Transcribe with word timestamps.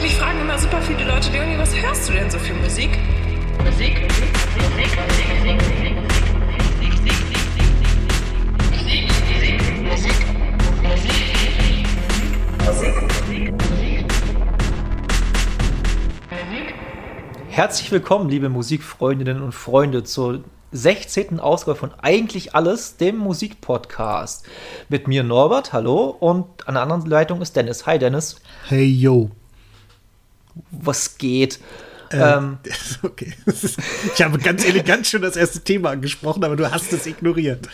Mich 0.00 0.14
fragen 0.14 0.40
immer 0.40 0.56
super 0.56 0.80
viele 0.80 1.04
Leute, 1.04 1.32
Leonie, 1.32 1.58
was 1.58 1.74
hörst 1.74 2.08
du 2.08 2.12
denn 2.12 2.30
so 2.30 2.38
für 2.38 2.54
Musik? 2.54 2.90
Musik, 3.64 4.00
Musik, 4.00 4.28
Musik, 4.54 4.96
Musik, 5.44 5.60
Musik, 12.64 13.52
Musik. 13.52 13.88
Herzlich 17.48 17.90
willkommen, 17.90 18.28
liebe 18.28 18.48
Musikfreundinnen 18.48 19.42
und 19.42 19.52
Freunde, 19.52 20.04
zur 20.04 20.44
16. 20.70 21.40
Ausgabe 21.40 21.76
von 21.76 21.92
Eigentlich 22.00 22.54
Alles, 22.54 22.98
dem 22.98 23.16
Musikpodcast. 23.16 24.46
Mit 24.88 25.08
mir 25.08 25.24
Norbert, 25.24 25.72
hallo, 25.72 26.16
und 26.20 26.68
an 26.68 26.74
der 26.74 26.84
anderen 26.84 27.04
Leitung 27.06 27.42
ist 27.42 27.56
Dennis. 27.56 27.84
Hi 27.86 27.98
Dennis, 27.98 28.40
Hey 28.68 28.84
yo. 28.84 29.30
Was 30.70 31.18
geht? 31.18 31.60
Äh, 32.10 32.16
Ähm, 32.16 32.58
okay. 33.02 33.34
Ich 34.14 34.22
habe 34.22 34.38
ganz 34.38 34.64
elegant 34.64 35.06
schon 35.06 35.22
das 35.22 35.36
erste 35.36 35.60
Thema 35.60 35.90
angesprochen, 35.90 36.42
aber 36.44 36.56
du 36.56 36.70
hast 36.70 36.92
es 36.92 37.06
ignoriert. 37.06 37.68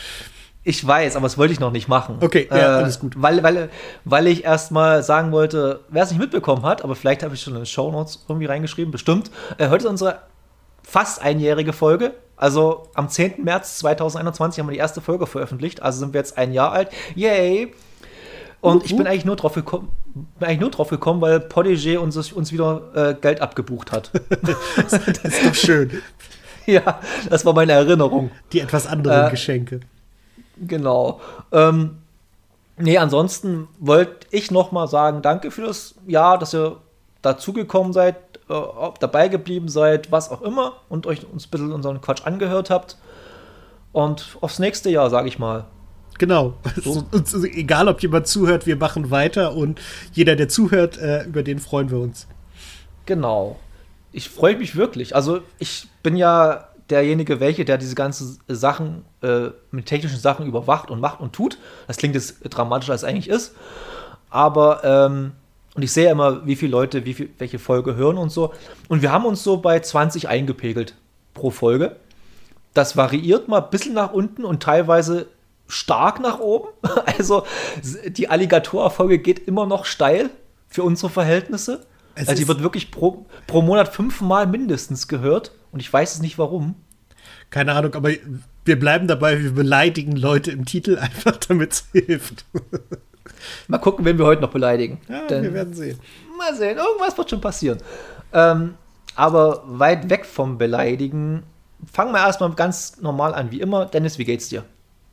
ich 0.64 0.84
weiß, 0.84 1.14
aber 1.16 1.26
das 1.26 1.38
wollte 1.38 1.52
ich 1.52 1.60
noch 1.60 1.70
nicht 1.70 1.88
machen. 1.88 2.16
Okay, 2.20 2.48
ja, 2.50 2.78
alles 2.78 2.98
gut. 2.98 3.12
Weil, 3.16 3.42
weil, 3.42 3.68
weil 4.04 4.26
ich 4.26 4.44
erstmal 4.44 5.02
sagen 5.02 5.30
wollte, 5.30 5.80
wer 5.88 6.02
es 6.02 6.10
nicht 6.10 6.18
mitbekommen 6.18 6.64
hat, 6.64 6.82
aber 6.82 6.96
vielleicht 6.96 7.22
habe 7.22 7.34
ich 7.34 7.42
schon 7.42 7.52
in 7.52 7.60
den 7.60 7.66
Shownotes 7.66 8.24
irgendwie 8.28 8.46
reingeschrieben, 8.46 8.90
bestimmt. 8.90 9.30
Äh, 9.58 9.68
heute 9.68 9.84
ist 9.84 9.90
unsere 9.90 10.20
fast 10.82 11.22
einjährige 11.22 11.72
Folge. 11.72 12.14
Also 12.36 12.88
am 12.94 13.08
10. 13.08 13.44
März 13.44 13.78
2021 13.78 14.58
haben 14.58 14.66
wir 14.66 14.72
die 14.72 14.78
erste 14.78 15.00
Folge 15.00 15.26
veröffentlicht. 15.26 15.80
Also 15.82 16.00
sind 16.00 16.12
wir 16.12 16.18
jetzt 16.18 16.36
ein 16.36 16.52
Jahr 16.52 16.72
alt. 16.72 16.88
Yay! 17.14 17.72
Und 18.60 18.84
ich 18.84 18.96
bin 18.96 19.06
eigentlich 19.06 19.24
nur 19.26 19.36
drauf 19.36 19.54
gekommen, 19.54 19.92
bin 20.14 20.48
eigentlich 20.48 20.60
nur 20.60 20.70
drauf 20.70 20.88
gekommen, 20.88 21.20
weil 21.20 21.38
Podigé 21.38 21.98
uns, 21.98 22.16
uns 22.32 22.52
wieder 22.52 22.82
äh, 22.94 23.14
Geld 23.14 23.40
abgebucht 23.40 23.92
hat. 23.92 24.10
Das 24.76 24.92
ist 24.92 25.46
doch 25.46 25.54
schön. 25.54 26.02
ja, 26.66 27.00
das 27.28 27.44
war 27.44 27.52
meine 27.52 27.72
Erinnerung. 27.72 28.30
Die 28.52 28.60
etwas 28.60 28.86
anderen 28.86 29.26
Äh, 29.26 29.30
Geschenke. 29.30 29.80
Genau. 30.56 31.20
Ähm, 31.52 31.98
nee, 32.76 32.98
ansonsten 32.98 33.68
wollte 33.80 34.26
ich 34.30 34.50
noch 34.50 34.72
mal 34.72 34.86
sagen, 34.86 35.22
danke 35.22 35.50
für 35.50 35.62
das 35.62 35.94
Jahr, 36.06 36.38
dass 36.38 36.54
ihr 36.54 36.76
dazugekommen 37.22 37.92
seid, 37.92 38.16
äh, 38.48 38.52
ob 38.52 39.00
dabei 39.00 39.28
geblieben 39.28 39.68
seid, 39.68 40.12
was 40.12 40.30
auch 40.30 40.42
immer 40.42 40.74
und 40.88 41.06
euch 41.06 41.26
uns 41.26 41.46
ein 41.46 41.50
bisschen 41.50 41.72
unseren 41.72 42.00
Quatsch 42.00 42.24
angehört 42.24 42.70
habt. 42.70 42.98
Und 43.92 44.36
aufs 44.40 44.58
nächste 44.58 44.90
Jahr, 44.90 45.10
sage 45.10 45.28
ich 45.28 45.38
mal. 45.38 45.64
Genau. 46.18 46.54
So. 46.82 47.04
Egal, 47.44 47.88
ob 47.88 48.00
jemand 48.02 48.26
zuhört, 48.26 48.66
wir 48.66 48.76
machen 48.76 49.10
weiter 49.10 49.54
und 49.54 49.80
jeder, 50.12 50.36
der 50.36 50.48
zuhört, 50.48 50.98
äh, 50.98 51.24
über 51.24 51.42
den 51.42 51.58
freuen 51.58 51.90
wir 51.90 51.98
uns. 51.98 52.26
Genau. 53.06 53.58
Ich 54.12 54.28
freue 54.30 54.56
mich 54.56 54.76
wirklich. 54.76 55.14
Also 55.16 55.40
ich 55.58 55.88
bin 56.02 56.16
ja 56.16 56.68
derjenige, 56.90 57.40
welche, 57.40 57.64
der 57.64 57.78
diese 57.78 57.94
ganzen 57.94 58.38
Sachen 58.46 59.04
äh, 59.22 59.48
mit 59.70 59.86
technischen 59.86 60.18
Sachen 60.18 60.46
überwacht 60.46 60.90
und 60.90 61.00
macht 61.00 61.20
und 61.20 61.32
tut. 61.32 61.58
Das 61.86 61.96
klingt 61.96 62.14
jetzt 62.14 62.36
dramatischer 62.42 62.92
als 62.92 63.02
es 63.02 63.08
eigentlich 63.08 63.28
ist. 63.28 63.54
Aber 64.30 64.84
ähm, 64.84 65.32
und 65.74 65.82
ich 65.82 65.92
sehe 65.92 66.10
immer, 66.10 66.46
wie 66.46 66.56
viele 66.56 66.70
Leute, 66.70 67.04
wie 67.04 67.14
viel, 67.14 67.30
welche 67.38 67.58
Folge 67.58 67.96
hören 67.96 68.16
und 68.16 68.30
so. 68.30 68.52
Und 68.88 69.02
wir 69.02 69.10
haben 69.10 69.24
uns 69.24 69.42
so 69.42 69.56
bei 69.56 69.80
20 69.80 70.28
eingepegelt 70.28 70.94
pro 71.34 71.50
Folge. 71.50 71.96
Das 72.74 72.96
variiert 72.96 73.48
mal 73.48 73.62
ein 73.62 73.70
bisschen 73.70 73.94
nach 73.94 74.12
unten 74.12 74.44
und 74.44 74.62
teilweise 74.62 75.26
stark 75.66 76.20
nach 76.20 76.38
oben. 76.38 76.68
Also 77.18 77.44
die 78.06 78.28
Alligator-Folge 78.28 79.18
geht 79.18 79.46
immer 79.46 79.66
noch 79.66 79.84
steil 79.84 80.30
für 80.68 80.82
unsere 80.82 81.10
Verhältnisse. 81.10 81.86
Es 82.14 82.28
also 82.28 82.40
die 82.40 82.48
wird 82.48 82.62
wirklich 82.62 82.90
pro, 82.90 83.26
pro 83.46 83.62
Monat 83.62 83.88
fünfmal 83.88 84.46
mindestens 84.46 85.08
gehört. 85.08 85.52
Und 85.72 85.80
ich 85.80 85.92
weiß 85.92 86.14
es 86.14 86.20
nicht 86.20 86.38
warum. 86.38 86.74
Keine 87.50 87.72
Ahnung, 87.74 87.94
aber 87.94 88.10
wir 88.64 88.78
bleiben 88.78 89.06
dabei, 89.06 89.42
wir 89.42 89.52
beleidigen 89.52 90.16
Leute 90.16 90.50
im 90.50 90.64
Titel 90.64 90.98
einfach, 91.00 91.36
damit 91.36 91.72
es 91.72 91.84
hilft. 91.92 92.44
Mal 93.68 93.78
gucken, 93.78 94.04
wen 94.04 94.18
wir 94.18 94.26
heute 94.26 94.42
noch 94.42 94.50
beleidigen. 94.50 95.00
Ja, 95.08 95.26
Denn- 95.26 95.42
wir 95.42 95.54
werden 95.54 95.74
sehen. 95.74 95.98
Mal 96.36 96.54
sehen, 96.54 96.78
irgendwas 96.78 97.16
wird 97.16 97.30
schon 97.30 97.40
passieren. 97.40 97.78
Ähm, 98.32 98.74
aber 99.14 99.62
weit 99.66 100.10
weg 100.10 100.26
vom 100.26 100.58
Beleidigen, 100.58 101.44
fangen 101.92 102.12
wir 102.12 102.18
erstmal 102.18 102.52
ganz 102.54 103.00
normal 103.00 103.34
an, 103.34 103.50
wie 103.52 103.60
immer. 103.60 103.86
Dennis, 103.86 104.18
wie 104.18 104.24
geht's 104.24 104.48
dir? 104.48 104.64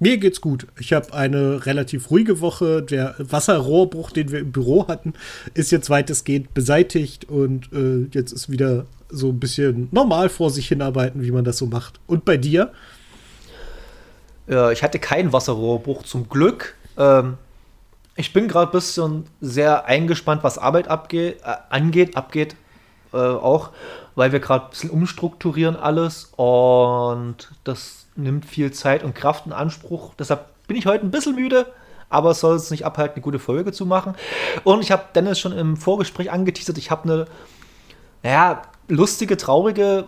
Mir 0.02 0.18
geht's 0.18 0.42
gut. 0.42 0.66
Ich 0.80 0.94
habe 0.94 1.14
eine 1.14 1.64
relativ 1.68 2.10
ruhige 2.10 2.42
Woche. 2.42 2.82
Der 2.82 3.14
Wasserrohrbruch, 3.20 4.10
den 4.10 4.32
wir 4.32 4.40
im 4.40 4.52
Büro 4.52 4.88
hatten, 4.88 5.14
ist 5.54 5.72
jetzt 5.72 5.92
weitestgehend 5.92 6.56
beseitigt 6.56 7.30
und 7.30 7.72
äh, 7.72 8.08
jetzt 8.12 8.32
ist 8.32 8.50
wieder 8.50 8.88
so 9.10 9.30
ein 9.30 9.40
bisschen 9.40 9.90
normal 9.92 10.30
vor 10.30 10.50
sich 10.50 10.68
hinarbeiten, 10.68 11.22
wie 11.22 11.30
man 11.30 11.44
das 11.44 11.60
so 11.60 11.68
macht. 11.68 12.00
Und 12.08 12.26
bei 12.26 12.38
dir? 12.38 12.72
Äh, 14.50 14.74
ich 14.74 14.82
hatte 14.82 14.98
keinen 14.98 15.34
Wasserrohrbruch 15.34 16.02
zum 16.02 16.28
Glück. 16.30 16.74
Ähm, 16.98 17.38
ich 18.16 18.34
bin 18.34 18.48
gerade 18.48 18.72
ein 18.72 18.74
bisschen 18.74 19.26
sehr 19.40 19.86
eingespannt, 19.86 20.44
was 20.44 20.58
Arbeit 20.58 20.88
abgeht, 20.88 21.42
äh, 21.46 21.58
angeht, 21.70 22.18
abgeht 22.18 22.56
äh, 23.14 23.18
auch, 23.18 23.70
weil 24.16 24.32
wir 24.32 24.40
gerade 24.40 24.66
ein 24.66 24.70
bisschen 24.72 24.90
umstrukturieren 24.90 25.76
alles 25.76 26.32
und 26.38 27.52
das 27.64 28.01
nimmt 28.16 28.46
viel 28.46 28.72
Zeit 28.72 29.04
und 29.04 29.16
Kraft 29.16 29.46
in 29.46 29.54
Anspruch. 29.54 30.14
Deshalb 30.18 30.46
bin 30.68 30.78
ich 30.78 30.86
heute 30.86 31.06
ein 31.06 31.12
bisschen 31.12 31.36
müde, 31.36 31.66
aber 32.10 32.32
es 32.32 32.40
soll 32.40 32.54
uns 32.54 32.72
nicht 32.72 32.86
abhalten, 32.86 33.16
eine 33.16 33.24
gute 33.24 33.40
Folge 33.40 33.72
zu 33.72 33.86
machen. 33.86 34.16
Und 34.64 34.82
ich 34.82 34.92
habe 34.92 35.06
Dennis 35.16 35.40
schon 35.40 35.54
im 35.54 35.78
Vorgespräch 35.78 36.32
angeteasert, 36.32 36.78
ich 36.78 36.92
habe 36.92 37.04
eine, 37.04 37.26
naja, 38.24 38.62
lustige, 38.88 39.38
traurige, 39.38 40.08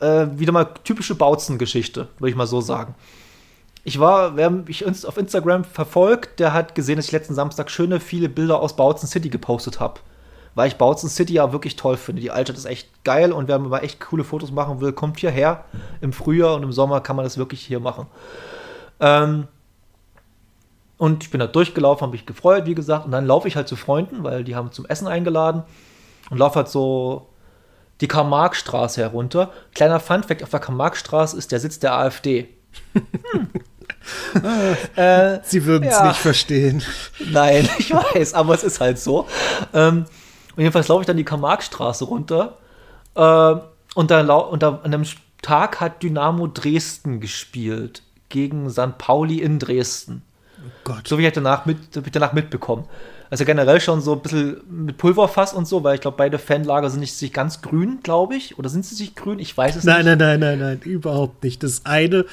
äh, 0.00 0.26
wieder 0.32 0.52
mal 0.52 0.66
typische 0.84 1.14
Bautzen-Geschichte, 1.14 2.08
würde 2.18 2.30
ich 2.30 2.36
mal 2.36 2.46
so 2.46 2.60
sagen. 2.60 2.94
Ich 3.84 3.98
war, 3.98 4.36
wer 4.36 4.50
mich 4.50 4.84
auf 5.06 5.16
Instagram 5.16 5.64
verfolgt, 5.64 6.38
der 6.40 6.52
hat 6.52 6.74
gesehen, 6.74 6.96
dass 6.96 7.06
ich 7.06 7.12
letzten 7.12 7.34
Samstag 7.34 7.70
schöne, 7.70 8.00
viele 8.00 8.28
Bilder 8.28 8.60
aus 8.60 8.76
Bautzen 8.76 9.08
City 9.08 9.30
gepostet 9.30 9.80
habe. 9.80 10.00
Weil 10.54 10.68
ich 10.68 10.76
Bautzen 10.76 11.08
City 11.08 11.34
ja 11.34 11.52
wirklich 11.52 11.76
toll 11.76 11.96
finde. 11.96 12.20
Die 12.20 12.30
Altstadt 12.30 12.56
ist 12.58 12.64
echt 12.64 13.04
geil 13.04 13.32
und 13.32 13.46
wer 13.48 13.58
mal 13.58 13.78
echt 13.84 14.00
coole 14.00 14.24
Fotos 14.24 14.50
machen 14.50 14.80
will, 14.80 14.92
kommt 14.92 15.20
hierher. 15.20 15.64
Im 16.00 16.12
Frühjahr 16.12 16.54
und 16.56 16.62
im 16.64 16.72
Sommer 16.72 17.00
kann 17.00 17.16
man 17.16 17.24
das 17.24 17.38
wirklich 17.38 17.60
hier 17.64 17.78
machen. 17.80 18.06
Ähm, 18.98 19.46
und 20.98 21.22
ich 21.24 21.30
bin 21.30 21.38
da 21.40 21.46
durchgelaufen, 21.46 22.02
habe 22.02 22.12
mich 22.12 22.26
gefreut, 22.26 22.66
wie 22.66 22.74
gesagt. 22.74 23.06
Und 23.06 23.12
dann 23.12 23.26
laufe 23.26 23.48
ich 23.48 23.56
halt 23.56 23.68
zu 23.68 23.76
Freunden, 23.76 24.22
weil 24.24 24.44
die 24.44 24.54
haben 24.56 24.72
zum 24.72 24.86
Essen 24.86 25.06
eingeladen. 25.06 25.62
Und 26.30 26.38
laufe 26.38 26.56
halt 26.56 26.68
so 26.68 27.28
die 28.00 28.08
Karl-Marx-Straße 28.08 29.00
herunter. 29.00 29.50
Kleiner 29.74 30.00
Funfact: 30.00 30.42
Auf 30.42 30.50
der 30.50 30.60
Karl-Marx-Straße 30.60 31.36
ist 31.38 31.52
der 31.52 31.60
Sitz 31.60 31.78
der 31.78 31.94
AfD. 31.94 32.48
Sie 35.44 35.64
würden 35.64 35.88
es 35.88 35.96
Ja. 35.98 36.08
nicht 36.08 36.18
verstehen. 36.18 36.82
Nein, 37.30 37.68
ich 37.78 37.92
weiß, 37.92 38.34
aber 38.34 38.54
es 38.54 38.64
ist 38.64 38.80
halt 38.80 38.98
so. 38.98 39.26
Ähm, 39.74 40.04
und 40.60 40.64
jedenfalls 40.64 40.88
laufe 40.88 41.00
ich 41.00 41.06
dann 41.06 41.16
die 41.16 41.24
Karl-Marx-Straße 41.24 42.04
runter. 42.04 42.58
Ähm, 43.16 43.60
und, 43.94 44.10
da, 44.10 44.20
und 44.36 44.62
da, 44.62 44.68
an 44.82 44.92
einem 44.92 45.06
Tag 45.40 45.80
hat 45.80 46.02
Dynamo 46.02 46.48
Dresden 46.48 47.18
gespielt 47.18 48.02
gegen 48.28 48.68
St. 48.68 48.98
Pauli 48.98 49.38
in 49.38 49.58
Dresden. 49.58 50.20
Gott. 50.84 51.08
So 51.08 51.16
wie 51.16 51.26
ich 51.26 51.32
danach, 51.32 51.64
mit, 51.64 51.78
ich 51.96 52.12
danach 52.12 52.34
mitbekommen. 52.34 52.84
Also 53.30 53.46
generell 53.46 53.80
schon 53.80 54.02
so 54.02 54.12
ein 54.12 54.20
bisschen 54.20 54.60
mit 54.68 54.98
Pulverfass 54.98 55.54
und 55.54 55.66
so, 55.66 55.82
weil 55.82 55.94
ich 55.94 56.02
glaube, 56.02 56.18
beide 56.18 56.38
Fanlager 56.38 56.90
sind 56.90 57.00
nicht 57.00 57.14
sich 57.14 57.32
ganz 57.32 57.62
grün, 57.62 58.00
glaube 58.02 58.36
ich. 58.36 58.58
Oder 58.58 58.68
sind 58.68 58.84
sie 58.84 58.94
sich 58.94 59.14
grün? 59.14 59.38
Ich 59.38 59.56
weiß 59.56 59.76
es 59.76 59.84
Nein, 59.84 60.04
nicht. 60.04 60.18
nein, 60.18 60.40
nein, 60.40 60.58
nein, 60.58 60.58
nein, 60.58 60.80
überhaupt 60.82 61.42
nicht. 61.42 61.62
Das 61.62 61.86
eine 61.86 62.26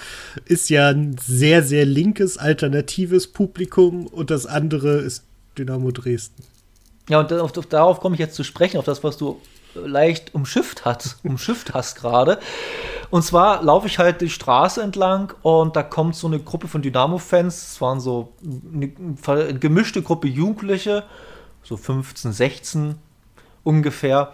ist 0.44 0.70
ja 0.70 0.90
ein 0.90 1.16
sehr, 1.18 1.64
sehr 1.64 1.86
linkes, 1.86 2.38
alternatives 2.38 3.28
Publikum 3.28 4.06
und 4.06 4.32
das 4.32 4.46
andere 4.46 4.98
ist 4.98 5.24
Dynamo 5.58 5.92
Dresden. 5.92 6.44
Ja, 7.10 7.20
und 7.20 7.32
auf, 7.34 7.58
auf, 7.58 7.66
darauf 7.66 8.00
komme 8.00 8.16
ich 8.16 8.20
jetzt 8.20 8.36
zu 8.36 8.44
sprechen, 8.44 8.78
auf 8.78 8.86
das, 8.86 9.04
was 9.04 9.18
du 9.18 9.40
leicht 9.74 10.34
umschifft 10.34 10.86
hast, 10.86 11.20
umschifft 11.24 11.74
hast 11.74 11.96
gerade. 11.96 12.40
Und 13.10 13.24
zwar 13.24 13.64
laufe 13.64 13.88
ich 13.88 14.00
halt 14.00 14.22
die 14.22 14.30
Straße 14.30 14.82
entlang 14.82 15.34
und 15.42 15.76
da 15.76 15.84
kommt 15.84 16.16
so 16.16 16.28
eine 16.28 16.40
Gruppe 16.40 16.68
von 16.68 16.82
Dynamo-Fans. 16.82 17.72
Es 17.72 17.82
waren 17.82 18.00
so 18.00 18.34
eine, 18.74 18.90
gemischte 19.60 20.02
Gruppe 20.02 20.28
Jugendliche, 20.28 21.04
so 21.64 21.78
15, 21.78 22.34
16 22.34 22.96
ungefähr, 23.64 24.34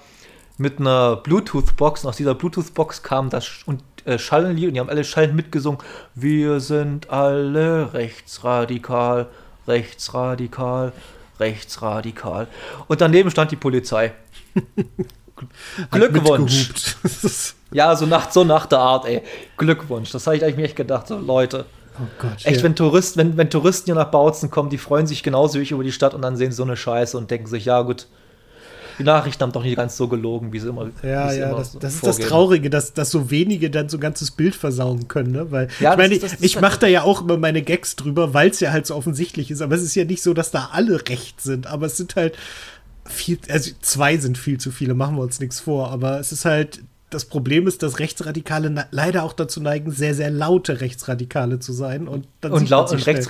mit 0.58 0.80
einer 0.80 1.18
Bluetooth-Box. 1.18 2.04
Und 2.04 2.10
aus 2.10 2.18
dieser 2.18 2.34
Bluetooth-Box 2.34 3.04
kam 3.04 3.30
das 3.30 3.48
und 3.66 3.84
äh, 4.06 4.18
Schallenlied 4.18 4.70
und 4.70 4.74
die 4.74 4.80
haben 4.80 4.90
alle 4.90 5.04
schallend 5.04 5.36
mitgesungen. 5.36 5.80
Wir 6.16 6.60
sind 6.60 7.10
alle 7.10 7.94
rechtsradikal, 7.94 9.28
rechtsradikal, 9.68 10.94
rechtsradikal. 11.40 12.48
Und 12.88 13.02
daneben 13.02 13.32
stand 13.32 13.52
die 13.52 13.56
Polizei. 13.56 14.14
Glückwunsch. 15.92 16.72
Ja, 17.74 17.96
so 17.96 18.06
nach, 18.06 18.30
so 18.32 18.44
nach 18.44 18.68
der 18.68 18.78
Art, 18.78 19.06
ey. 19.06 19.24
Glückwunsch. 19.58 20.12
Das 20.12 20.28
habe 20.28 20.38
ich 20.38 20.44
eigentlich 20.44 20.58
mir 20.58 20.66
echt 20.66 20.76
gedacht, 20.76 21.08
so 21.08 21.18
Leute. 21.18 21.66
oh 22.00 22.06
Gott. 22.20 22.34
Echt, 22.44 22.58
ja. 22.58 22.64
wenn, 22.64 22.76
Tourist, 22.76 23.18
wenn, 23.18 23.36
wenn 23.36 23.50
Touristen 23.50 23.88
hier 23.88 23.96
nach 23.96 24.12
Bautzen 24.12 24.52
kommen, 24.52 24.70
die 24.70 24.78
freuen 24.78 25.08
sich 25.08 25.24
genauso 25.24 25.58
wie 25.58 25.64
ich 25.64 25.72
über 25.72 25.84
die 25.84 25.92
Stadt 25.92 26.14
und 26.14 26.22
dann 26.22 26.38
sehen 26.38 26.52
sie 26.52 26.58
so 26.58 26.64
eine 26.64 26.78
Scheiße 26.78 27.18
und 27.18 27.32
denken 27.32 27.48
sich, 27.48 27.66
ja 27.66 27.82
gut, 27.82 28.06
die 29.00 29.04
Nachrichten 29.04 29.42
haben 29.44 29.52
doch 29.52 29.64
nicht 29.64 29.76
ganz 29.76 29.98
so 29.98 30.08
gelogen, 30.08 30.54
wie 30.54 30.60
sie 30.60 30.70
immer 30.70 30.90
Ja, 31.04 31.30
sie 31.30 31.40
ja, 31.40 31.50
immer 31.50 31.58
das, 31.58 31.72
so 31.74 31.80
das 31.80 31.96
ist 31.96 32.06
das. 32.06 32.18
Traurige, 32.20 32.70
dass, 32.70 32.94
dass 32.94 33.10
so 33.12 33.32
wenige 33.32 33.70
dann 33.70 33.90
so 33.90 33.98
ein 33.98 34.02
ganzes 34.02 34.32
Bild 34.32 34.56
versauen 34.56 35.08
können, 35.08 35.32
ne? 35.32 35.52
Weil 35.52 35.68
Ja, 35.80 35.92
ich 35.94 35.98
meine, 35.98 36.14
ich 36.16 36.24
halt- 36.56 36.62
mache 36.62 36.80
da 36.80 36.88
ja 36.88 37.04
auch 37.04 37.22
immer 37.22 37.38
meine 37.38 37.62
Gags 37.62 37.96
drüber, 37.96 38.34
weil 38.34 38.50
es 38.50 38.60
ja 38.60 38.72
halt 38.72 38.86
so 38.88 38.96
offensichtlich 38.96 39.52
ist. 39.52 39.62
Aber 39.62 39.76
es 39.76 39.82
ist 39.84 39.96
ja 39.96 40.06
nicht 40.06 40.22
so, 40.24 40.34
dass 40.34 40.52
da 40.52 40.70
alle 40.74 41.08
recht 41.10 41.42
sind. 41.42 41.68
Aber 41.68 41.86
es 41.88 41.98
sind 41.98 42.16
halt 42.16 42.36
viel, 43.06 43.38
also 43.50 43.72
zwei 43.82 44.18
sind 44.18 44.38
viel 44.38 44.60
zu 44.60 44.72
viele, 44.72 44.94
machen 44.94 45.16
wir 45.18 45.22
uns 45.24 45.40
nichts 45.40 45.60
vor. 45.60 45.90
Aber 45.92 46.20
es 46.20 46.32
ist 46.32 46.46
halt, 46.46 46.82
das 47.10 47.26
Problem 47.26 47.68
ist, 47.68 47.84
dass 47.84 48.00
Rechtsradikale 48.00 48.70
na- 48.70 48.88
leider 48.92 49.24
auch 49.24 49.34
dazu 49.34 49.62
neigen, 49.62 49.92
sehr, 49.92 50.16
sehr 50.16 50.32
laute 50.32 50.82
Rechtsradikale 50.82 51.60
zu 51.60 51.74
sein. 51.74 52.08
Und 52.08 52.28
dann 52.42 52.52
und, 52.54 52.70
laut, 52.70 52.92
und, 52.92 53.06
rechts, 53.06 53.30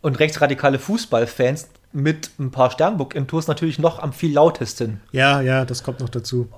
und 0.00 0.18
rechtsradikale 0.18 0.78
Fußballfans 0.78 1.68
mit 1.94 2.30
ein 2.38 2.50
paar 2.50 2.70
Sternburg-Intos 2.70 3.46
natürlich 3.46 3.78
noch 3.78 4.00
am 4.00 4.12
viel 4.12 4.32
lautesten. 4.32 5.00
Ja, 5.12 5.40
ja, 5.40 5.64
das 5.64 5.82
kommt 5.82 6.00
noch 6.00 6.08
dazu. 6.08 6.48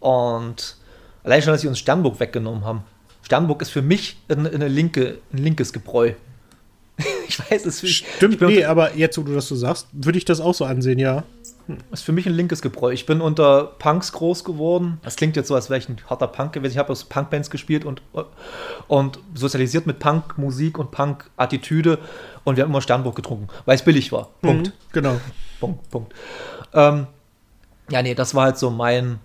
Und 0.00 0.76
allein 1.24 1.42
schon, 1.42 1.52
dass 1.52 1.60
sie 1.60 1.68
uns 1.68 1.78
Sternburg 1.78 2.20
weggenommen 2.20 2.64
haben. 2.64 2.84
Sternburg 3.22 3.60
ist 3.62 3.70
für 3.70 3.82
mich 3.82 4.16
eine, 4.28 4.48
eine 4.48 4.68
linke, 4.68 5.18
ein 5.32 5.38
linkes 5.38 5.72
Gebräu. 5.72 6.12
ich 7.28 7.38
weiß, 7.38 7.66
es 7.66 7.82
ist, 7.82 8.04
Stimmt, 8.16 8.40
nee, 8.40 8.64
aber 8.64 8.94
jetzt, 8.94 9.18
wo 9.18 9.22
du 9.22 9.34
das 9.34 9.48
so 9.48 9.56
sagst, 9.56 9.88
würde 9.92 10.18
ich 10.18 10.24
das 10.24 10.40
auch 10.40 10.54
so 10.54 10.64
ansehen, 10.64 11.00
ja. 11.00 11.24
Ist 11.90 12.04
für 12.04 12.12
mich 12.12 12.26
ein 12.26 12.34
linkes 12.34 12.62
Gebräu. 12.62 12.92
Ich 12.92 13.06
bin 13.06 13.20
unter 13.20 13.64
Punks 13.78 14.12
groß 14.12 14.44
geworden. 14.44 15.00
Das 15.02 15.16
klingt 15.16 15.36
jetzt 15.36 15.48
so, 15.48 15.54
als 15.54 15.68
wäre 15.68 15.78
ich 15.78 15.88
ein 15.88 15.96
harter 16.08 16.28
Punk 16.28 16.52
gewesen. 16.52 16.72
Ich 16.72 16.78
habe 16.78 16.92
aus 16.92 17.04
Punkbands 17.04 17.50
gespielt 17.50 17.84
und, 17.84 18.02
und 18.86 19.18
sozialisiert 19.34 19.86
mit 19.86 19.98
Punkmusik 19.98 20.78
und 20.78 20.90
Punk-Attitüde. 20.92 21.98
Und 22.44 22.56
wir 22.56 22.64
haben 22.64 22.70
immer 22.70 22.80
Sternburg 22.80 23.16
getrunken, 23.16 23.48
weil 23.64 23.74
es 23.74 23.82
billig 23.82 24.12
war. 24.12 24.30
Punkt. 24.42 24.68
Mhm, 24.68 24.72
genau. 24.92 25.20
Punkt, 25.58 25.90
Punkt. 25.90 26.14
Ähm, 26.72 27.08
ja, 27.90 28.02
nee, 28.02 28.14
das 28.14 28.34
war 28.34 28.44
halt 28.44 28.58
so 28.58 28.70
mein 28.70 29.18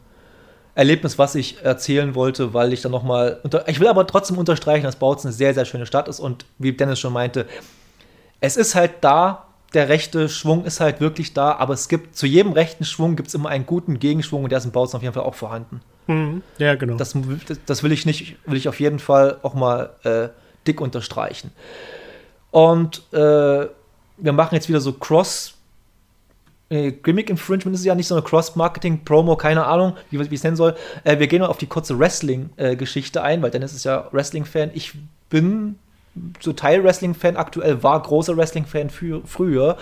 Erlebnis, 0.74 1.20
was 1.20 1.36
ich 1.36 1.64
erzählen 1.64 2.16
wollte, 2.16 2.54
weil 2.54 2.74
ich 2.74 2.82
dann 2.82 2.92
nochmal. 2.92 3.42
Ich 3.68 3.80
will 3.80 3.88
aber 3.88 4.08
trotzdem 4.08 4.38
unterstreichen, 4.38 4.84
dass 4.84 4.96
Bautzen 4.96 5.28
eine 5.28 5.36
sehr, 5.36 5.54
sehr 5.54 5.66
schöne 5.66 5.86
Stadt 5.86 6.08
ist 6.08 6.20
und 6.20 6.46
wie 6.58 6.72
Dennis 6.72 7.00
schon 7.00 7.14
meinte, 7.14 7.46
es 8.40 8.58
ist 8.58 8.74
halt 8.74 8.94
da, 9.02 9.48
der 9.74 9.90
rechte 9.90 10.28
Schwung 10.28 10.66
ist 10.66 10.80
halt 10.80 11.00
wirklich 11.00 11.34
da, 11.34 11.54
aber 11.54 11.74
es 11.74 11.88
gibt 11.88 12.16
zu 12.16 12.26
jedem 12.26 12.52
rechten 12.52 12.84
Schwung 12.84 13.16
gibt 13.16 13.30
es 13.30 13.34
immer 13.36 13.50
einen 13.50 13.66
guten 13.66 14.00
Gegenschwung 14.00 14.44
und 14.44 14.52
der 14.52 14.58
ist 14.58 14.66
in 14.66 14.72
Bautzen 14.72 14.98
auf 14.98 15.02
jeden 15.02 15.14
Fall 15.14 15.24
auch 15.24 15.36
vorhanden. 15.36 15.82
Mhm, 16.08 16.44
ja, 16.58 16.76
genau. 16.76 16.98
Das, 16.98 17.16
das, 17.66 17.84
will 17.84 17.92
ich 17.92 18.06
nicht, 18.06 18.36
will 18.46 18.58
ich 18.58 18.68
auf 18.68 18.80
jeden 18.80 19.00
Fall 19.00 19.38
auch 19.44 19.54
mal 19.54 19.92
äh, 20.04 20.30
dick 20.68 20.82
unterstreichen. 20.82 21.52
Und 22.52 23.02
äh, 23.14 23.68
wir 24.18 24.34
machen 24.34 24.56
jetzt 24.56 24.68
wieder 24.68 24.82
so 24.82 24.94
Cross. 24.94 25.54
Äh, 26.70 26.92
Gimmick 26.92 27.30
Infringement 27.30 27.76
ist 27.76 27.86
ja 27.86 27.96
nicht 27.96 28.08
so 28.08 28.16
eine 28.16 28.24
Cross-Marketing-Promo, 28.24 29.38
keine 29.38 29.66
Ahnung, 29.66 29.96
wie, 30.10 30.20
wie 30.20 30.24
ich 30.24 30.32
es 30.34 30.44
nennen 30.44 30.58
soll. 30.58 30.76
Äh, 31.06 31.20
wir 31.20 31.28
gehen 31.28 31.42
mal 31.42 31.48
auf 31.48 31.58
die 31.58 31.68
kurze 31.68 31.98
Wrestling-Geschichte 31.98 33.24
ein, 33.24 33.42
weil 33.42 33.52
Dennis 33.52 33.74
ist 33.74 33.86
ja 33.86 34.10
Wrestling-Fan. 34.12 34.72
Ich 34.74 34.94
bin 35.30 35.80
so 36.40 36.54
Teil 36.54 36.84
Wrestling-Fan 36.84 37.38
aktuell, 37.38 37.84
war 37.84 38.02
großer 38.02 38.36
Wrestling-Fan 38.36 38.90
früher. 38.90 39.78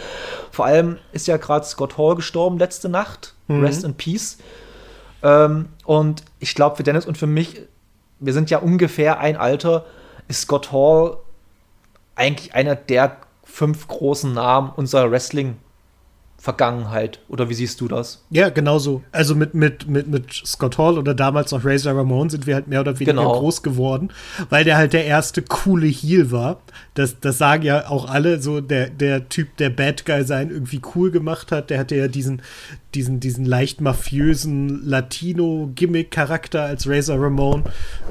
Vor 0.51 0.65
allem 0.65 0.97
ist 1.11 1.27
ja 1.27 1.37
gerade 1.37 1.65
Scott 1.65 1.97
Hall 1.97 2.15
gestorben 2.15 2.57
letzte 2.57 2.89
Nacht. 2.89 3.33
Rest 3.63 3.83
in 3.83 3.95
Peace. 3.95 4.37
Ähm, 5.23 5.69
und 5.85 6.23
ich 6.39 6.53
glaube, 6.53 6.75
für 6.75 6.83
Dennis 6.83 7.05
und 7.05 7.17
für 7.17 7.27
mich, 7.27 7.61
wir 8.19 8.33
sind 8.33 8.49
ja 8.49 8.59
ungefähr 8.59 9.19
ein 9.19 9.37
Alter, 9.37 9.85
ist 10.27 10.41
Scott 10.41 10.71
Hall 10.71 11.17
eigentlich 12.15 12.53
einer 12.53 12.75
der 12.75 13.17
fünf 13.43 13.87
großen 13.87 14.33
Namen 14.33 14.71
unserer 14.75 15.11
Wrestling-Vergangenheit. 16.39 17.19
Oder 17.27 17.49
wie 17.49 17.53
siehst 17.53 17.81
du 17.81 17.87
das? 17.87 18.23
Ja, 18.29 18.49
genau 18.49 18.79
so. 18.79 19.03
Also 19.11 19.35
mit, 19.35 19.53
mit, 19.53 19.87
mit, 19.87 20.07
mit 20.07 20.31
Scott 20.31 20.77
Hall 20.77 20.97
oder 20.97 21.13
damals 21.13 21.51
noch 21.51 21.63
Razor 21.65 21.95
Ramon 21.95 22.29
sind 22.29 22.47
wir 22.47 22.55
halt 22.55 22.67
mehr 22.67 22.81
oder 22.81 22.97
weniger 22.99 23.13
Genau. 23.13 23.39
groß 23.39 23.63
geworden, 23.63 24.09
weil 24.49 24.63
der 24.63 24.77
halt 24.77 24.93
der 24.93 25.05
erste 25.05 25.41
coole 25.41 25.87
Heel 25.87 26.31
war. 26.31 26.61
Das, 26.93 27.19
das 27.19 27.37
sagen 27.37 27.63
ja 27.63 27.89
auch 27.89 28.09
alle, 28.09 28.41
so 28.41 28.61
der, 28.61 28.89
der 28.89 29.29
Typ, 29.29 29.57
der 29.57 29.69
Bad 29.69 30.05
Guy 30.05 30.23
sein 30.23 30.49
irgendwie 30.49 30.81
cool 30.95 31.11
gemacht 31.11 31.51
hat. 31.51 31.69
Der 31.69 31.79
hatte 31.79 31.95
ja 31.95 32.07
diesen, 32.07 32.41
diesen, 32.95 33.19
diesen 33.19 33.45
leicht 33.45 33.81
mafiösen 33.81 34.85
Latino-Gimmick-Charakter 34.85 36.63
als 36.63 36.87
Razor 36.87 37.21
Ramon. 37.21 37.63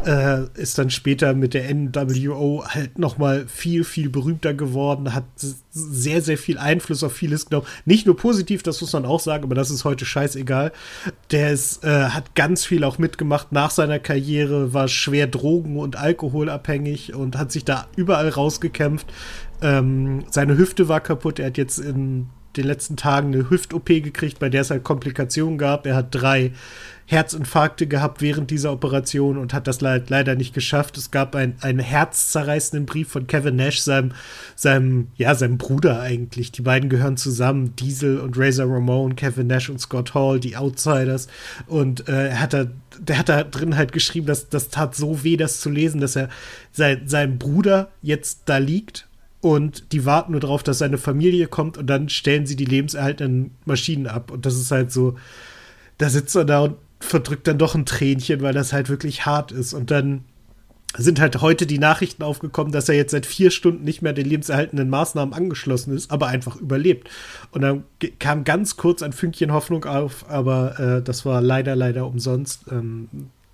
Äh, 0.05 0.45
ist 0.55 0.79
dann 0.79 0.91
später 0.91 1.35
mit 1.35 1.55
der 1.55 1.73
NWO 1.75 2.65
halt 2.67 2.99
noch 2.99 3.19
mal 3.19 3.47
viel, 3.47 3.85
viel 3.85 4.09
berühmter 4.11 4.55
geworden, 4.55 5.15
hat 5.15 5.25
sehr, 5.79 6.23
sehr 6.23 6.39
viel 6.39 6.59
Einfluss 6.59 7.03
auf 7.05 7.13
vieles 7.13 7.47
genommen. 7.47 7.67
Nicht 7.85 8.07
nur 8.07 8.17
positiv, 8.17 8.63
das 8.63 8.81
muss 8.81 8.93
man 8.93 9.05
auch 9.05 9.21
sagen, 9.21 9.45
aber 9.45 9.55
das 9.55 9.71
ist 9.71 9.85
heute 9.85 10.05
scheißegal. 10.05 10.73
Der 11.31 11.53
ist, 11.53 11.85
äh, 11.85 12.09
hat 12.09 12.35
ganz 12.35 12.65
viel 12.65 12.85
auch 12.85 12.99
mitgemacht 12.99 13.53
nach 13.53 13.71
seiner 13.71 13.99
Karriere, 13.99 14.73
war 14.75 14.89
schwer 14.89 15.27
drogen- 15.27 15.79
und 15.79 15.97
alkoholabhängig 15.97 17.15
und 17.15 17.37
hat 17.37 17.53
sich 17.53 17.65
da 17.65 17.87
überall 17.97 18.29
rausgekämpft. 18.29 19.07
Ähm, 19.61 20.25
seine 20.31 20.57
Hüfte 20.57 20.89
war 20.89 21.01
kaputt, 21.01 21.39
er 21.39 21.47
hat 21.47 21.59
jetzt 21.59 21.79
in 21.79 22.29
den 22.59 22.67
letzten 22.67 22.97
Tagen 22.97 23.33
eine 23.33 23.51
Hüft-OP 23.51 23.87
gekriegt, 23.87 24.39
bei 24.39 24.49
der 24.49 24.63
es 24.63 24.71
halt 24.71 24.85
Komplikationen 24.85 25.59
gab. 25.59 25.87
Er 25.87 25.97
hat 25.97 26.09
drei 26.11 26.53
Herzinfarkte 27.07 27.87
gehabt 27.87 28.21
während 28.21 28.51
dieser 28.51 28.71
Operation 28.71 29.39
und 29.39 29.55
hat 29.55 29.67
das 29.67 29.81
le 29.81 30.05
leider 30.09 30.35
nicht 30.35 30.53
geschafft. 30.53 30.99
Es 30.99 31.11
gab 31.11 31.35
ein, 31.35 31.55
einen 31.63 31.79
herzzerreißenden 31.79 32.85
Brief 32.85 33.09
von 33.09 33.27
Kevin 33.27 33.57
Nash, 33.57 33.81
seinem, 33.81 34.13
seinem, 34.55 35.09
ja, 35.17 35.35
seinem 35.35 35.57
Bruder 35.57 36.01
eigentlich. 36.01 36.53
Die 36.53 36.61
beiden 36.61 36.91
gehören 36.91 37.17
zusammen, 37.17 37.75
Diesel 37.77 38.21
und 38.21 38.37
Razor 38.37 38.67
Ramon, 38.67 39.17
Kevin 39.17 39.47
Nash 39.47 39.71
und 39.71 39.81
Scott 39.81 40.13
Hall, 40.13 40.39
die 40.39 40.59
Outsiders. 40.59 41.29
Und 41.67 42.09
äh, 42.11 42.29
er 42.29 42.41
hat 42.41 42.53
da, 42.53 42.67
der 43.01 43.19
hat 43.19 43.31
da 43.31 43.43
drin 43.43 43.77
halt 43.77 43.93
geschrieben, 43.93 44.27
dass 44.27 44.51
das 44.51 44.69
tat 44.69 44.95
so 44.95 45.25
weh, 45.25 45.39
das 45.39 45.61
zu 45.61 45.71
lesen, 45.71 46.03
dass 46.03 46.15
er 46.15 46.29
sein, 46.73 47.03
sein 47.07 47.39
Bruder 47.39 47.89
jetzt 48.03 48.43
da 48.45 48.59
liegt 48.59 49.08
und 49.41 49.93
die 49.93 50.05
warten 50.05 50.33
nur 50.33 50.41
darauf, 50.41 50.63
dass 50.63 50.79
seine 50.79 50.99
Familie 50.99 51.47
kommt 51.47 51.79
und 51.79 51.87
dann 51.87 52.09
stellen 52.09 52.47
sie 52.47 52.57
die 52.57 52.65
lebenserhaltenden 52.65 53.53
Maschinen 53.65 54.07
ab. 54.07 54.31
Und 54.31 54.47
das 54.47 54.57
ist 54.57 54.71
halt 54.71 54.91
so, 54.91 55.17
da 55.99 56.11
sitzt 56.11 56.35
er 56.35 56.45
da 56.45 56.61
und 56.65 56.77
verdrückt 57.01 57.47
dann 57.47 57.59
doch 57.59 57.75
ein 57.75 57.87
Tränchen, 57.87 58.41
weil 58.41 58.55
das 58.55 58.73
halt 58.73 58.89
wirklich 58.89 59.27
hart 59.27 59.53
ist. 59.53 59.75
Und 59.75 59.91
dann 59.93 60.25
sind 60.97 61.21
halt 61.21 61.41
heute 61.41 61.67
die 61.67 61.79
Nachrichten 61.79 62.23
aufgekommen, 62.23 62.73
dass 62.73 62.89
er 62.89 62.97
jetzt 62.97 63.13
seit 63.13 63.27
vier 63.27 63.51
Stunden 63.51 63.85
nicht 63.85 64.03
mehr 64.03 64.15
den 64.15 64.27
lebenserhaltenden 64.27 64.89
Maßnahmen 64.89 65.35
angeschlossen 65.35 65.95
ist, 65.95 66.11
aber 66.11 66.29
einfach 66.29 66.57
überlebt. 66.57 67.09
Und 67.53 67.61
dann 67.61 67.85
kam 68.19 68.43
ganz 68.43 68.77
kurz 68.77 69.03
ein 69.03 69.13
Fünkchen 69.13 69.53
Hoffnung 69.53 69.85
auf, 69.85 70.29
aber 70.29 70.81
äh, 70.81 71.03
das 71.03 71.25
war 71.25 71.43
leider, 71.43 71.77
leider 71.77 72.07
umsonst. 72.07 72.65
Ähm, 72.73 73.09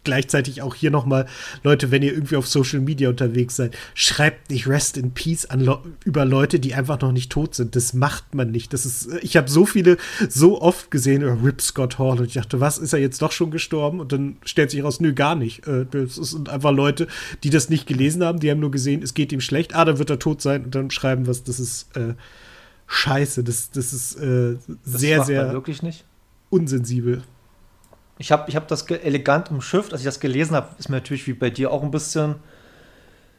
gleichzeitig 0.05 0.63
auch 0.63 0.75
hier 0.75 0.91
nochmal, 0.91 1.27
Leute, 1.63 1.91
wenn 1.91 2.03
ihr 2.03 2.13
irgendwie 2.13 2.37
auf 2.37 2.47
Social 2.47 2.81
Media 2.81 3.09
unterwegs 3.09 3.57
seid, 3.57 3.77
schreibt 3.95 4.51
nicht 4.51 4.67
Rest 4.69 4.97
in 4.97 5.13
Peace 5.13 5.47
an 5.47 5.61
Le 5.61 5.79
über 6.05 6.25
Leute, 6.25 6.61
die 6.61 6.75
einfach 6.75 7.01
noch 7.01 7.13
nicht 7.13 7.31
tot 7.33 7.55
sind. 7.55 7.75
Das 7.77 7.95
macht 7.95 8.35
man 8.35 8.51
nicht. 8.51 8.73
Das 8.73 8.87
ist, 8.87 9.09
ich 9.23 9.37
habe 9.37 9.51
so 9.51 9.67
viele, 9.67 9.97
so 10.29 10.61
oft 10.61 10.91
gesehen, 10.91 11.23
äh, 11.23 11.27
Rip 11.27 11.61
Scott 11.61 11.99
Hall, 11.99 12.19
und 12.21 12.27
ich 12.27 12.35
dachte, 12.35 12.61
was, 12.61 12.79
ist 12.79 12.93
er 12.93 13.01
jetzt 13.01 13.21
doch 13.23 13.33
schon 13.33 13.51
gestorben? 13.51 14.01
Und 14.01 14.13
dann 14.13 14.37
stellt 14.45 14.71
sich 14.71 14.85
raus, 14.85 15.01
nö, 15.01 15.13
gar 15.15 15.35
nicht. 15.35 15.67
Äh, 15.67 15.87
Das 15.91 16.15
sind 16.17 16.49
einfach 16.49 16.73
Leute, 16.73 17.09
die 17.43 17.51
das 17.51 17.71
nicht 17.71 17.87
gelesen 17.87 18.23
haben, 18.23 18.41
die 18.41 18.51
haben 18.51 18.61
nur 18.61 18.71
gesehen, 18.71 19.03
es 19.03 19.15
geht 19.15 19.33
ihm 19.33 19.41
schlecht, 19.41 19.75
ah, 19.75 19.85
dann 19.85 19.99
wird 19.99 20.11
er 20.11 20.19
tot 20.19 20.43
sein 20.43 20.65
und 20.65 20.75
dann 20.75 20.91
schreiben 20.91 21.27
was, 21.27 21.43
das 21.45 21.59
ist 21.61 21.97
äh, 21.97 22.15
scheiße, 22.87 23.43
das, 23.45 23.71
das 23.71 23.93
ist 23.93 24.17
äh, 24.17 24.57
Das 24.85 25.01
sehr, 25.01 25.25
sehr 25.25 25.53
wirklich 25.53 25.83
nicht. 25.83 26.05
unsensibel. 26.51 27.23
Ich 28.18 28.30
habe 28.30 28.49
ich 28.49 28.56
hab 28.56 28.68
das 28.68 28.88
elegant 28.88 29.50
umschifft. 29.50 29.92
Als 29.92 30.02
ich 30.02 30.06
das 30.06 30.21
gelesen 30.21 30.54
habe, 30.54 30.68
ist 30.78 30.88
mir 30.88 30.97
natürlich 30.97 31.26
wie 31.26 31.33
bei 31.33 31.50
dir 31.50 31.71
auch 31.73 31.83
ein 31.83 31.90
bisschen 31.90 32.37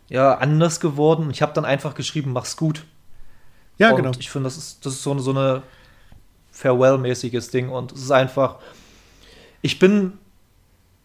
ja, 0.10 0.36
anders 0.36 0.79
geworden. 0.79 1.25
Und 1.25 1.32
ich 1.32 1.41
habe 1.41 1.53
dann 1.53 1.65
einfach 1.65 1.96
geschrieben, 1.96 2.34
mach's 2.34 2.58
gut. 2.58 2.86
Ja, 3.77 3.91
und 3.91 3.98
genau. 3.98 4.12
ich 4.17 4.29
finde, 4.29 4.48
das 4.48 4.58
ist, 4.58 4.86
das 4.86 4.94
ist 4.94 5.03
so 5.03 5.12
eine, 5.12 5.22
so 5.22 5.32
eine 5.32 5.63
Farewell-mäßiges 6.51 7.51
Ding. 7.51 7.70
Und 7.70 7.91
es 7.91 8.01
ist 8.01 8.12
einfach, 8.12 8.58
ich 9.62 9.79
bin, 9.79 10.13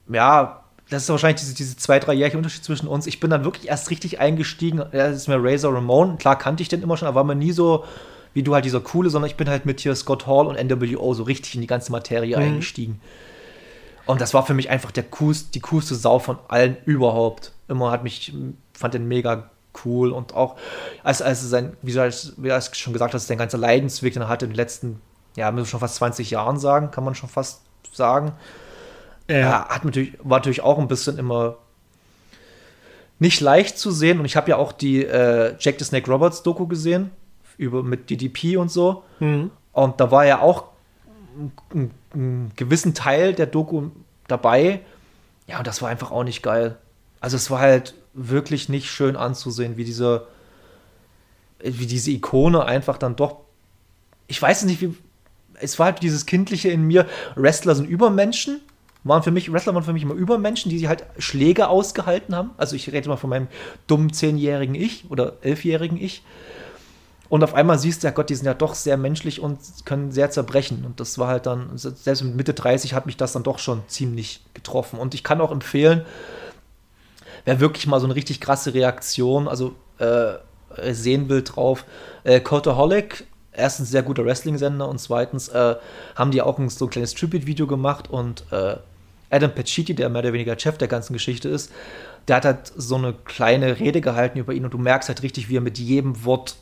ja, 0.09 0.63
das 0.89 1.05
ist 1.05 1.09
wahrscheinlich 1.09 1.41
diese, 1.41 1.55
diese 1.55 1.77
zwei, 1.77 2.01
drei 2.01 2.15
Jährchen 2.15 2.39
Unterschied 2.39 2.65
zwischen 2.65 2.89
uns. 2.89 3.07
Ich 3.07 3.21
bin 3.21 3.31
dann 3.31 3.45
wirklich 3.45 3.69
erst 3.69 3.91
richtig 3.91 4.19
eingestiegen. 4.19 4.83
Das 4.93 5.17
ist 5.17 5.29
mir 5.29 5.43
Razor 5.43 5.75
Ramon. 5.75 6.19
Klar 6.19 6.37
kannte 6.37 6.63
ich 6.63 6.69
den 6.69 6.83
immer 6.83 6.97
schon, 6.97 7.09
aber 7.09 7.17
war 7.17 7.25
mir 7.25 7.37
nie 7.37 7.53
so 7.53 7.85
wie 8.33 8.43
du 8.43 8.55
halt 8.55 8.65
dieser 8.65 8.81
coole, 8.81 9.11
sondern 9.11 9.29
ich 9.31 9.37
bin 9.37 9.49
halt 9.49 9.67
mit 9.67 9.81
hier 9.81 9.95
Scott 9.95 10.27
Hall 10.27 10.47
und 10.47 10.57
NWO 10.57 11.15
so 11.15 11.25
richtig 11.25 11.55
in 11.55 11.61
die 11.61 11.67
ganze 11.67 11.91
Materie 11.93 12.37
Mhm. 12.37 12.43
eingestiegen. 12.43 13.01
Und 14.11 14.21
das 14.21 14.35
war 14.35 14.45
für 14.45 14.55
mich 14.55 14.71
einfach 14.71 14.91
der 14.91 15.05
coolste, 15.05 15.53
die 15.53 15.61
coolste 15.61 15.95
Sau 15.95 16.19
von 16.19 16.39
allen 16.49 16.77
überhaupt. 16.85 17.53
Immer 17.69 17.93
hat 17.93 18.03
mich, 18.03 18.33
fand 18.73 18.95
den 18.95 19.07
mega 19.07 19.51
cool 19.85 20.11
und 20.11 20.35
auch, 20.35 20.57
als, 21.05 21.23
als 21.23 21.49
sein, 21.49 21.77
wie 21.83 21.93
du 21.93 22.05
es 22.05 22.35
wie 22.37 22.49
du 22.49 22.55
es 22.55 22.77
schon 22.77 22.93
gesagt 22.93 23.15
hast, 23.15 23.29
sein 23.29 23.39
ganzer 23.39 23.59
Leidensweg, 23.59 24.13
den 24.13 24.23
er 24.23 24.29
hatte 24.29 24.47
in 24.47 24.51
den 24.51 24.57
letzten, 24.57 25.01
ja, 25.37 25.53
müssen 25.53 25.67
wir 25.67 25.71
schon 25.71 25.81
fast 25.81 25.95
20 25.95 26.29
Jahren 26.29 26.59
sagen, 26.59 26.91
kann 26.91 27.05
man 27.05 27.15
schon 27.15 27.29
fast 27.29 27.63
sagen. 27.93 28.33
Ja, 29.29 29.69
hat 29.69 29.85
natürlich, 29.85 30.15
war 30.25 30.39
natürlich 30.39 30.63
auch 30.63 30.81
ein 30.81 30.89
bisschen 30.89 31.17
immer 31.17 31.59
nicht 33.21 33.41
leicht 33.41 33.79
zu 33.79 33.93
sehen. 33.93 34.19
Und 34.19 34.25
ich 34.25 34.35
habe 34.35 34.51
ja 34.51 34.57
auch 34.57 34.73
die 34.73 35.05
äh, 35.05 35.55
Jack 35.61 35.77
the 35.79 35.85
Snake 35.85 36.11
Roberts 36.11 36.43
Doku 36.43 36.67
gesehen, 36.67 37.13
über, 37.59 37.85
mit 37.85 38.11
DDP 38.11 38.57
und 38.57 38.73
so. 38.73 39.05
Mhm. 39.21 39.53
Und 39.73 40.01
da 40.01 40.11
war 40.11 40.27
ja 40.27 40.41
auch 40.41 40.70
einen, 41.71 41.91
einen 42.13 42.53
gewissen 42.57 42.95
Teil 42.95 43.35
der 43.35 43.47
Doku 43.47 43.91
dabei. 44.29 44.81
Ja, 45.47 45.59
und 45.59 45.67
das 45.67 45.83
war 45.83 45.89
einfach 45.89 46.11
auch 46.11 46.25
nicht 46.25 46.43
geil. 46.43 46.77
Also 47.21 47.37
es 47.37 47.51
war 47.51 47.61
halt 47.61 47.95
wirklich 48.15 48.69
nicht 48.69 48.91
schön 48.91 49.17
anzusehen, 49.17 49.77
wie 49.77 49.85
diese, 49.85 50.27
wie 51.63 51.87
diese 51.87 52.11
Ikone 52.11 52.65
einfach 52.65 52.99
dann 52.99 53.17
doch. 53.17 53.39
Ich 54.27 54.41
weiß 54.41 54.65
nicht, 54.65 54.81
wie. 54.81 54.97
Es 55.63 55.79
war 55.79 55.87
halt 55.87 56.03
dieses 56.03 56.25
Kindliche 56.25 56.71
in 56.71 56.87
mir. 56.87 57.07
Wrestler 57.35 57.75
sind 57.75 57.89
Übermenschen. 57.89 58.61
Waren 59.03 59.23
für 59.23 59.31
mich, 59.31 59.53
Wrestler 59.53 59.75
waren 59.75 59.83
für 59.83 59.93
mich 59.93 60.03
immer 60.03 60.15
Übermenschen, 60.15 60.71
die 60.71 60.89
halt 60.89 61.05
Schläge 61.19 61.69
ausgehalten 61.69 62.35
haben. 62.35 62.51
Also 62.57 62.77
ich 62.77 62.91
rede 62.93 63.09
mal 63.09 63.17
von 63.17 63.31
meinem 63.31 63.49
dummen 63.87 64.13
zehnjährigen 64.13 64.75
Ich 64.75 65.11
oder 65.11 65.35
elfjährigen 65.43 65.99
Ich. 66.01 66.23
Und 67.31 67.45
auf 67.45 67.55
einmal 67.55 67.79
siehst 67.79 68.03
du, 68.03 68.09
ja 68.09 68.11
Gott, 68.11 68.29
die 68.29 68.35
sind 68.35 68.45
ja 68.45 68.55
doch 68.55 68.75
sehr 68.75 68.97
menschlich 68.97 69.41
und 69.41 69.61
können 69.85 70.11
sehr 70.11 70.33
zerbrechen. 70.33 70.85
Und 70.85 70.99
das 70.99 71.17
war 71.17 71.29
halt 71.29 71.47
dann, 71.47 71.71
selbst 71.79 72.25
mit 72.25 72.35
Mitte 72.35 72.55
30 72.55 72.93
hat 72.93 73.07
mich 73.07 73.17
das 73.17 73.33
dann 73.33 73.45
doch 73.45 73.61
schon 73.61 73.85
ziemlich 73.87 74.45
getroffen. 74.53 74.99
Und 74.99 75.15
ich 75.15 75.23
kann 75.23 75.41
auch 75.41 75.53
empfehlen, 75.53 76.05
wer 77.45 77.61
wirklich 77.61 77.87
mal 77.87 78.01
so 78.01 78.07
eine 78.07 78.17
richtig 78.17 78.41
krasse 78.41 78.75
Reaktion, 78.75 79.47
also 79.47 79.77
äh, 79.99 80.33
sehen 80.91 81.29
will 81.29 81.43
drauf, 81.43 81.85
äh, 82.25 82.41
Cultaholic, 82.41 83.29
erstens 83.53 83.91
sehr 83.91 84.03
guter 84.03 84.25
Wrestling-Sender 84.25 84.89
und 84.89 84.99
zweitens 84.99 85.49
äh, 85.51 85.77
haben 86.17 86.33
die 86.33 86.43
auch 86.43 86.59
ein, 86.59 86.69
so 86.69 86.87
ein 86.87 86.91
kleines 86.91 87.15
Tribute-Video 87.15 87.69
gemacht 87.69 88.11
und 88.11 88.45
äh, 88.51 88.77
Adam 89.31 89.55
Pacitti, 89.55 89.95
der 89.95 90.09
mehr 90.09 90.23
oder 90.23 90.33
weniger 90.33 90.59
Chef 90.59 90.79
der 90.79 90.89
ganzen 90.89 91.13
Geschichte 91.13 91.49
ist, 91.49 91.71
der 92.27 92.37
hat 92.37 92.45
halt 92.45 92.73
so 92.77 92.97
eine 92.97 93.13
kleine 93.13 93.79
Rede 93.79 94.01
gehalten 94.01 94.39
über 94.39 94.53
ihn 94.53 94.65
und 94.65 94.75
du 94.75 94.79
merkst 94.79 95.09
halt 95.09 95.23
richtig, 95.23 95.49
wie 95.49 95.59
er 95.59 95.61
mit 95.61 95.79
jedem 95.79 96.25
Wort 96.25 96.57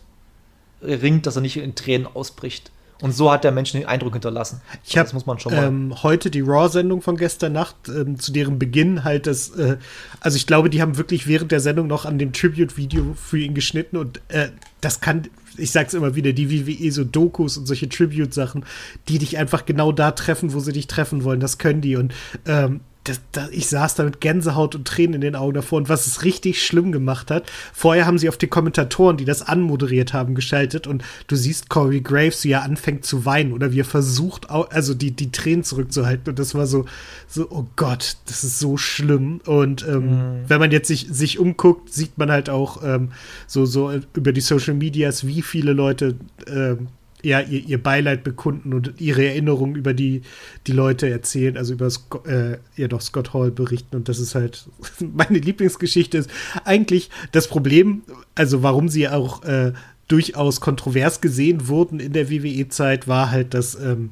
ringt, 0.83 1.27
dass 1.27 1.37
er 1.37 1.43
nicht 1.43 1.57
in 1.57 1.75
Tränen 1.75 2.07
ausbricht. 2.07 2.71
Und 3.01 3.13
so 3.13 3.31
hat 3.31 3.45
der 3.45 3.53
Mensch 3.53 3.73
den 3.73 3.87
Eindruck 3.87 4.15
hinterlassen. 4.15 4.61
Ich 4.85 4.99
habe 4.99 5.09
ähm, 5.53 6.03
heute 6.03 6.31
die 6.31 6.41
Raw-Sendung 6.41 7.01
von 7.01 7.17
gestern 7.17 7.53
Nacht, 7.53 7.77
ähm, 7.89 8.19
zu 8.19 8.33
deren 8.33 8.59
Beginn 8.59 9.05
halt 9.05 9.29
das, 9.29 9.51
äh, 9.51 9.77
also 10.21 10.37
ich 10.37 10.49
glaube, 10.49 10.69
die 10.69 10.83
haben 10.83 10.97
wirklich 10.97 11.29
während 11.29 11.53
der 11.53 11.61
Sendung 11.61 11.87
noch 11.87 12.07
an 12.07 12.19
dem 12.19 12.33
Tribute-Video 12.33 13.15
für 13.15 13.39
ihn 13.39 13.55
geschnitten 13.55 13.97
und 13.97 14.21
äh, 14.29 14.49
das 14.81 15.01
kann, 15.01 15.29
ich 15.57 15.71
sag's 15.71 15.95
immer 15.95 16.17
wieder, 16.17 16.33
die 16.33 16.51
WWE, 16.51 16.91
so 16.91 17.05
Dokus 17.05 17.57
und 17.57 17.67
solche 17.67 17.89
Tribute-Sachen, 17.89 18.65
die 19.09 19.19
dich 19.19 19.39
einfach 19.39 19.65
genau 19.65 19.93
da 19.93 20.11
treffen, 20.11 20.53
wo 20.53 20.59
sie 20.59 20.73
dich 20.73 20.89
treffen 20.89 21.23
wollen, 21.23 21.39
das 21.39 21.59
können 21.59 21.81
die 21.81 21.95
und 21.95 22.13
ähm, 22.47 22.81
das, 23.09 23.21
das, 23.33 23.51
ich 23.51 23.69
saß 23.69 23.95
da 23.95 24.05
mit 24.05 24.21
Gänsehaut 24.21 24.75
und 24.75 24.87
Tränen 24.87 25.15
in 25.15 25.21
den 25.21 25.37
Augen 25.37 25.55
davor 25.55 25.79
und 25.79 25.89
was 25.89 26.07
es 26.07 26.25
richtig 26.25 26.65
schlimm 26.65 26.93
gemacht 26.93 27.31
hat. 27.31 27.51
Vorher 27.73 28.07
haben 28.07 28.19
sie 28.19 28.29
auf 28.29 28.37
die 28.37 28.47
Kommentatoren, 28.47 29.17
die 29.17 29.25
das 29.25 29.43
anmoderiert 29.43 30.13
haben, 30.13 30.35
geschaltet 30.35 30.87
und 30.87 31.03
du 31.27 31.37
siehst 31.37 31.69
Corey 31.69 32.01
Graves, 32.01 32.45
wie 32.45 32.53
er 32.53 32.63
anfängt 32.63 33.05
zu 33.05 33.25
weinen 33.25 33.53
oder 33.53 33.73
wie 33.73 33.81
er 33.81 33.85
versucht, 33.85 34.51
also 34.51 34.95
die, 34.95 35.13
die 35.13 35.33
Tränen 35.33 35.65
zurückzuhalten 35.65 36.31
und 36.31 36.39
das 36.39 36.55
war 36.55 36.67
so, 36.67 36.85
so, 37.27 37.49
oh 37.51 37.67
Gott, 37.77 38.17
das 38.27 38.45
ist 38.45 38.59
so 38.59 38.77
schlimm 38.77 39.41
und 39.47 39.87
ähm, 39.87 40.07
mhm. 40.07 40.45
wenn 40.49 40.61
man 40.61 40.71
jetzt 40.71 40.89
sich, 40.89 41.07
sich 41.11 41.39
umguckt, 41.39 41.93
sieht 41.93 42.19
man 42.19 42.31
halt 42.31 42.51
auch 42.51 42.83
ähm, 42.85 43.13
so, 43.47 43.67
so 43.67 43.93
über 44.15 44.33
die 44.33 44.41
Social 44.41 44.75
Medias, 44.75 45.27
wie 45.27 45.43
viele 45.43 45.73
Leute 45.73 46.17
ähm, 46.47 46.89
ja, 47.29 47.41
ihr, 47.41 47.63
ihr 47.63 47.83
Beileid 47.83 48.25
bekunden 48.25 48.73
und 48.73 48.95
ihre 48.99 49.27
Erinnerungen 49.27 49.77
über 49.77 49.93
die, 49.93 50.23
die 50.67 50.73
Leute 50.73 51.11
erzählen, 51.11 51.59
also 51.59 51.75
über 51.75 51.91
Sco 51.91 52.25
äh, 52.27 52.57
ja 52.77 52.89
doch 52.89 53.03
Scott 53.03 53.35
Hall 53.35 53.51
berichten. 53.51 53.97
Und 53.97 54.09
das 54.09 54.19
ist 54.19 54.35
halt 54.35 54.67
meine 55.01 55.39
Lieblingsgeschichte 55.39 56.17
ist 56.17 56.31
eigentlich 56.65 57.11
das 57.33 57.47
Problem, 57.47 58.03
also 58.35 58.63
warum 58.63 58.89
sie 58.89 59.09
auch 59.09 59.45
äh, 59.45 59.73
durchaus 60.09 60.63
kontrovers 60.63 61.21
gesehen 61.21 61.69
wurden 61.69 62.01
in 62.01 62.15
der 62.15 62.31
WWE-Zeit, 62.31 63.07
war 63.07 63.31
halt, 63.31 63.53
dass 63.53 63.75
ähm, 63.75 64.11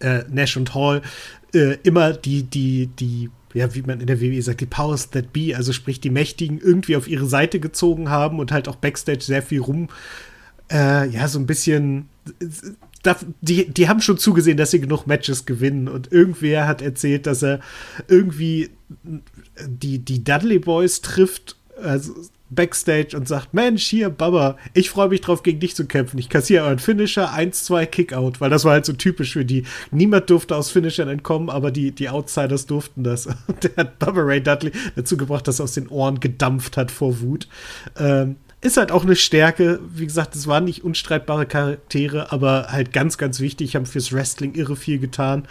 äh, 0.00 0.24
Nash 0.28 0.58
und 0.58 0.74
Hall 0.74 1.00
äh, 1.54 1.78
immer 1.82 2.12
die, 2.12 2.42
die, 2.42 2.88
die 2.98 3.30
ja, 3.54 3.74
wie 3.74 3.80
man 3.80 4.00
in 4.00 4.06
der 4.06 4.20
WWE 4.20 4.42
sagt, 4.42 4.60
die 4.60 4.66
Powers 4.66 5.08
that 5.10 5.32
be, 5.32 5.56
also 5.56 5.72
sprich 5.72 5.98
die 5.98 6.10
Mächtigen 6.10 6.58
irgendwie 6.58 6.96
auf 6.96 7.08
ihre 7.08 7.24
Seite 7.24 7.58
gezogen 7.58 8.10
haben 8.10 8.38
und 8.38 8.52
halt 8.52 8.68
auch 8.68 8.76
Backstage 8.76 9.22
sehr 9.22 9.40
viel 9.40 9.60
rum 9.60 9.88
äh, 10.70 11.08
ja, 11.08 11.28
so 11.28 11.38
ein 11.38 11.46
bisschen. 11.46 12.08
Die, 13.40 13.68
die 13.68 13.88
haben 13.88 14.00
schon 14.00 14.18
zugesehen, 14.18 14.56
dass 14.56 14.70
sie 14.70 14.80
genug 14.80 15.06
Matches 15.06 15.46
gewinnen. 15.46 15.88
Und 15.88 16.12
irgendwer 16.12 16.66
hat 16.66 16.82
erzählt, 16.82 17.26
dass 17.26 17.42
er 17.42 17.60
irgendwie 18.08 18.70
die, 19.66 19.98
die 19.98 20.24
Dudley 20.24 20.58
Boys 20.58 21.00
trifft, 21.00 21.56
also 21.82 22.14
Backstage 22.50 23.16
und 23.16 23.28
sagt: 23.28 23.52
Mensch, 23.54 23.86
hier, 23.86 24.10
Baba, 24.10 24.56
ich 24.74 24.90
freue 24.90 25.08
mich 25.08 25.20
drauf, 25.20 25.42
gegen 25.42 25.60
dich 25.60 25.76
zu 25.76 25.86
kämpfen. 25.86 26.18
Ich 26.18 26.28
kassiere 26.28 26.64
euren 26.64 26.78
Finisher, 26.78 27.34
1-2 27.34 27.86
Kickout, 27.86 28.40
weil 28.40 28.50
das 28.50 28.64
war 28.64 28.72
halt 28.72 28.86
so 28.86 28.92
typisch 28.94 29.34
für 29.34 29.44
die. 29.44 29.64
Niemand 29.90 30.30
durfte 30.30 30.56
aus 30.56 30.70
Finishern 30.70 31.08
entkommen, 31.08 31.50
aber 31.50 31.70
die, 31.70 31.92
die 31.92 32.08
Outsiders 32.08 32.66
durften 32.66 33.04
das. 33.04 33.26
Und 33.26 33.64
der 33.64 33.76
hat 33.76 33.98
Baba 33.98 34.22
Ray 34.22 34.42
Dudley 34.42 34.72
dazu 34.96 35.16
gebracht, 35.16 35.46
dass 35.46 35.60
er 35.60 35.64
aus 35.64 35.72
den 35.72 35.88
Ohren 35.88 36.20
gedampft 36.20 36.76
hat 36.76 36.90
vor 36.90 37.20
Wut. 37.20 37.48
Ähm, 37.98 38.36
ist 38.60 38.76
halt 38.76 38.90
auch 38.90 39.04
eine 39.04 39.16
Stärke. 39.16 39.80
Wie 39.90 40.06
gesagt, 40.06 40.34
es 40.34 40.46
waren 40.46 40.64
nicht 40.64 40.84
unstreitbare 40.84 41.46
Charaktere, 41.46 42.32
aber 42.32 42.68
halt 42.70 42.92
ganz, 42.92 43.18
ganz 43.18 43.40
wichtig, 43.40 43.76
haben 43.76 43.86
fürs 43.86 44.12
Wrestling 44.12 44.54
irre 44.54 44.76
viel 44.76 44.98
getan. 44.98 45.46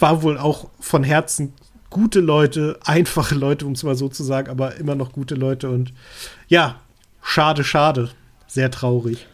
War 0.00 0.22
wohl 0.22 0.38
auch 0.38 0.68
von 0.80 1.04
Herzen 1.04 1.52
gute 1.90 2.20
Leute, 2.20 2.78
einfache 2.84 3.34
Leute, 3.34 3.66
um 3.66 3.72
es 3.72 3.82
mal 3.82 3.94
so 3.94 4.08
zu 4.08 4.24
sagen, 4.24 4.50
aber 4.50 4.76
immer 4.76 4.94
noch 4.94 5.12
gute 5.12 5.34
Leute. 5.34 5.70
Und 5.70 5.92
ja, 6.48 6.80
schade, 7.22 7.64
schade. 7.64 8.10
Sehr 8.46 8.70
traurig. 8.70 9.26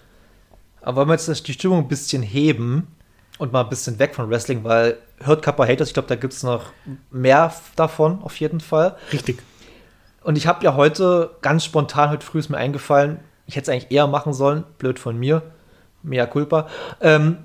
Aber 0.80 0.96
wollen 0.96 1.08
wir 1.08 1.14
jetzt 1.14 1.46
die 1.46 1.52
Stimmung 1.52 1.78
ein 1.78 1.88
bisschen 1.88 2.22
heben 2.22 2.88
und 3.38 3.52
mal 3.52 3.62
ein 3.62 3.68
bisschen 3.68 3.98
weg 3.98 4.14
von 4.14 4.28
Wrestling, 4.28 4.64
weil 4.64 4.98
hört 5.20 5.42
Kappa 5.42 5.66
Haters, 5.66 5.88
ich 5.88 5.94
glaube, 5.94 6.08
da 6.08 6.16
gibt 6.16 6.32
es 6.32 6.42
noch 6.42 6.72
mehr 7.10 7.54
davon, 7.76 8.20
auf 8.22 8.36
jeden 8.36 8.60
Fall. 8.60 8.96
Richtig. 9.12 9.38
Und 10.24 10.36
ich 10.36 10.46
habe 10.46 10.64
ja 10.64 10.74
heute 10.74 11.30
ganz 11.40 11.64
spontan, 11.64 12.10
heute 12.10 12.24
früh 12.24 12.38
ist 12.38 12.48
mir 12.48 12.56
eingefallen, 12.56 13.20
ich 13.46 13.56
hätte 13.56 13.70
es 13.70 13.74
eigentlich 13.74 13.90
eher 13.90 14.06
machen 14.06 14.32
sollen, 14.32 14.64
blöd 14.78 14.98
von 14.98 15.18
mir, 15.18 15.42
mea 16.02 16.26
culpa, 16.26 16.68
ähm, 17.00 17.38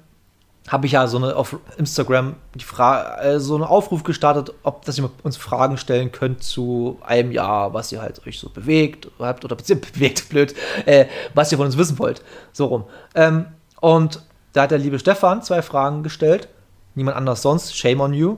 habe 0.68 0.86
ich 0.86 0.92
ja 0.92 1.08
so 1.08 1.18
eine 1.18 1.36
auf 1.36 1.58
Instagram 1.78 2.36
die 2.54 2.64
Frage, 2.64 3.22
äh, 3.22 3.40
so 3.40 3.56
einen 3.56 3.64
Aufruf 3.64 4.04
gestartet, 4.04 4.54
ob 4.64 4.84
dass 4.84 4.98
ihr 4.98 5.10
uns 5.24 5.38
Fragen 5.38 5.78
stellen 5.78 6.12
könnt 6.12 6.44
zu 6.44 7.00
einem 7.06 7.32
Jahr, 7.32 7.74
was 7.74 7.92
ihr 7.92 8.02
halt 8.02 8.26
euch 8.28 8.38
so 8.40 8.50
bewegt 8.50 9.08
habt 9.18 9.46
oder 9.46 9.56
bewegt, 9.56 10.30
blöd, 10.30 10.54
äh, 10.86 11.06
was 11.34 11.52
ihr 11.52 11.58
von 11.58 11.68
uns 11.68 11.78
wissen 11.78 11.98
wollt. 12.00 12.22
So 12.52 12.66
rum. 12.66 12.84
Ähm, 13.16 13.46
und 13.80 14.22
da 14.54 14.64
hat 14.64 14.72
der 14.72 14.78
liebe 14.78 15.00
Stefan 15.00 15.42
zwei 15.42 15.62
Fragen 15.62 16.04
gestellt. 16.04 16.50
Niemand 16.96 17.16
anders 17.16 17.42
sonst. 17.42 17.78
Shame 17.78 18.02
on 18.02 18.14
you. 18.14 18.38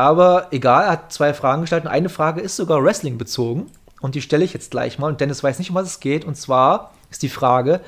Aber 0.00 0.46
egal, 0.50 0.84
er 0.84 0.92
hat 0.92 1.12
zwei 1.12 1.34
Fragen 1.34 1.60
gestellt 1.60 1.84
und 1.84 1.90
eine 1.90 2.08
Frage 2.08 2.40
ist 2.40 2.56
sogar 2.56 2.82
Wrestling 2.82 3.18
bezogen. 3.18 3.66
Und 4.00 4.14
die 4.14 4.22
stelle 4.22 4.42
ich 4.42 4.54
jetzt 4.54 4.70
gleich 4.70 4.98
mal. 4.98 5.08
Und 5.08 5.20
Dennis 5.20 5.42
weiß 5.42 5.58
nicht, 5.58 5.68
um 5.68 5.76
was 5.76 5.86
es 5.86 6.00
geht. 6.00 6.24
Und 6.24 6.38
zwar 6.38 6.92
ist 7.10 7.22
die 7.22 7.28
Frage: 7.28 7.82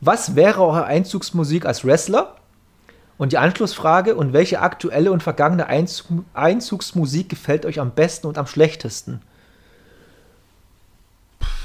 Was 0.00 0.34
wäre 0.34 0.62
eure 0.62 0.86
Einzugsmusik 0.86 1.66
als 1.66 1.84
Wrestler? 1.84 2.36
Und 3.18 3.32
die 3.32 3.36
Anschlussfrage: 3.36 4.14
Und 4.14 4.32
welche 4.32 4.62
aktuelle 4.62 5.12
und 5.12 5.22
vergangene 5.22 5.66
Einzug 5.66 6.24
Einzugsmusik 6.32 7.28
gefällt 7.28 7.66
euch 7.66 7.80
am 7.80 7.90
besten 7.90 8.28
und 8.28 8.38
am 8.38 8.46
schlechtesten? 8.46 9.20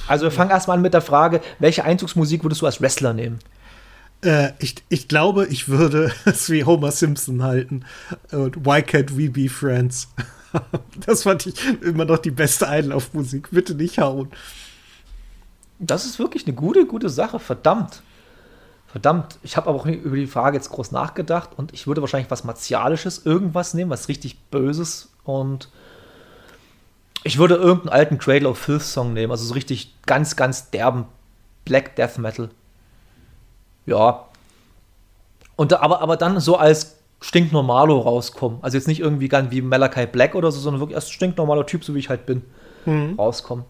Also, 0.10 0.25
wir 0.25 0.31
fangen 0.31 0.51
erstmal 0.51 0.75
an 0.75 0.83
mit 0.83 0.93
der 0.93 1.00
Frage: 1.00 1.39
Welche 1.60 1.86
Einzugsmusik 1.86 2.43
würdest 2.43 2.62
du 2.62 2.65
als 2.65 2.81
Wrestler 2.81 3.13
nehmen? 3.13 3.39
Äh, 4.24 4.53
ich, 4.60 4.75
ich 4.89 5.08
glaube, 5.08 5.48
ich 5.48 5.68
würde 5.68 6.12
es 6.25 6.50
wie 6.50 6.63
Homer 6.63 6.92
Simpson 6.92 7.44
halten. 7.44 7.86
Und 8.32 8.65
Why 8.65 8.80
can't 8.80 9.18
we 9.18 9.30
be 9.30 9.50
friends? 9.50 10.10
das 11.06 11.24
fand 11.24 11.46
ich 11.46 11.56
immer 11.82 12.06
noch 12.06 12.20
die 12.20 12.32
beste 12.32 12.68
Einlaufmusik. 12.68 13.50
Bitte 13.51 13.75
nicht 13.75 14.00
hauen. 14.00 14.32
Das 15.80 16.06
ist 16.06 16.20
wirklich 16.20 16.46
eine 16.48 16.56
gute, 16.56 16.86
gute 16.86 17.10
Sache. 17.10 17.39
Verdammt. 17.39 18.01
Verdammt. 18.88 19.39
Ich 19.42 19.58
habe 19.58 19.70
aber 19.70 19.80
auch 19.80 19.86
über 19.88 20.15
die 20.15 20.27
Frage 20.27 20.56
jetzt 20.56 20.70
groß 20.70 20.92
nachgedacht 20.92 21.50
und 21.58 21.74
ich 21.74 21.88
würde 21.88 22.01
wahrscheinlich 22.01 22.30
was 22.30 22.44
Martialisches, 22.44 23.25
irgendwas 23.25 23.74
nehmen, 23.74 23.89
was 23.89 24.08
richtig 24.08 24.39
Böses 24.51 25.12
und 25.24 25.70
ich 27.24 27.39
würde 27.39 27.56
irgendeinen 27.56 27.89
alten 27.89 28.18
Cradle 28.20 28.50
of 28.50 28.60
Filth 28.60 28.84
Song 28.84 29.13
nehmen, 29.13 29.32
also 29.32 29.46
so 29.46 29.56
richtig 29.56 29.96
ganz, 30.06 30.36
ganz 30.36 30.70
derben 30.70 31.06
Black 31.65 31.96
Death 31.96 32.20
Metal. 32.20 32.50
Ja. 33.85 34.25
Und, 35.55 35.73
aber, 35.73 36.01
aber 36.01 36.17
dann 36.17 36.39
so 36.39 36.57
als 36.57 36.97
stinknormalo 37.21 37.99
rauskommen. 37.99 38.59
Also 38.61 38.77
jetzt 38.77 38.87
nicht 38.87 38.99
irgendwie 38.99 39.29
ganz 39.29 39.51
wie 39.51 39.61
Malachi 39.61 40.05
Black 40.07 40.35
oder 40.35 40.51
so, 40.51 40.59
sondern 40.59 40.81
wirklich 40.81 40.97
als 40.97 41.09
stinknormaler 41.09 41.65
Typ, 41.65 41.83
so 41.83 41.95
wie 41.95 41.99
ich 41.99 42.09
halt 42.09 42.25
bin, 42.25 42.43
mhm. 42.85 43.15
rauskommen. 43.17 43.65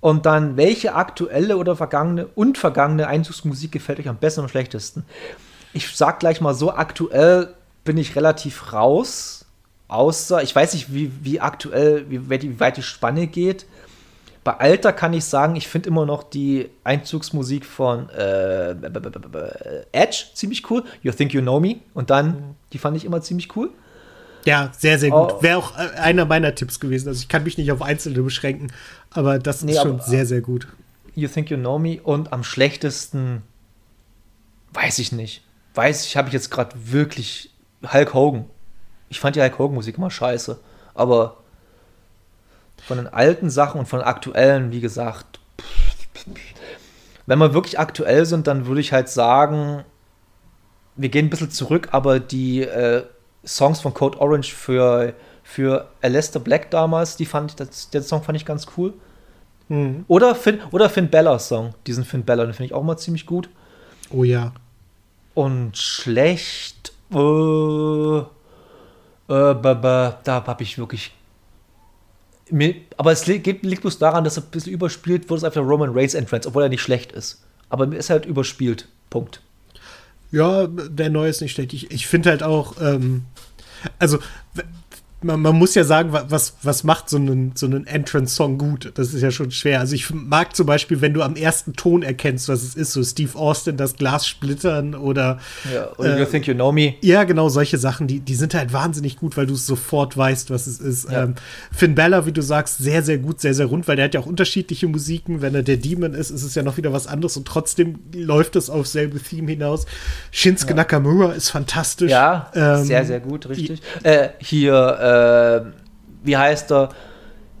Und 0.00 0.24
dann, 0.24 0.56
welche 0.56 0.94
aktuelle 0.94 1.58
oder 1.58 1.76
vergangene 1.76 2.26
und 2.34 2.56
vergangene 2.56 3.06
Einzugsmusik 3.06 3.70
gefällt 3.70 4.00
euch 4.00 4.08
am 4.08 4.16
besten 4.16 4.40
und 4.40 4.44
am 4.46 4.50
schlechtesten? 4.50 5.04
Ich 5.74 5.94
sag 5.94 6.20
gleich 6.20 6.40
mal 6.40 6.54
so, 6.54 6.72
aktuell 6.72 7.54
bin 7.84 7.98
ich 7.98 8.16
relativ 8.16 8.72
raus. 8.72 9.44
Außer, 9.88 10.42
ich 10.42 10.56
weiß 10.56 10.72
nicht, 10.72 10.94
wie, 10.94 11.12
wie 11.22 11.40
aktuell, 11.40 12.08
wie, 12.08 12.30
wie 12.30 12.60
weit 12.60 12.78
die 12.78 12.82
Spanne 12.82 13.26
geht. 13.26 13.66
Bei 14.42 14.54
Alter 14.58 14.92
kann 14.94 15.12
ich 15.12 15.24
sagen, 15.26 15.54
ich 15.56 15.68
finde 15.68 15.88
immer 15.90 16.06
noch 16.06 16.22
die 16.22 16.70
Einzugsmusik 16.82 17.66
von 17.66 18.08
äh, 18.10 18.70
Edge 19.92 20.24
ziemlich 20.34 20.70
cool. 20.70 20.84
You 21.02 21.12
Think 21.12 21.32
You 21.34 21.42
Know 21.42 21.60
Me. 21.60 21.76
Und 21.94 22.10
dann, 22.10 22.56
die 22.72 22.78
fand 22.78 22.96
ich 22.96 23.04
immer 23.04 23.20
ziemlich 23.20 23.54
cool. 23.56 23.70
Ja, 24.46 24.70
sehr, 24.76 24.98
sehr 24.98 25.10
gut. 25.10 25.34
Oh. 25.34 25.42
Wäre 25.42 25.58
auch 25.58 25.76
äh, 25.76 25.98
einer 25.98 26.24
meiner 26.24 26.54
Tipps 26.54 26.80
gewesen. 26.80 27.08
Also 27.08 27.20
ich 27.20 27.28
kann 27.28 27.42
mich 27.44 27.58
nicht 27.58 27.70
auf 27.70 27.82
Einzelne 27.82 28.22
beschränken, 28.22 28.72
aber 29.10 29.38
das 29.38 29.62
Nee, 29.62 29.72
ist 29.72 29.82
schon 29.82 29.96
aber- 29.96 30.02
sehr, 30.04 30.24
sehr 30.24 30.40
gut. 30.40 30.66
You 31.14 31.28
Think 31.28 31.50
You 31.50 31.58
Know 31.58 31.78
Me. 31.78 32.00
Und 32.02 32.32
am 32.32 32.42
schlechtesten, 32.42 33.42
weiß 34.72 34.98
ich 35.00 35.12
nicht. 35.12 35.42
Weiß 35.74 36.06
ich, 36.06 36.16
habe 36.16 36.28
ich 36.28 36.34
jetzt 36.34 36.50
gerade 36.50 36.74
wirklich 36.82 37.50
Hulk 37.92 38.14
Hogan. 38.14 38.46
Ich 39.10 39.20
fand 39.20 39.36
die 39.36 39.40
Hulk 39.42 39.58
Hogan 39.58 39.74
Musik 39.74 39.98
immer 39.98 40.10
scheiße. 40.10 40.58
Aber 40.94 41.36
von 42.86 42.96
den 42.96 43.06
alten 43.06 43.50
Sachen 43.50 43.80
und 43.80 43.86
von 43.86 44.00
den 44.00 44.06
aktuellen, 44.06 44.72
wie 44.72 44.80
gesagt, 44.80 45.38
wenn 47.26 47.38
wir 47.38 47.54
wirklich 47.54 47.78
aktuell 47.78 48.26
sind, 48.26 48.46
dann 48.46 48.66
würde 48.66 48.80
ich 48.80 48.92
halt 48.92 49.08
sagen, 49.08 49.84
wir 50.96 51.08
gehen 51.08 51.26
ein 51.26 51.30
bisschen 51.30 51.50
zurück, 51.50 51.88
aber 51.92 52.20
die 52.20 52.62
äh, 52.62 53.04
Songs 53.44 53.80
von 53.80 53.94
Code 53.94 54.20
Orange 54.20 54.52
für, 54.52 55.14
für 55.42 55.88
Alistair 56.02 56.40
Black 56.40 56.70
damals, 56.70 57.16
die 57.16 57.26
fand 57.26 57.52
ich, 57.52 57.56
das, 57.56 57.90
den 57.90 58.02
Song 58.02 58.22
fand 58.22 58.36
ich 58.36 58.44
ganz 58.44 58.66
cool. 58.76 58.92
Mhm. 59.68 60.04
Oder 60.08 60.34
Finn, 60.34 60.60
oder 60.72 60.90
Finn 60.90 61.08
Bella 61.08 61.38
Song, 61.38 61.74
diesen 61.86 62.04
Finn 62.04 62.24
Bella, 62.24 62.44
den 62.44 62.52
finde 62.52 62.66
ich 62.66 62.74
auch 62.74 62.82
mal 62.82 62.96
ziemlich 62.96 63.26
gut. 63.26 63.48
Oh 64.10 64.24
ja. 64.24 64.52
Und 65.34 65.76
schlecht, 65.76 66.92
äh, 67.12 68.18
äh, 68.18 68.24
da 69.28 70.20
habe 70.26 70.62
ich 70.62 70.76
wirklich. 70.78 71.12
Aber 72.96 73.12
es 73.12 73.26
liegt, 73.26 73.46
liegt 73.46 73.82
bloß 73.82 73.98
daran, 73.98 74.24
dass 74.24 74.36
er 74.36 74.42
ein 74.42 74.50
bisschen 74.50 74.72
überspielt 74.72 75.28
wurde, 75.28 75.38
es 75.38 75.44
einfach 75.44 75.62
Roman 75.62 75.90
Reigns 75.92 76.14
Entrance, 76.14 76.48
obwohl 76.48 76.62
er 76.62 76.68
nicht 76.68 76.82
schlecht 76.82 77.12
ist. 77.12 77.42
Aber 77.68 77.86
mir 77.86 77.96
ist 77.96 78.10
halt 78.10 78.26
überspielt. 78.26 78.88
Punkt. 79.10 79.40
Ja, 80.32 80.66
der 80.66 81.10
neue 81.10 81.30
ist 81.30 81.40
nicht 81.40 81.52
schlecht. 81.52 81.72
Ich, 81.72 81.90
ich 81.90 82.06
finde 82.06 82.30
halt 82.30 82.42
auch, 82.42 82.80
ähm, 82.80 83.24
also 83.98 84.18
man, 85.22 85.40
man 85.40 85.56
muss 85.56 85.74
ja 85.74 85.84
sagen, 85.84 86.12
wa- 86.12 86.24
was, 86.28 86.54
was 86.62 86.84
macht 86.84 87.08
so 87.10 87.16
einen, 87.16 87.52
so 87.54 87.66
einen 87.66 87.86
Entrance-Song 87.86 88.58
gut? 88.58 88.90
Das 88.94 89.12
ist 89.12 89.20
ja 89.22 89.30
schon 89.30 89.50
schwer. 89.50 89.80
Also 89.80 89.94
ich 89.94 90.10
mag 90.12 90.56
zum 90.56 90.66
Beispiel, 90.66 91.00
wenn 91.00 91.12
du 91.14 91.22
am 91.22 91.36
ersten 91.36 91.74
Ton 91.74 92.02
erkennst, 92.02 92.48
was 92.48 92.62
es 92.62 92.74
ist, 92.74 92.92
so 92.92 93.02
Steve 93.02 93.38
Austin, 93.38 93.76
das 93.76 93.96
Glas 93.96 94.26
splittern 94.26 94.94
oder 94.94 95.38
Ja, 95.72 95.88
oder 95.98 96.16
Äh, 96.16 96.20
You 96.20 96.26
Think 96.26 96.46
You 96.46 96.54
Know 96.54 96.72
Me. 96.72 96.94
Ja, 97.02 97.24
genau, 97.24 97.48
solche 97.48 97.76
Sachen, 97.78 98.06
die, 98.06 98.20
die 98.20 98.34
sind 98.34 98.54
halt 98.54 98.72
wahnsinnig 98.72 99.16
gut, 99.16 99.36
weil 99.36 99.46
du 99.46 99.54
sofort 99.56 100.16
weißt, 100.16 100.50
was 100.50 100.66
es 100.66 100.78
ist. 100.80 101.10
Ja. 101.10 101.24
Ähm, 101.24 101.34
Finn 101.70 101.94
Balor, 101.94 102.26
wie 102.26 102.32
du 102.32 102.42
sagst, 102.42 102.78
sehr, 102.78 103.02
sehr 103.02 103.18
gut, 103.18 103.40
sehr, 103.40 103.54
sehr 103.54 103.66
rund, 103.66 103.86
weil 103.88 103.96
der 103.96 104.06
hat 104.06 104.14
ja 104.14 104.20
auch 104.20 104.26
unterschiedliche 104.26 104.88
Musiken. 104.88 105.42
Wenn 105.42 105.54
er 105.54 105.62
der 105.62 105.76
Demon 105.76 106.14
ist, 106.14 106.30
ist 106.30 106.42
es 106.42 106.54
ja 106.54 106.62
noch 106.62 106.76
wieder 106.76 106.92
was 106.92 107.06
anderes 107.06 107.36
und 107.36 107.46
trotzdem 107.46 107.98
läuft 108.14 108.56
es 108.56 108.70
auf 108.70 108.86
selbe 108.86 109.18
Theme 109.20 109.50
hinaus. 109.50 109.86
Shinsuke 110.30 110.74
Nakamura 110.74 111.32
ist 111.32 111.50
fantastisch. 111.50 112.10
Ja, 112.10 112.50
Ähm, 112.54 112.84
sehr, 112.84 113.04
sehr 113.04 113.20
gut, 113.20 113.48
richtig. 113.48 113.82
Äh, 114.02 114.28
hier, 114.38 114.72
äh, 115.00 115.09
wie 116.22 116.36
heißt 116.36 116.70
er? 116.72 116.90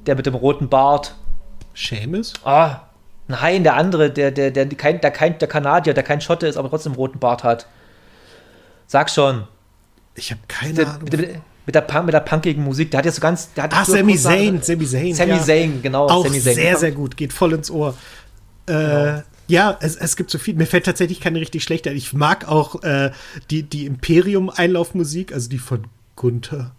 Der 0.06 0.14
mit 0.16 0.26
dem 0.26 0.34
roten 0.34 0.68
Bart. 0.68 1.14
Seamus? 1.74 2.32
Ah, 2.44 2.80
nein, 3.28 3.62
der 3.64 3.74
andere, 3.76 4.10
der, 4.10 4.30
der, 4.30 4.50
der, 4.50 4.66
kein, 4.68 5.00
der, 5.00 5.10
kein, 5.10 5.38
der 5.38 5.48
Kanadier, 5.48 5.94
der 5.94 6.02
kein 6.02 6.20
Schotte 6.20 6.46
ist, 6.46 6.56
aber 6.56 6.68
trotzdem 6.70 6.92
einen 6.92 6.98
roten 6.98 7.18
Bart 7.18 7.44
hat. 7.44 7.66
Sag 8.86 9.08
schon. 9.10 9.44
Ich 10.14 10.30
habe 10.30 10.40
keine 10.48 10.74
Der, 10.74 10.88
Ahnung. 10.88 11.02
mit, 11.04 11.12
der, 11.12 11.20
mit, 11.66 11.74
der, 11.74 11.80
Punk- 11.82 12.06
mit 12.06 12.14
der 12.14 12.20
punkigen 12.20 12.64
Musik, 12.64 12.90
der 12.90 12.98
hat 12.98 13.04
ja 13.06 13.12
so 13.12 13.20
ganz. 13.20 13.52
Der 13.54 13.64
hat 13.64 13.74
Ah, 13.74 13.84
so 13.84 13.92
Sami 13.92 14.12
kurz- 14.12 14.22
Zayn, 14.24 14.62
Sami 14.62 14.86
Zayn. 14.86 15.14
Sami 15.14 15.30
ja. 15.32 15.42
Zayn, 15.42 15.82
genau. 15.82 16.08
Auch 16.08 16.24
Sami 16.24 16.40
Zayn. 16.40 16.54
sehr, 16.54 16.76
sehr 16.76 16.92
gut, 16.92 17.16
geht 17.16 17.32
voll 17.32 17.52
ins 17.52 17.70
Ohr. 17.70 17.94
Äh, 18.66 19.20
Ja, 19.46 19.76
es, 19.80 19.96
es 19.96 20.16
gibt 20.16 20.30
so 20.30 20.38
viel. 20.38 20.54
Mir 20.54 20.66
fällt 20.66 20.86
tatsächlich 20.86 21.20
keine 21.20 21.40
richtig 21.40 21.62
schlechte 21.64 21.90
ein. 21.90 21.96
Ich 21.96 22.12
mag 22.12 22.48
auch 22.48 22.82
äh, 22.82 23.10
die, 23.50 23.62
die 23.64 23.86
Imperium-Einlaufmusik, 23.86 25.32
also 25.32 25.48
die 25.48 25.58
von 25.58 25.84
Gunther. 26.16 26.72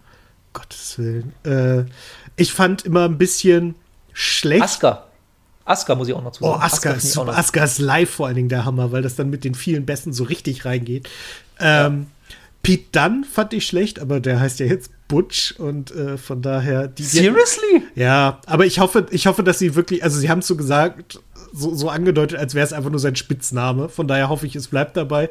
Gottes 0.54 0.98
Willen. 0.98 1.34
Äh, 1.44 1.86
ich 2.36 2.54
fand 2.54 2.84
immer 2.86 3.06
ein 3.06 3.18
bisschen 3.18 3.76
schlecht. 4.14 4.64
Aska. 4.64 5.06
Aska 5.66 5.96
muss 5.96 6.08
ich 6.08 6.14
auch 6.14 6.24
noch 6.24 6.32
zu 6.32 6.44
Oh, 6.44 6.52
sagen. 6.54 6.64
Aska 6.64 6.90
finde 6.92 7.06
ist 7.06 7.14
super. 7.14 7.38
Aska 7.38 7.64
ist 7.64 7.80
live 7.80 8.10
vor 8.10 8.28
allen 8.28 8.36
Dingen 8.36 8.50
der 8.50 8.66
Hammer, 8.66 8.92
weil 8.92 9.02
das 9.02 9.16
dann 9.16 9.30
mit 9.30 9.44
den 9.44 9.56
vielen 9.56 9.86
Besten 9.86 10.12
so 10.12 10.24
richtig 10.24 10.66
reingeht. 10.66 11.08
Ähm, 11.60 12.08
Pete 12.64 12.86
Dunn 12.92 13.24
fand 13.24 13.54
ich 13.54 13.66
schlecht, 13.66 14.00
aber 14.00 14.20
der 14.20 14.40
heißt 14.40 14.60
ja 14.60 14.66
jetzt 14.66 14.92
Butch 15.08 15.54
und 15.58 15.92
äh, 15.92 16.18
von 16.18 16.42
daher. 16.42 16.88
Die, 16.88 17.04
die, 17.04 17.08
Seriously? 17.08 17.84
ja, 17.96 18.40
aber 18.46 18.66
ich 18.66 18.80
hoffe, 18.80 19.08
ich 19.12 19.28
hoffe, 19.28 19.44
dass 19.44 19.60
sie 19.60 19.76
wirklich, 19.76 20.04
also 20.04 20.20
sie 20.20 20.30
haben 20.30 20.40
es 20.40 20.48
so 20.48 20.56
gesagt, 20.56 21.20
so, 21.54 21.74
so 21.76 21.90
angedeutet, 21.90 22.40
als 22.40 22.54
wäre 22.56 22.66
es 22.66 22.74
einfach 22.74 22.90
nur 22.92 23.00
sein 23.00 23.16
Spitzname. 23.16 23.90
Von 23.90 24.08
daher 24.08 24.30
hoffe 24.30 24.46
ich, 24.46 24.56
es 24.56 24.68
bleibt 24.68 24.96
dabei. 24.98 25.30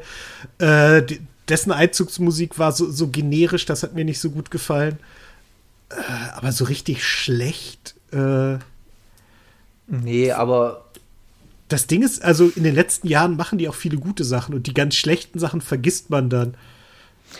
Äh, 0.59 1.03
die, 1.03 1.21
dessen 1.51 1.71
Einzugsmusik 1.71 2.57
war 2.57 2.71
so, 2.71 2.89
so 2.89 3.09
generisch, 3.09 3.65
das 3.65 3.83
hat 3.83 3.93
mir 3.93 4.05
nicht 4.05 4.19
so 4.19 4.31
gut 4.31 4.49
gefallen. 4.49 4.97
Äh, 5.89 5.95
aber 6.33 6.51
so 6.51 6.65
richtig 6.65 7.05
schlecht. 7.05 7.93
Äh, 8.11 8.57
Nee, 9.91 10.31
aber 10.31 10.85
das 11.67 11.85
Ding 11.85 12.01
ist, 12.01 12.23
also 12.23 12.47
in 12.55 12.63
den 12.63 12.73
letzten 12.73 13.07
Jahren 13.07 13.35
machen 13.35 13.57
die 13.57 13.67
auch 13.67 13.75
viele 13.75 13.97
gute 13.97 14.23
Sachen 14.23 14.55
und 14.55 14.65
die 14.65 14.73
ganz 14.73 14.95
schlechten 14.95 15.37
Sachen 15.37 15.59
vergisst 15.59 16.09
man 16.09 16.29
dann. 16.29 16.55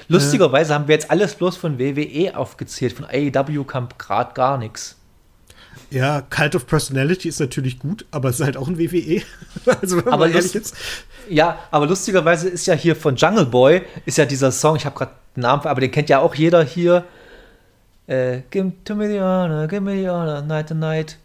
lustigerweise 0.09 0.73
haben 0.73 0.87
wir 0.87 0.95
jetzt 0.95 1.09
alles 1.09 1.35
bloß 1.35 1.55
von 1.55 1.79
WWE 1.79 2.35
aufgezählt. 2.35 2.93
Von 2.93 3.05
AEW 3.05 3.63
kam 3.63 3.87
gerade 3.97 4.33
gar 4.33 4.57
nichts. 4.57 4.97
Ja, 5.91 6.21
Cult 6.21 6.55
of 6.55 6.65
Personality 6.67 7.27
ist 7.27 7.39
natürlich 7.39 7.77
gut, 7.79 8.05
aber 8.11 8.29
es 8.29 8.39
ist 8.39 8.45
halt 8.45 8.55
auch 8.57 8.67
ein 8.67 8.79
WWE. 8.79 9.21
also 9.81 9.97
wenn 9.97 10.05
man 10.05 10.13
Aber 10.13 10.29
ehrlich 10.29 10.55
ist. 10.55 10.75
Ja, 11.29 11.59
aber 11.69 11.85
lustigerweise 11.85 12.47
ist 12.49 12.65
ja 12.65 12.73
hier 12.73 12.95
von 12.95 13.15
Jungle 13.17 13.45
Boy, 13.45 13.81
ist 14.05 14.17
ja 14.17 14.25
dieser 14.25 14.51
Song, 14.51 14.77
ich 14.77 14.85
habe 14.85 14.97
gerade 14.97 15.11
den 15.35 15.41
Namen, 15.41 15.63
aber 15.65 15.81
den 15.81 15.91
kennt 15.91 16.09
ja 16.09 16.19
auch 16.19 16.33
jeder 16.33 16.63
hier. 16.63 17.03
Äh, 18.07 18.41
give 18.49 18.71
to 18.85 18.95
me 18.95 19.07
the 19.09 19.19
honor, 19.19 19.67
give 19.67 19.81
me 19.81 19.95
the 20.01 20.09
honor, 20.09 20.41
night 20.41 20.69
to 20.69 20.73
night. 20.75 21.17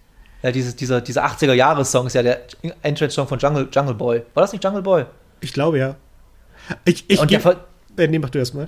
Ja, 0.42 0.50
dieses, 0.52 0.76
dieser, 0.76 1.00
dieser 1.00 1.24
80er-Jahres-Song 1.26 2.06
ist 2.06 2.14
ja 2.14 2.22
der 2.22 2.42
Entrance-Song 2.82 3.26
von 3.26 3.38
Jungle, 3.38 3.68
Jungle 3.72 3.94
Boy. 3.94 4.22
War 4.34 4.42
das 4.42 4.52
nicht 4.52 4.62
Jungle 4.62 4.82
Boy? 4.82 5.06
Ich 5.40 5.52
glaube 5.52 5.78
ja. 5.78 5.96
Ich, 6.84 7.04
ich 7.08 7.18
Und 7.20 7.30
der, 7.30 7.40
geb- 7.40 7.56
äh, 7.96 8.06
nee, 8.08 8.18
mach 8.18 8.30
du 8.30 8.38
erst 8.38 8.54
mal. 8.54 8.66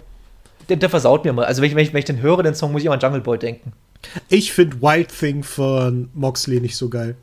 der, 0.68 0.76
der 0.76 0.90
versaut 0.90 1.24
mir 1.24 1.32
mal. 1.32 1.44
Also 1.44 1.60
wenn 1.60 1.68
ich, 1.68 1.76
wenn, 1.76 1.82
ich, 1.84 1.92
wenn 1.92 1.98
ich 1.98 2.04
den 2.04 2.22
höre, 2.22 2.42
den 2.42 2.54
Song, 2.54 2.72
muss 2.72 2.80
ich 2.82 2.86
immer 2.86 2.94
an 2.94 3.00
Jungle 3.00 3.20
Boy 3.20 3.38
denken. 3.38 3.72
Ich 4.28 4.52
finde 4.52 4.80
Wild 4.80 5.08
Thing 5.08 5.42
von 5.42 6.08
Moxley 6.14 6.60
nicht 6.60 6.76
so 6.76 6.88
geil. 6.88 7.16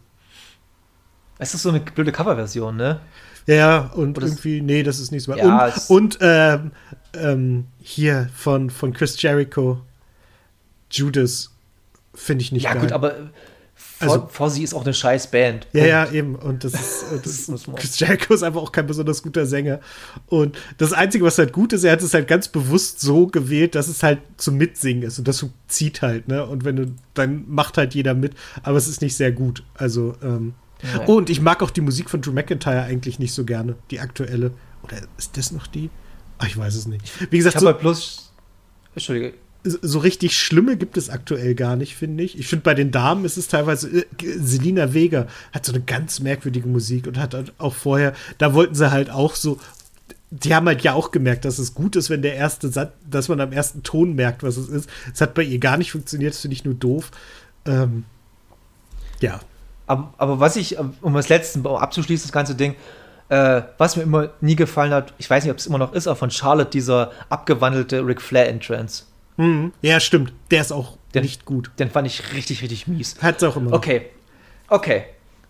Es 1.38 1.54
ist 1.54 1.64
so 1.64 1.70
eine 1.70 1.80
blöde 1.80 2.12
Coverversion, 2.12 2.76
ne? 2.76 3.00
Ja, 3.48 3.92
und 3.94 4.18
Oder 4.18 4.28
irgendwie, 4.28 4.62
nee, 4.62 4.84
das 4.84 5.00
ist 5.00 5.12
nicht 5.12 5.24
so. 5.24 5.34
Ja, 5.36 5.66
und 5.68 5.90
und 5.90 6.18
ähm, 6.22 6.72
ähm, 7.14 7.66
hier 7.80 8.30
von, 8.36 8.70
von 8.70 8.92
Chris 8.94 9.22
Jericho, 9.22 9.82
Judas, 10.92 11.52
finde 12.14 12.42
ich 12.44 12.52
nicht 12.52 12.64
Ja, 12.64 12.74
geil. 12.74 12.82
gut, 12.82 12.92
aber 12.92 13.16
Also- 14.00 14.28
Fozzy 14.30 14.64
ist 14.64 14.74
auch 14.74 14.84
eine 14.84 14.94
scheiß 14.94 15.32
Band. 15.32 15.68
Ja, 15.74 15.86
ja, 15.86 16.12
eben. 16.12 16.36
Und 16.36 16.64
das 16.64 16.74
ist, 16.74 17.04
äh, 17.14 17.20
Das 17.24 17.46
das 17.46 17.64
Chris 17.76 18.00
Jericho 18.00 18.34
ist 18.34 18.44
einfach 18.44 18.62
auch 18.62 18.72
kein 18.72 18.88
besonders 18.88 19.24
guter 19.24 19.46
Sänger. 19.46 19.80
Und 20.28 20.58
das 20.78 20.92
Einzige, 20.94 21.24
was 21.24 21.38
halt 21.38 21.54
gut 21.54 21.72
ist, 21.74 21.84
er 21.84 21.94
hat 21.94 22.02
es 22.02 22.14
halt 22.14 22.28
ganz 22.28 22.48
bewusst 22.48 23.00
so 23.00 23.28
gewählt, 23.28 23.76
dass 23.76 23.88
es 23.88 24.04
halt 24.04 24.20
zum 24.38 24.58
Mitsingen 24.58 25.04
ist. 25.04 25.20
Und 25.20 25.28
das 25.28 25.46
zieht 25.68 26.02
halt, 26.02 26.28
ne? 26.28 26.46
Und 26.46 26.66
wenn 26.66 26.76
du, 26.76 26.92
dann 27.14 27.46
macht 27.48 27.78
halt 27.78 27.94
jeder 27.96 28.14
mit. 28.14 28.34
Aber 28.64 28.78
es 28.78 28.88
ist 28.88 29.02
nicht 29.02 29.16
sehr 29.16 29.32
gut. 29.32 29.64
Also, 29.76 30.16
ähm. 30.22 30.54
Nee. 30.84 31.06
Und 31.06 31.30
ich 31.30 31.40
mag 31.42 31.64
auch 31.64 31.72
die 31.72 31.82
Musik 31.82 32.10
von 32.10 32.22
Drew 32.22 32.32
McIntyre 32.34 32.84
eigentlich 32.84 33.18
nicht 33.18 33.34
so 33.34 33.46
gerne. 33.46 33.76
Die 33.92 34.02
aktuelle. 34.02 34.52
Oder 34.84 34.98
ist 35.18 35.38
das 35.38 35.52
noch 35.52 35.68
die? 35.68 35.90
Ach, 36.38 36.48
ich 36.48 36.58
weiß 36.58 36.76
es 36.76 36.86
nicht. 36.86 37.02
Wie 37.32 37.38
Ich 37.38 37.44
gesagt, 37.44 37.56
habe 37.56 37.62
so, 37.66 37.68
halt 37.72 37.80
bloß. 37.80 38.34
Entschuldige. 38.94 39.34
So 39.66 40.00
richtig 40.00 40.38
Schlimme 40.38 40.78
gibt 40.78 40.98
es 40.98 41.10
aktuell 41.10 41.56
gar 41.56 41.76
nicht, 41.76 41.96
finde 41.96 42.24
ich. 42.24 42.38
Ich 42.38 42.48
finde, 42.48 42.64
bei 42.64 42.74
den 42.74 42.92
Damen 42.92 43.26
ist 43.26 43.38
es 43.38 43.48
teilweise, 43.48 43.90
äh, 43.90 44.06
Selina 44.38 44.94
Vega 44.94 45.28
hat 45.52 45.66
so 45.66 45.74
eine 45.74 45.82
ganz 45.82 46.20
merkwürdige 46.20 46.68
Musik 46.68 47.08
und 47.08 47.18
hat 47.18 47.34
halt 47.34 47.54
auch 47.58 47.74
vorher, 47.74 48.14
da 48.38 48.54
wollten 48.54 48.76
sie 48.76 48.92
halt 48.92 49.10
auch 49.10 49.36
so, 49.36 49.60
die 50.30 50.54
haben 50.54 50.68
halt 50.68 50.82
ja 50.82 50.94
auch 50.94 51.12
gemerkt, 51.12 51.46
dass 51.46 51.60
es 51.60 51.74
gut 51.74 51.96
ist, 51.96 52.10
wenn 52.10 52.22
der 52.22 52.36
erste 52.36 52.70
Satz, 52.70 52.92
dass 53.10 53.28
man 53.28 53.42
am 53.42 53.52
ersten 53.52 53.84
Ton 53.84 54.16
merkt, 54.16 54.44
was 54.44 54.58
es 54.58 54.70
ist. 54.70 54.90
Es 55.14 55.22
hat 55.22 55.34
bei 55.34 55.44
ihr 55.44 55.60
gar 55.60 55.78
nicht 55.78 55.92
funktioniert, 55.92 56.34
das 56.34 56.42
finde 56.42 56.56
ich 56.56 56.66
nur 56.66 56.76
doof. 56.76 57.12
Ähm, 57.66 58.06
ja. 59.20 59.40
Aber, 59.88 60.14
aber 60.18 60.40
was 60.40 60.56
ich, 60.56 60.78
um 61.02 61.14
das 61.14 61.30
letzte 61.30 61.60
um 61.60 61.78
abzuschließen, 61.78 62.28
das 62.28 62.34
ganze 62.34 62.56
Ding, 62.56 62.76
äh, 63.30 63.62
was 63.78 63.96
mir 63.96 64.04
immer 64.04 64.30
nie 64.42 64.56
gefallen 64.56 64.92
hat, 64.92 65.14
ich 65.18 65.30
weiß 65.30 65.44
nicht, 65.44 65.52
ob 65.52 65.58
es 65.58 65.68
immer 65.68 65.78
noch 65.78 65.94
ist, 65.94 66.08
aber 66.08 66.16
von 66.16 66.32
Charlotte 66.32 66.72
dieser 66.72 67.12
abgewandelte 67.30 68.06
Ric 68.06 68.22
Flair 68.22 68.50
Entrance. 68.50 69.04
Mhm. 69.38 69.74
Ja, 69.82 70.00
stimmt. 70.00 70.34
Der 70.52 70.62
ist 70.62 70.72
auch 70.72 70.98
Der- 71.14 71.22
nicht 71.22 71.46
gut. 71.46 71.72
Den 71.80 71.90
fand 71.90 72.08
ich 72.08 72.34
richtig, 72.34 72.62
richtig 72.62 72.88
mies. 72.88 73.16
Hat's 73.22 73.44
auch 73.44 73.58
immer. 73.58 73.74
Okay. 73.74 74.08
Okay. 74.68 75.04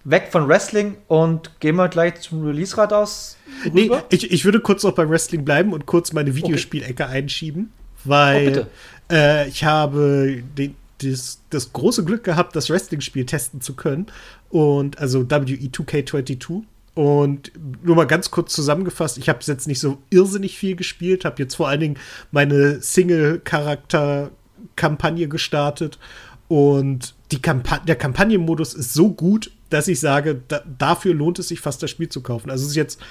Weg 0.04 0.28
von 0.32 0.48
Wrestling 0.48 0.98
und 1.08 1.60
gehen 1.60 1.76
wir 1.78 1.88
gleich 1.88 2.22
zum 2.22 2.46
Release-Rad 2.46 2.94
aus. 2.94 3.38
Nee, 3.74 3.90
ich, 4.10 4.30
ich 4.32 4.46
würde 4.46 4.60
kurz 4.60 4.84
noch 4.84 4.94
beim 4.94 5.10
Wrestling 5.10 5.44
bleiben 5.44 5.74
und 5.74 5.88
kurz 5.88 6.14
meine 6.14 6.36
Videospielecke 6.36 7.08
einschieben, 7.08 7.72
weil 8.04 8.68
Oh, 9.10 9.14
äh, 9.14 9.48
ich 9.48 9.64
habe 9.64 10.44
den, 10.58 10.76
das, 11.00 11.40
das 11.50 11.74
große 11.74 12.06
Glück 12.06 12.24
gehabt, 12.24 12.56
das 12.56 12.70
Wrestling-Spiel 12.70 13.26
testen 13.26 13.62
zu 13.62 13.74
können. 13.74 14.06
Und 14.50 15.00
also 15.00 15.22
WE2K22. 15.22 16.64
Und 16.96 17.52
nur 17.84 17.96
mal 17.98 18.08
ganz 18.08 18.32
kurz 18.32 18.54
zusammengefasst, 18.54 19.18
ich 19.18 19.30
habe 19.30 19.40
jetzt 19.46 19.68
nicht 19.68 19.82
so 19.82 19.98
irrsinnig 20.10 20.58
viel 20.58 20.78
gespielt, 20.78 21.26
habe 21.26 21.44
jetzt 21.44 21.56
vor 21.56 21.68
allen 21.68 21.82
Dingen 21.82 22.00
meine 22.32 22.82
Single-Charakter-Kampagne 22.82 25.28
gestartet. 25.28 26.00
Und 26.48 27.14
die 27.32 27.42
Kampa 27.42 27.80
der 27.80 27.98
Kampagnenmodus 27.98 28.74
ist 28.74 28.94
so 28.94 29.12
gut, 29.12 29.52
dass 29.70 29.90
ich 29.90 30.00
sage, 30.00 30.42
da, 30.48 30.64
dafür 30.78 31.14
lohnt 31.14 31.38
es 31.40 31.50
sich 31.50 31.60
fast 31.60 31.84
das 31.84 31.92
Spiel 31.92 32.08
zu 32.08 32.22
kaufen. 32.22 32.50
Also 32.50 32.64
es 32.64 32.70
ist 32.70 32.78
jetzt, 32.78 33.02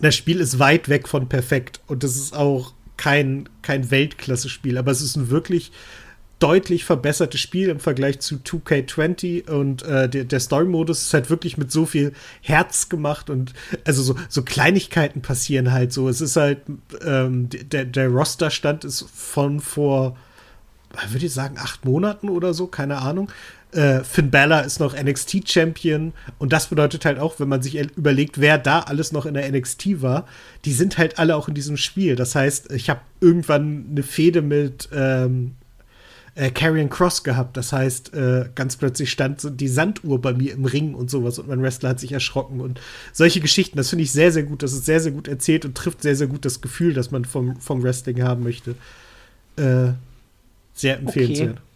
das 0.00 0.14
Spiel 0.14 0.38
ist 0.38 0.60
weit 0.60 0.88
weg 0.88 1.08
von 1.08 1.28
perfekt 1.28 1.80
und 1.88 2.04
es 2.04 2.16
ist 2.16 2.36
auch 2.36 2.74
kein, 2.96 3.48
kein 3.62 3.90
Weltklasse-Spiel, 3.90 4.78
aber 4.78 4.92
es 4.92 5.00
ist 5.00 5.16
ein 5.16 5.30
wirklich 5.30 5.72
deutlich 6.40 6.86
verbessertes 6.86 7.38
Spiel 7.38 7.68
im 7.68 7.80
Vergleich 7.80 8.18
zu 8.20 8.36
2K20 8.36 9.48
und 9.48 9.82
äh, 9.82 10.08
der, 10.08 10.24
der 10.24 10.40
Story-Modus 10.40 11.02
ist 11.02 11.14
halt 11.14 11.30
wirklich 11.30 11.58
mit 11.58 11.70
so 11.70 11.86
viel 11.86 12.12
Herz 12.40 12.88
gemacht 12.88 13.30
und 13.30 13.52
also 13.84 14.02
so, 14.02 14.16
so 14.28 14.42
Kleinigkeiten 14.42 15.20
passieren 15.20 15.70
halt 15.70 15.92
so. 15.92 16.08
Es 16.08 16.22
ist 16.22 16.36
halt, 16.36 16.62
ähm, 17.04 17.48
der, 17.50 17.84
der 17.84 18.08
Roster-Stand 18.08 18.84
ist 18.84 19.04
von 19.14 19.60
vor, 19.60 20.16
würde 21.10 21.26
ich 21.26 21.34
sagen, 21.34 21.56
acht 21.58 21.84
Monaten 21.84 22.30
oder 22.30 22.54
so, 22.54 22.66
keine 22.66 22.98
Ahnung. 22.98 23.30
Äh, 23.72 24.02
Finn 24.02 24.30
Balor 24.30 24.64
ist 24.64 24.80
noch 24.80 24.96
NXT-Champion 24.96 26.14
und 26.38 26.52
das 26.54 26.68
bedeutet 26.68 27.04
halt 27.04 27.18
auch, 27.18 27.38
wenn 27.38 27.48
man 27.48 27.60
sich 27.60 27.78
überlegt, 27.96 28.40
wer 28.40 28.56
da 28.56 28.80
alles 28.80 29.12
noch 29.12 29.26
in 29.26 29.34
der 29.34 29.48
NXT 29.52 30.00
war, 30.00 30.26
die 30.64 30.72
sind 30.72 30.96
halt 30.96 31.18
alle 31.18 31.36
auch 31.36 31.48
in 31.48 31.54
diesem 31.54 31.76
Spiel. 31.76 32.16
Das 32.16 32.34
heißt, 32.34 32.72
ich 32.72 32.88
habe 32.88 33.00
irgendwann 33.20 33.88
eine 33.90 34.02
Fehde 34.02 34.40
mit 34.40 34.88
ähm, 34.92 35.56
äh, 36.34 36.50
Carrion 36.50 36.90
Cross 36.90 37.22
gehabt. 37.22 37.56
Das 37.56 37.72
heißt, 37.72 38.14
äh, 38.14 38.50
ganz 38.54 38.76
plötzlich 38.76 39.10
stand 39.10 39.40
so 39.40 39.50
die 39.50 39.68
Sanduhr 39.68 40.20
bei 40.20 40.32
mir 40.32 40.52
im 40.52 40.64
Ring 40.64 40.94
und 40.94 41.10
sowas 41.10 41.38
und 41.38 41.48
mein 41.48 41.62
Wrestler 41.62 41.90
hat 41.90 42.00
sich 42.00 42.12
erschrocken 42.12 42.60
und 42.60 42.80
solche 43.12 43.40
Geschichten. 43.40 43.76
Das 43.76 43.90
finde 43.90 44.04
ich 44.04 44.12
sehr, 44.12 44.32
sehr 44.32 44.44
gut. 44.44 44.62
Das 44.62 44.72
ist 44.72 44.84
sehr, 44.84 45.00
sehr 45.00 45.12
gut 45.12 45.28
erzählt 45.28 45.64
und 45.64 45.76
trifft 45.76 46.02
sehr, 46.02 46.16
sehr 46.16 46.26
gut 46.26 46.44
das 46.44 46.60
Gefühl, 46.60 46.94
das 46.94 47.10
man 47.10 47.24
vom, 47.24 47.56
vom 47.60 47.82
Wrestling 47.82 48.22
haben 48.22 48.42
möchte. 48.42 48.74
Äh, 49.56 49.92
sehr 50.74 50.98
empfehlenswert. 50.98 51.58
Okay. 51.58 51.69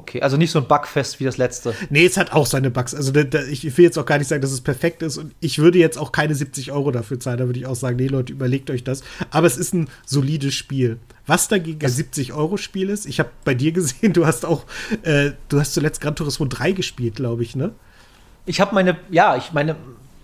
Okay, 0.00 0.22
also 0.22 0.38
nicht 0.38 0.50
so 0.50 0.58
ein 0.58 0.66
Bugfest 0.66 1.20
wie 1.20 1.24
das 1.24 1.36
letzte. 1.36 1.74
Nee, 1.90 2.06
es 2.06 2.16
hat 2.16 2.32
auch 2.32 2.46
seine 2.46 2.70
Bugs. 2.70 2.94
Also 2.94 3.12
da, 3.12 3.22
da, 3.22 3.42
ich 3.42 3.76
will 3.76 3.84
jetzt 3.84 3.98
auch 3.98 4.06
gar 4.06 4.16
nicht 4.16 4.28
sagen, 4.28 4.40
dass 4.40 4.50
es 4.50 4.62
perfekt 4.62 5.02
ist. 5.02 5.18
Und 5.18 5.34
ich 5.40 5.58
würde 5.58 5.78
jetzt 5.78 5.98
auch 5.98 6.10
keine 6.10 6.34
70 6.34 6.72
Euro 6.72 6.90
dafür 6.90 7.20
zahlen. 7.20 7.36
Da 7.36 7.44
würde 7.44 7.58
ich 7.58 7.66
auch 7.66 7.74
sagen, 7.74 7.96
nee, 7.96 8.06
Leute, 8.06 8.32
überlegt 8.32 8.70
euch 8.70 8.82
das. 8.82 9.02
Aber 9.30 9.46
es 9.46 9.58
ist 9.58 9.74
ein 9.74 9.90
solides 10.06 10.54
Spiel. 10.54 10.98
Was 11.26 11.48
dagegen 11.48 11.84
ein 11.84 11.92
70 11.92 12.32
Euro 12.32 12.56
Spiel 12.56 12.88
ist, 12.88 13.04
ich 13.04 13.20
habe 13.20 13.28
bei 13.44 13.52
dir 13.52 13.72
gesehen, 13.72 14.12
du 14.14 14.24
hast 14.24 14.46
auch, 14.46 14.64
äh, 15.02 15.32
du 15.50 15.60
hast 15.60 15.74
zuletzt 15.74 16.00
Gran 16.00 16.16
Turismo 16.16 16.46
3 16.46 16.72
gespielt, 16.72 17.16
glaube 17.16 17.42
ich, 17.42 17.54
ne? 17.54 17.72
Ich 18.46 18.58
habe 18.58 18.74
meine, 18.74 18.96
ja, 19.10 19.36
ich 19.36 19.52
meine, 19.52 19.76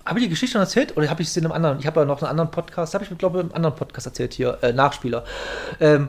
habe 0.07 0.21
ich 0.21 0.25
die 0.25 0.31
Geschichte 0.31 0.53
schon 0.53 0.63
erzählt 0.63 0.97
oder 0.97 1.11
habe 1.11 1.21
ich 1.21 1.29
es 1.29 1.37
in 1.37 1.45
einem 1.45 1.53
anderen? 1.53 1.81
Ich 1.81 1.87
habe 1.87 2.01
ja 2.01 2.07
noch 2.07 2.23
einen 2.23 2.31
anderen 2.31 2.51
Podcast, 2.51 2.95
habe 2.95 3.05
ich, 3.05 3.19
glaube 3.19 3.41
ich, 3.41 3.45
im 3.45 3.55
anderen 3.55 3.77
Podcast 3.77 4.07
erzählt 4.07 4.33
hier, 4.33 4.57
äh, 4.63 4.73
Nachspieler. 4.73 5.25
Ähm, 5.81 6.09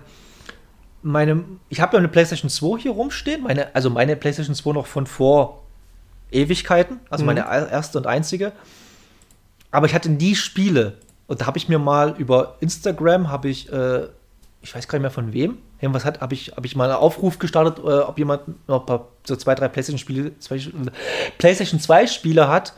meine, 1.08 1.44
ich 1.70 1.82
habe 1.82 1.94
ja 1.94 2.00
eine 2.00 2.08
PlayStation 2.08 2.50
2 2.50 2.82
hier 2.82 2.92
rumstehen, 2.92 3.44
meine, 3.44 3.74
also 3.76 3.90
meine 3.90 4.16
PlayStation 4.16 4.56
2 4.56 4.74
noch 4.74 4.86
von 4.86 5.08
vor 5.08 5.64
Ewigkeiten, 6.32 7.00
also 7.10 7.24
mhm. 7.24 7.28
meine 7.28 7.42
erste 7.72 7.98
und 7.98 8.08
einzige. 8.08 8.52
Aber 9.72 9.86
ich 9.86 9.94
hatte 9.94 10.10
nie 10.10 10.36
Spiele. 10.36 10.98
Und 11.28 11.42
da 11.42 11.46
habe 11.46 11.58
ich 11.58 11.68
mir 11.68 11.80
mal 11.80 12.16
über 12.18 12.56
Instagram, 12.62 13.30
habe 13.30 13.50
ich, 13.50 13.72
äh, 13.72 14.08
ich 14.62 14.76
weiß 14.76 14.88
gar 14.88 14.98
nicht 14.98 15.04
mehr 15.04 15.12
von 15.12 15.34
wem, 15.34 15.58
irgendwas 15.80 16.06
hat, 16.06 16.22
habe 16.22 16.34
ich, 16.34 16.54
hab 16.56 16.66
ich 16.66 16.76
mal 16.76 16.90
einen 16.90 17.00
Aufruf 17.00 17.40
gestartet, 17.40 17.80
äh, 17.80 18.00
ob 18.00 18.18
jemand 18.18 18.68
noch 18.68 18.86
paar, 18.86 19.08
so 19.26 19.36
zwei, 19.36 19.56
drei 19.56 19.68
PlayStation-Spiele, 19.68 20.32
PlayStation 21.38 21.80
2 21.80 22.08
Spiele 22.08 22.48
hat, 22.48 22.74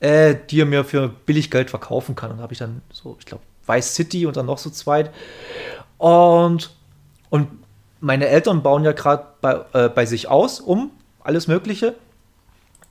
äh, 0.00 0.34
die 0.50 0.60
er 0.60 0.66
mir 0.66 0.84
für 0.84 1.08
billig 1.08 1.50
Geld 1.50 1.70
verkaufen 1.70 2.16
kann. 2.16 2.32
Und 2.32 2.38
da 2.38 2.42
habe 2.42 2.52
ich 2.52 2.58
dann 2.58 2.82
so, 2.92 3.16
ich 3.18 3.26
glaube, 3.26 3.44
Vice 3.66 3.94
City 3.94 4.26
und 4.26 4.36
dann 4.36 4.46
noch 4.46 4.58
so 4.58 4.70
zwei. 4.70 5.10
Und, 5.98 6.74
und 7.30 7.48
meine 8.02 8.26
Eltern 8.26 8.62
bauen 8.62 8.84
ja 8.84 8.92
gerade 8.92 9.26
bei, 9.40 9.64
äh, 9.72 9.88
bei 9.88 10.04
sich 10.04 10.28
aus 10.28 10.60
um 10.60 10.90
alles 11.22 11.46
Mögliche, 11.46 11.94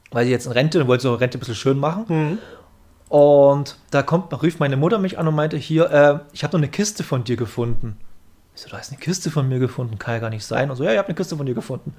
weil 0.10 0.26
sie 0.26 0.32
jetzt 0.32 0.46
in 0.46 0.54
Rente, 0.54 0.88
wollte 0.88 1.04
so 1.04 1.14
Rente 1.14 1.38
ein 1.38 1.40
bisschen 1.40 1.56
schön 1.56 1.78
machen. 1.78 2.06
Mhm. 2.08 2.38
Und 3.10 3.76
da 3.92 4.04
kommt, 4.04 4.42
rief 4.42 4.60
meine 4.60 4.78
Mutter 4.78 4.98
mich 4.98 5.20
an 5.20 5.28
und 5.28 5.36
meinte, 5.36 5.58
hier, 5.58 5.92
äh, 5.92 6.20
ich 6.32 6.44
habe 6.44 6.54
noch 6.54 6.62
eine 6.62 6.72
Kiste 6.72 7.04
von 7.04 7.26
dir 7.26 7.36
gefunden. 7.36 7.98
Ich 8.56 8.62
so, 8.62 8.70
du 8.70 8.78
hast 8.78 8.90
eine 8.92 9.02
Kiste 9.02 9.30
von 9.30 9.50
mir 9.50 9.60
gefunden, 9.60 10.00
kann 10.00 10.14
ja 10.14 10.20
gar 10.22 10.30
nicht 10.30 10.46
sein. 10.46 10.72
Und 10.72 10.78
so, 10.78 10.86
ja, 10.86 10.92
ich 10.92 10.98
habe 10.98 11.10
eine 11.10 11.16
Kiste 11.16 11.36
von 11.36 11.46
dir 11.46 11.56
gefunden. 11.56 11.94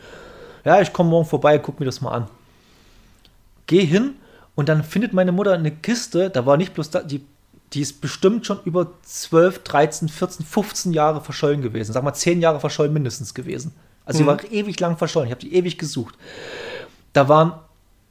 Ja, 0.64 0.81
ich 0.81 0.92
komme 0.92 1.11
morgen 1.11 1.29
vorbei, 1.29 1.59
guck 1.59 1.81
mir 1.81 1.87
das 1.87 2.01
mal 2.01 2.12
an. 2.12 2.29
Geh 3.66 3.85
hin 3.85 4.14
und 4.55 4.70
dann 4.70 4.83
findet 4.85 5.12
meine 5.12 5.33
Mutter 5.33 5.53
eine 5.53 5.70
Kiste, 5.70 6.31
da 6.31 6.46
war 6.46 6.57
nicht 6.57 6.72
bloß 6.72 6.90
da, 6.90 7.03
die 7.03 7.25
die 7.72 7.80
ist 7.80 8.00
bestimmt 8.00 8.46
schon 8.46 8.61
über 8.64 8.88
12, 9.02 9.62
13, 9.64 10.08
14, 10.08 10.44
15 10.44 10.92
Jahre 10.92 11.20
verschollen 11.20 11.62
gewesen. 11.62 11.92
Sag 11.92 12.04
mal, 12.04 12.12
10 12.12 12.40
Jahre 12.40 12.61
verschollen 12.61 12.92
mindestens 12.92 13.35
gewesen. 13.35 13.72
Also 14.04 14.18
mhm. 14.18 14.22
die 14.22 14.26
war 14.26 14.52
ewig 14.52 14.80
lang 14.80 14.98
verschollen. 14.98 15.28
Ich 15.28 15.32
habe 15.32 15.40
die 15.40 15.54
ewig 15.54 15.78
gesucht. 15.78 16.14
Da 17.12 17.28
waren 17.28 17.52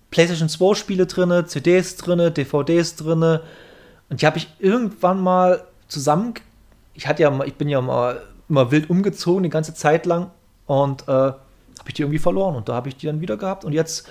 PlayStation 0.10 0.50
2 0.50 0.76
Spiele 0.76 1.06
drin, 1.06 1.46
CDs 1.48 1.96
drin, 1.96 2.34
DVDs 2.34 2.96
drin. 2.96 3.40
Und 4.10 4.22
die 4.22 4.26
habe 4.26 4.38
ich 4.38 4.48
irgendwann 4.60 5.22
mal 5.22 5.64
zusammen. 5.88 6.34
Ich 6.94 7.08
hatte 7.08 7.24
ja 7.24 7.30
mal, 7.30 7.48
ich 7.48 7.56
bin 7.56 7.70
ja 7.70 7.82
mal 7.82 8.22
immer 8.50 8.72
wild 8.72 8.90
umgezogen 8.90 9.44
die 9.44 9.50
ganze 9.50 9.74
Zeit 9.74 10.06
lang 10.06 10.30
und 10.66 11.08
äh, 11.08 11.12
habe 11.12 11.88
ich 11.88 11.94
die 11.94 12.02
irgendwie 12.02 12.20
verloren. 12.20 12.56
Und 12.56 12.68
da 12.68 12.74
habe 12.74 12.90
ich 12.90 12.98
die 12.98 13.06
dann 13.06 13.22
wieder 13.22 13.38
gehabt. 13.38 13.64
Und 13.64 13.74
jetzt 13.74 14.08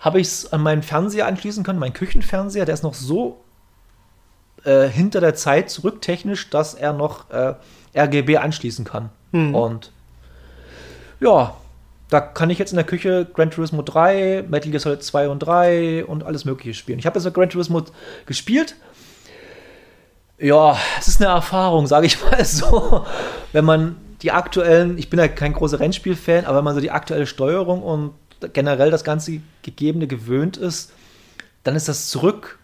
habe 0.00 0.20
ich 0.20 0.28
es 0.28 0.52
an 0.52 0.62
meinen 0.62 0.82
Fernseher 0.82 1.26
anschließen 1.26 1.64
können, 1.64 1.78
meinen 1.78 1.92
Küchenfernseher. 1.92 2.64
Der 2.64 2.74
ist 2.74 2.82
noch 2.82 2.94
so 2.94 3.43
äh, 4.64 4.88
hinter 4.88 5.20
der 5.20 5.34
Zeit 5.34 5.70
zurück 5.70 6.02
technisch, 6.02 6.50
dass 6.50 6.74
er 6.74 6.92
noch 6.92 7.30
äh, 7.30 7.54
RGB 7.96 8.38
anschließen 8.38 8.84
kann. 8.84 9.10
Hm. 9.32 9.54
Und 9.54 9.92
ja, 11.20 11.54
da 12.10 12.20
kann 12.20 12.50
ich 12.50 12.58
jetzt 12.58 12.72
in 12.72 12.76
der 12.76 12.84
Küche 12.84 13.26
Gran 13.32 13.50
Turismo 13.50 13.82
3, 13.82 14.44
Metal 14.48 14.70
Gear 14.70 14.80
Solid 14.80 15.02
2 15.02 15.28
und 15.28 15.40
3 15.40 16.04
und 16.04 16.24
alles 16.24 16.44
Mögliche 16.44 16.74
spielen. 16.74 16.98
Ich 16.98 17.06
habe 17.06 17.18
jetzt 17.18 17.34
Gran 17.34 17.50
Turismo 17.50 17.82
gespielt. 18.26 18.76
Ja, 20.38 20.76
es 20.98 21.08
ist 21.08 21.20
eine 21.20 21.30
Erfahrung, 21.30 21.86
sage 21.86 22.06
ich 22.06 22.22
mal 22.30 22.44
so. 22.44 23.04
Wenn 23.52 23.64
man 23.64 23.96
die 24.22 24.32
aktuellen, 24.32 24.98
ich 24.98 25.10
bin 25.10 25.18
ja 25.18 25.28
kein 25.28 25.52
großer 25.52 25.80
Rennspiel-Fan, 25.80 26.44
aber 26.44 26.58
wenn 26.58 26.64
man 26.64 26.74
so 26.74 26.80
die 26.80 26.90
aktuelle 26.90 27.26
Steuerung 27.26 27.82
und 27.82 28.14
generell 28.52 28.90
das 28.90 29.04
ganze 29.04 29.40
Gegebene 29.62 30.06
gewöhnt 30.06 30.56
ist, 30.56 30.92
dann 31.62 31.76
ist 31.76 31.88
das 31.88 32.08
zurück 32.08 32.58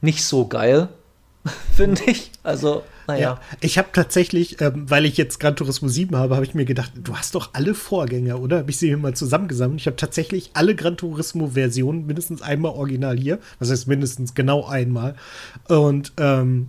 nicht 0.00 0.24
so 0.24 0.46
geil, 0.46 0.88
finde 1.74 2.02
ich. 2.06 2.30
Also, 2.42 2.82
naja. 3.06 3.20
Ja, 3.20 3.40
ich 3.60 3.78
habe 3.78 3.88
tatsächlich, 3.92 4.60
ähm, 4.60 4.90
weil 4.90 5.06
ich 5.06 5.16
jetzt 5.16 5.40
Gran 5.40 5.56
Turismo 5.56 5.88
7 5.88 6.14
habe, 6.14 6.34
habe 6.34 6.44
ich 6.44 6.54
mir 6.54 6.66
gedacht, 6.66 6.92
du 7.02 7.16
hast 7.16 7.34
doch 7.34 7.50
alle 7.54 7.74
Vorgänger, 7.74 8.38
oder? 8.38 8.58
Habe 8.58 8.70
ich 8.70 8.78
sie 8.78 8.88
hier 8.88 8.98
mal 8.98 9.14
zusammengesammelt. 9.14 9.80
Ich 9.80 9.86
habe 9.86 9.96
tatsächlich 9.96 10.50
alle 10.52 10.74
Gran 10.74 10.98
Turismo-Versionen 10.98 12.06
mindestens 12.06 12.42
einmal 12.42 12.72
original 12.72 13.16
hier. 13.16 13.38
Was 13.58 13.70
heißt 13.70 13.88
mindestens 13.88 14.34
genau 14.34 14.66
einmal. 14.66 15.14
Und 15.68 16.12
ähm, 16.18 16.68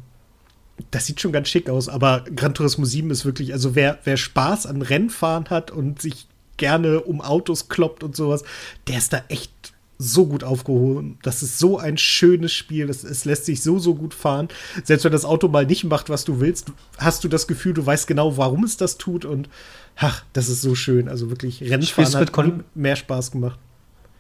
das 0.92 1.06
sieht 1.06 1.20
schon 1.20 1.34
ganz 1.34 1.50
schick 1.50 1.70
aus, 1.70 1.90
aber 1.90 2.24
Gran 2.34 2.54
Turismo 2.54 2.86
7 2.86 3.12
ist 3.12 3.26
wirklich, 3.26 3.52
also 3.52 3.76
wer, 3.76 4.00
wer 4.06 4.16
Spaß 4.16 4.66
an 4.66 4.82
Rennfahren 4.82 5.50
hat 5.50 5.72
und 5.72 6.02
sich 6.02 6.28
gerne 6.56 7.02
um 7.02 7.22
Autos 7.22 7.70
kloppt 7.70 8.04
und 8.04 8.16
sowas, 8.16 8.44
der 8.88 8.98
ist 8.98 9.14
da 9.14 9.24
echt 9.28 9.74
so 10.02 10.26
gut 10.26 10.46
aufgehoben. 10.46 11.20
Das 11.24 11.44
ist 11.44 11.60
so 11.60 11.78
ein 11.78 11.98
schönes 11.98 12.54
Spiel. 12.54 12.88
Das, 12.88 13.04
es 13.04 13.26
lässt 13.26 13.46
sich 13.46 13.62
so, 13.62 13.80
so 13.80 13.96
gut 13.96 14.14
fahren. 14.14 14.48
Selbst 14.84 15.04
wenn 15.04 15.12
das 15.12 15.26
Auto 15.26 15.50
mal 15.50 15.66
nicht 15.66 15.84
macht, 15.84 16.10
was 16.10 16.24
du 16.24 16.40
willst, 16.40 16.72
hast 16.98 17.24
du 17.26 17.28
das 17.28 17.48
Gefühl, 17.48 17.74
du 17.74 17.86
weißt 17.86 18.08
genau, 18.08 18.38
warum 18.38 18.64
es 18.64 18.78
das 18.78 18.98
tut. 18.98 19.26
Und 19.26 19.50
ach, 19.98 20.24
das 20.32 20.48
ist 20.48 20.62
so 20.62 20.74
schön. 20.74 21.10
Also 21.10 21.30
wirklich, 21.30 21.62
Rennfahren 21.62 22.16
hat 22.16 22.76
mehr 22.76 22.96
Spaß 22.96 23.32
gemacht. 23.32 23.60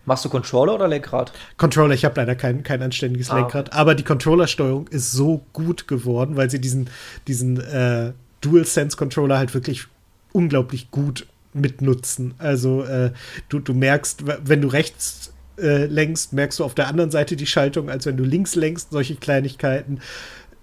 Machst 0.05 0.25
du 0.25 0.29
Controller 0.29 0.75
oder 0.75 0.87
Lenkrad? 0.87 1.31
Controller, 1.55 1.93
ich 1.93 2.03
habe 2.03 2.19
leider 2.19 2.35
kein, 2.35 2.63
kein 2.63 2.81
anständiges 2.81 3.29
ah, 3.29 3.37
Lenkrad. 3.37 3.71
Aber 3.71 3.95
die 3.95 4.03
Controllersteuerung 4.03 4.87
ist 4.89 5.13
so 5.13 5.45
gut 5.53 5.87
geworden, 5.87 6.35
weil 6.35 6.49
sie 6.49 6.59
diesen, 6.59 6.89
diesen 7.27 7.61
äh, 7.61 8.11
DualSense-Controller 8.41 9.37
halt 9.37 9.53
wirklich 9.53 9.85
unglaublich 10.33 10.91
gut 10.91 11.25
mitnutzen. 11.53 12.33
Also 12.37 12.83
äh, 12.83 13.11
du, 13.47 13.59
du 13.59 13.73
merkst, 13.73 14.23
wenn 14.43 14.61
du 14.61 14.67
rechts 14.67 15.31
äh, 15.61 15.85
lenkst, 15.85 16.33
merkst 16.33 16.59
du 16.59 16.63
auf 16.63 16.75
der 16.75 16.87
anderen 16.87 17.11
Seite 17.11 17.35
die 17.35 17.45
Schaltung, 17.45 17.89
als 17.89 18.05
wenn 18.05 18.17
du 18.17 18.23
links 18.23 18.55
lenkst, 18.55 18.91
solche 18.91 19.15
Kleinigkeiten. 19.15 19.99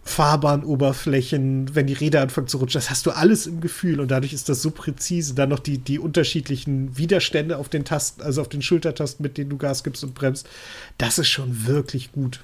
Fahrbahnoberflächen, 0.06 1.74
wenn 1.74 1.88
die 1.88 1.92
Räder 1.92 2.20
anfangen 2.22 2.46
zu 2.46 2.58
rutschen, 2.58 2.80
das 2.80 2.90
hast 2.90 3.06
du 3.06 3.10
alles 3.10 3.48
im 3.48 3.60
Gefühl 3.60 3.98
und 3.98 4.08
dadurch 4.12 4.32
ist 4.32 4.48
das 4.48 4.62
so 4.62 4.70
präzise. 4.70 5.34
Dann 5.34 5.48
noch 5.48 5.58
die, 5.58 5.78
die 5.78 5.98
unterschiedlichen 5.98 6.96
Widerstände 6.96 7.58
auf 7.58 7.68
den 7.68 7.84
Tasten, 7.84 8.22
also 8.22 8.40
auf 8.40 8.48
den 8.48 8.62
Schultertasten, 8.62 9.24
mit 9.24 9.36
denen 9.36 9.50
du 9.50 9.56
Gas 9.56 9.82
gibst 9.82 10.04
und 10.04 10.14
bremst. 10.14 10.48
Das 10.96 11.18
ist 11.18 11.28
schon 11.28 11.66
wirklich 11.66 12.12
gut. 12.12 12.40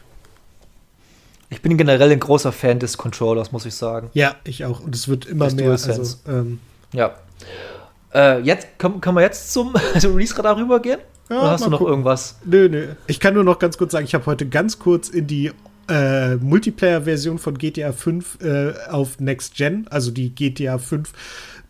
Ich 1.51 1.63
bin 1.63 1.77
generell 1.77 2.11
ein 2.11 2.19
großer 2.19 2.51
Fan 2.51 2.81
des 2.81 2.97
Controllers, 2.97 3.53
muss 3.53 3.65
ich 3.65 3.75
sagen. 3.75 4.11
Ja, 4.13 4.37
ich 4.43 4.65
auch. 4.65 4.81
Und 4.81 4.95
es 4.97 5.07
wird 5.07 5.27
immer 5.27 5.45
des 5.45 5.55
mehr. 5.55 5.71
Also, 5.71 6.17
ähm, 6.27 6.59
ja. 6.93 7.15
Äh, 8.15 8.41
jetzt 8.41 8.79
können, 8.79 9.01
können 9.01 9.17
wir 9.17 9.23
jetzt 9.23 9.53
zum 9.53 9.75
Release-Radar 9.95 10.57
rübergehen? 10.57 11.01
Ja, 11.31 11.41
Oder 11.41 11.51
hast 11.53 11.65
du 11.65 11.71
noch 11.71 11.79
gucken. 11.79 11.93
irgendwas? 11.93 12.39
Nö, 12.45 12.69
nö. 12.69 12.89
Ich 13.07 13.21
kann 13.21 13.35
nur 13.35 13.45
noch 13.45 13.59
ganz 13.59 13.79
kurz 13.79 13.93
sagen, 13.93 14.05
ich 14.05 14.15
habe 14.15 14.27
heute 14.27 14.47
ganz 14.47 14.79
kurz 14.79 15.09
in 15.09 15.27
die 15.27 15.51
äh, 15.89 16.37
Multiplayer-Version 16.37 17.39
von 17.39 17.57
GTA 17.57 17.93
5 17.93 18.39
äh, 18.43 18.73
auf 18.91 19.19
Next 19.19 19.55
Gen, 19.57 19.87
also 19.91 20.11
die 20.11 20.35
GTA 20.35 20.79
5 20.79 21.11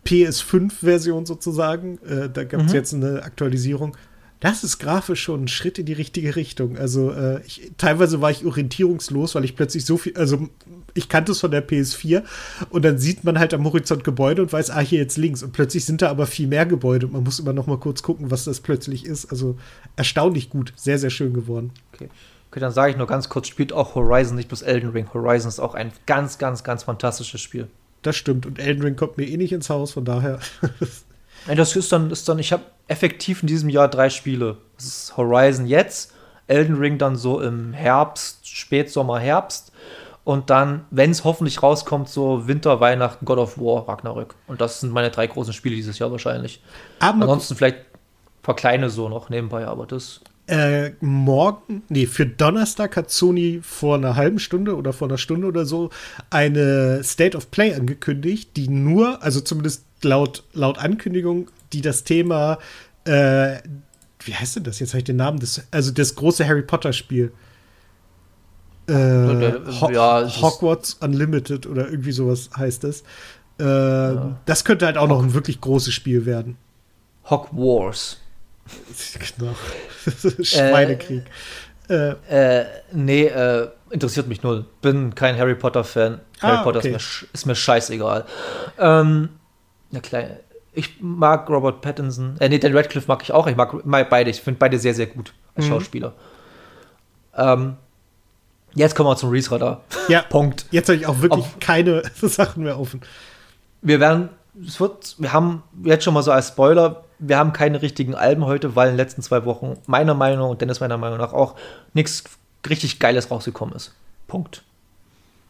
PS5-Version 0.05 1.25
sozusagen. 1.25 1.97
Äh, 2.07 2.29
da 2.29 2.43
gab 2.43 2.61
es 2.61 2.67
Mhm. 2.67 2.73
jetzt 2.73 2.93
eine 2.93 3.23
Aktualisierung. 3.23 3.95
Das 4.43 4.65
ist 4.65 4.77
grafisch 4.77 5.23
schon 5.23 5.45
ein 5.45 5.47
Schritt 5.47 5.79
in 5.79 5.85
die 5.85 5.93
richtige 5.93 6.35
Richtung. 6.35 6.77
Also 6.77 7.13
äh, 7.13 7.41
ich, 7.45 7.71
teilweise 7.77 8.19
war 8.19 8.29
ich 8.29 8.45
orientierungslos, 8.45 9.35
weil 9.35 9.45
ich 9.45 9.55
plötzlich 9.55 9.85
so 9.85 9.95
viel, 9.95 10.17
also 10.17 10.49
ich 10.93 11.07
kannte 11.07 11.31
es 11.31 11.39
von 11.39 11.49
der 11.49 11.65
PS4 11.65 12.23
und 12.69 12.83
dann 12.83 12.97
sieht 12.97 13.23
man 13.23 13.39
halt 13.39 13.53
am 13.53 13.63
Horizont 13.63 14.03
Gebäude 14.03 14.41
und 14.41 14.51
weiß, 14.51 14.71
ah, 14.71 14.81
hier 14.81 14.99
jetzt 14.99 15.15
links. 15.15 15.43
Und 15.43 15.53
plötzlich 15.53 15.85
sind 15.85 16.01
da 16.01 16.09
aber 16.09 16.25
viel 16.25 16.47
mehr 16.47 16.65
Gebäude 16.65 17.05
und 17.05 17.13
man 17.13 17.23
muss 17.23 17.39
immer 17.39 17.53
noch 17.53 17.67
mal 17.67 17.79
kurz 17.79 18.03
gucken, 18.03 18.31
was 18.31 18.43
das 18.43 18.59
plötzlich 18.59 19.05
ist. 19.05 19.31
Also 19.31 19.57
erstaunlich 19.95 20.49
gut, 20.49 20.73
sehr, 20.75 20.99
sehr 20.99 21.09
schön 21.09 21.33
geworden. 21.33 21.71
Okay. 21.93 22.09
okay, 22.51 22.59
dann 22.59 22.73
sage 22.73 22.91
ich 22.91 22.97
nur 22.97 23.07
ganz 23.07 23.29
kurz, 23.29 23.47
spielt 23.47 23.71
auch 23.71 23.95
Horizon, 23.95 24.35
nicht 24.35 24.49
bloß 24.49 24.63
Elden 24.63 24.89
Ring. 24.89 25.07
Horizon 25.13 25.47
ist 25.47 25.61
auch 25.61 25.73
ein 25.73 25.93
ganz, 26.05 26.37
ganz, 26.37 26.65
ganz 26.65 26.83
fantastisches 26.83 27.39
Spiel. 27.39 27.69
Das 28.01 28.17
stimmt. 28.17 28.45
Und 28.45 28.59
Elden 28.59 28.83
Ring 28.83 28.97
kommt 28.97 29.15
mir 29.15 29.25
eh 29.25 29.37
nicht 29.37 29.53
ins 29.53 29.69
Haus, 29.69 29.93
von 29.93 30.03
daher. 30.03 30.41
Das 31.47 31.75
ist 31.75 31.91
dann, 31.91 32.11
ist 32.11 32.27
dann 32.29 32.39
ich 32.39 32.53
habe 32.53 32.63
effektiv 32.87 33.41
in 33.41 33.47
diesem 33.47 33.69
Jahr 33.69 33.87
drei 33.87 34.09
Spiele. 34.09 34.57
Das 34.75 34.85
ist 34.85 35.17
Horizon 35.17 35.65
jetzt, 35.65 36.13
Elden 36.47 36.75
Ring 36.75 36.97
dann 36.97 37.15
so 37.15 37.41
im 37.41 37.73
Herbst, 37.73 38.47
Spätsommer, 38.47 39.19
Herbst. 39.19 39.71
Und 40.23 40.49
dann, 40.49 40.85
wenn 40.89 41.11
es 41.11 41.25
hoffentlich 41.25 41.61
rauskommt, 41.61 42.07
so 42.07 42.47
Winter, 42.47 42.79
Weihnachten, 42.79 43.25
God 43.25 43.39
of 43.39 43.57
War, 43.57 43.87
Ragnarök. 43.89 44.35
Und 44.47 44.61
das 44.61 44.79
sind 44.79 44.93
meine 44.93 45.11
drei 45.11 45.27
großen 45.27 45.53
Spiele 45.53 45.75
dieses 45.75 45.99
Jahr 45.99 46.11
wahrscheinlich. 46.11 46.61
Aber 46.99 47.23
Ansonsten 47.23 47.55
vielleicht 47.55 47.77
ein 47.77 48.41
paar 48.41 48.55
kleine 48.55 48.89
so 48.89 49.09
noch 49.09 49.29
nebenbei, 49.29 49.65
aber 49.67 49.85
das. 49.85 50.21
äh, 50.47 50.91
morgen, 51.01 51.83
nee, 51.89 52.05
für 52.05 52.25
Donnerstag 52.25 52.95
hat 52.95 53.11
Sony 53.11 53.59
vor 53.61 53.95
einer 53.95 54.15
halben 54.15 54.39
Stunde 54.39 54.77
oder 54.77 54.93
vor 54.93 55.09
einer 55.09 55.17
Stunde 55.17 55.47
oder 55.47 55.65
so 55.65 55.89
eine 56.29 57.03
State 57.03 57.35
of 57.35 57.51
Play 57.51 57.73
angekündigt, 57.73 58.51
die 58.55 58.69
nur, 58.69 59.21
also 59.23 59.41
zumindest 59.41 59.85
laut, 60.03 60.43
laut 60.53 60.77
Ankündigung, 60.77 61.49
die 61.71 61.81
das 61.81 62.03
Thema, 62.03 62.59
äh, 63.05 63.57
wie 64.25 64.33
heißt 64.35 64.55
denn 64.57 64.63
das? 64.63 64.79
Jetzt 64.79 64.89
habe 64.91 64.99
ich 64.99 65.03
den 65.03 65.17
Namen, 65.17 65.39
des, 65.39 65.63
also 65.71 65.91
das 65.91 66.15
große 66.15 66.47
Harry 66.47 66.61
Potter-Spiel. 66.61 67.31
Äh, 68.87 68.93
Ho 68.93 69.89
Ja, 69.91 70.27
Hogwarts 70.41 70.95
Unlimited 70.95 71.65
oder 71.67 71.89
irgendwie 71.89 72.11
sowas 72.11 72.49
heißt 72.57 72.83
es. 72.83 73.01
Äh, 73.59 74.15
Das 74.45 74.65
könnte 74.65 74.85
halt 74.85 74.97
auch 74.97 75.07
noch 75.07 75.21
ein 75.23 75.33
wirklich 75.33 75.61
großes 75.61 75.93
Spiel 75.93 76.25
werden. 76.25 76.57
Hogwarts. 77.29 78.19
Genau. 79.37 79.53
Schweinekrieg. 80.43 81.23
Äh, 81.89 82.13
Äh, 82.29 82.65
nee, 82.93 83.25
äh, 83.25 83.67
interessiert 83.89 84.27
mich 84.27 84.41
null. 84.41 84.65
Bin 84.81 85.13
kein 85.15 85.37
Harry 85.37 85.55
Potter-Fan. 85.55 86.19
Harry 86.41 86.57
Ah, 86.57 86.63
Potter 86.63 86.79
okay. 86.79 86.95
ist, 86.95 87.21
mir, 87.23 87.27
ist 87.33 87.45
mir 87.45 87.55
scheißegal. 87.55 88.25
Ähm, 88.79 89.29
na 89.93 89.99
klar, 90.01 90.23
ich 90.73 90.97
mag 90.99 91.49
Robert 91.49 91.79
Pattinson. 91.81 92.35
Äh, 92.39 92.49
nee, 92.49 92.57
den 92.59 92.75
Radcliffe 92.75 93.07
mag 93.07 93.21
ich 93.23 93.31
auch. 93.31 93.47
Ich 93.47 93.55
mag, 93.55 93.85
mag 93.85 94.09
beide. 94.09 94.29
Ich 94.29 94.41
finde 94.41 94.57
beide 94.59 94.77
sehr, 94.79 94.93
sehr 94.93 95.05
gut 95.07 95.33
als 95.55 95.65
Mhm. 95.65 95.69
Schauspieler. 95.69 96.13
Ähm, 97.35 97.75
jetzt 98.73 98.95
kommen 98.95 99.09
wir 99.09 99.15
zum 99.15 99.29
Release-Radar. 99.29 99.81
ja, 100.07 100.21
Punkt. 100.29 100.65
Jetzt 100.71 100.89
habe 100.89 100.97
ich 100.97 101.05
auch 101.07 101.21
wirklich 101.21 101.45
Auf- 101.45 101.59
keine 101.59 102.03
Sachen 102.21 102.63
mehr 102.63 102.79
offen. 102.79 103.01
Wir 103.81 103.99
werden, 103.99 104.29
es 104.65 104.79
wird, 104.79 105.15
wir 105.19 105.31
haben 105.33 105.63
jetzt 105.83 106.03
schon 106.03 106.13
mal 106.13 106.23
so 106.23 106.31
als 106.31 106.49
Spoiler, 106.49 107.03
wir 107.19 107.37
haben 107.37 107.53
keine 107.53 107.81
richtigen 107.81 108.15
Alben 108.15 108.45
heute, 108.45 108.75
weil 108.75 108.87
in 108.89 108.93
den 108.93 108.97
letzten 108.97 109.21
zwei 109.21 109.45
Wochen 109.45 109.77
meiner 109.85 110.13
Meinung 110.13 110.49
und 110.49 110.61
Dennis 110.61 110.79
meiner 110.79 110.97
Meinung 110.97 111.17
nach 111.19 111.33
auch 111.33 111.55
nichts 111.93 112.23
richtig 112.67 112.99
Geiles 112.99 113.29
rausgekommen 113.31 113.75
ist. 113.75 113.93
Punkt. 114.27 114.63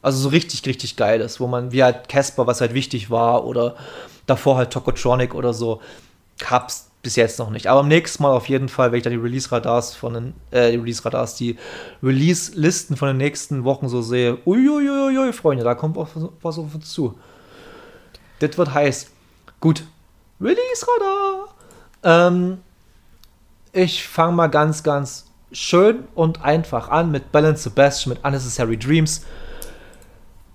Also 0.04 0.20
so 0.20 0.30
richtig, 0.30 0.64
richtig 0.68 0.96
Geiles, 0.98 1.40
wo 1.40 1.48
man, 1.48 1.72
wie 1.72 1.84
halt 1.84 2.10
Casper, 2.10 2.46
was 2.46 2.62
halt 2.62 2.74
wichtig 2.74 3.10
war, 3.10 3.46
oder 3.46 3.76
davor 4.28 4.58
halt 4.58 4.72
Tokotronic 4.72 5.34
oder 5.34 5.54
so, 5.54 5.82
gab's 6.38 6.90
bis 7.02 7.16
jetzt 7.16 7.40
noch 7.40 7.50
nicht. 7.50 7.68
Aber 7.68 7.82
am 7.82 7.88
nächsten 7.88 8.24
Mal 8.24 8.32
auf 8.32 8.48
jeden 8.48 8.70
Fall, 8.70 8.92
wenn 8.92 8.98
ich 8.98 9.04
dann 9.04 9.14
die 9.14 9.20
Release-Radars 9.20 9.96
von 9.96 10.14
den, 10.14 10.34
äh, 10.52 10.72
die 10.72 10.78
Release-Radars, 10.78 11.36
die 11.36 11.58
Release-Listen 12.02 12.96
von 12.96 13.10
den 13.10 13.18
nächsten 13.18 13.64
Wochen 13.66 13.90
so 13.90 14.02
sehe, 14.02 14.38
uiuiuiui, 14.46 15.34
Freunde, 15.34 15.64
da 15.64 15.76
kommt 15.76 15.98
auch 15.98 16.08
was 16.42 16.58
auf 16.58 16.74
uns 16.76 16.92
zu. 16.92 17.18
Das 18.40 18.58
wird 18.58 18.74
heiß. 18.74 19.08
Gut. 19.60 19.84
Release-Radar. 20.40 21.56
Ähm, 22.04 22.60
ich 23.74 24.08
fange 24.08 24.34
mal 24.34 24.48
ganz, 24.48 24.84
ganz 24.84 25.26
schön 25.52 26.06
und 26.16 26.44
einfach 26.44 26.90
an 26.90 27.12
mit 27.12 27.32
Balance 27.32 27.64
Sebastian, 27.64 28.16
mit 28.16 28.26
Unnecessary 28.26 28.78
Dreams. 28.78 29.26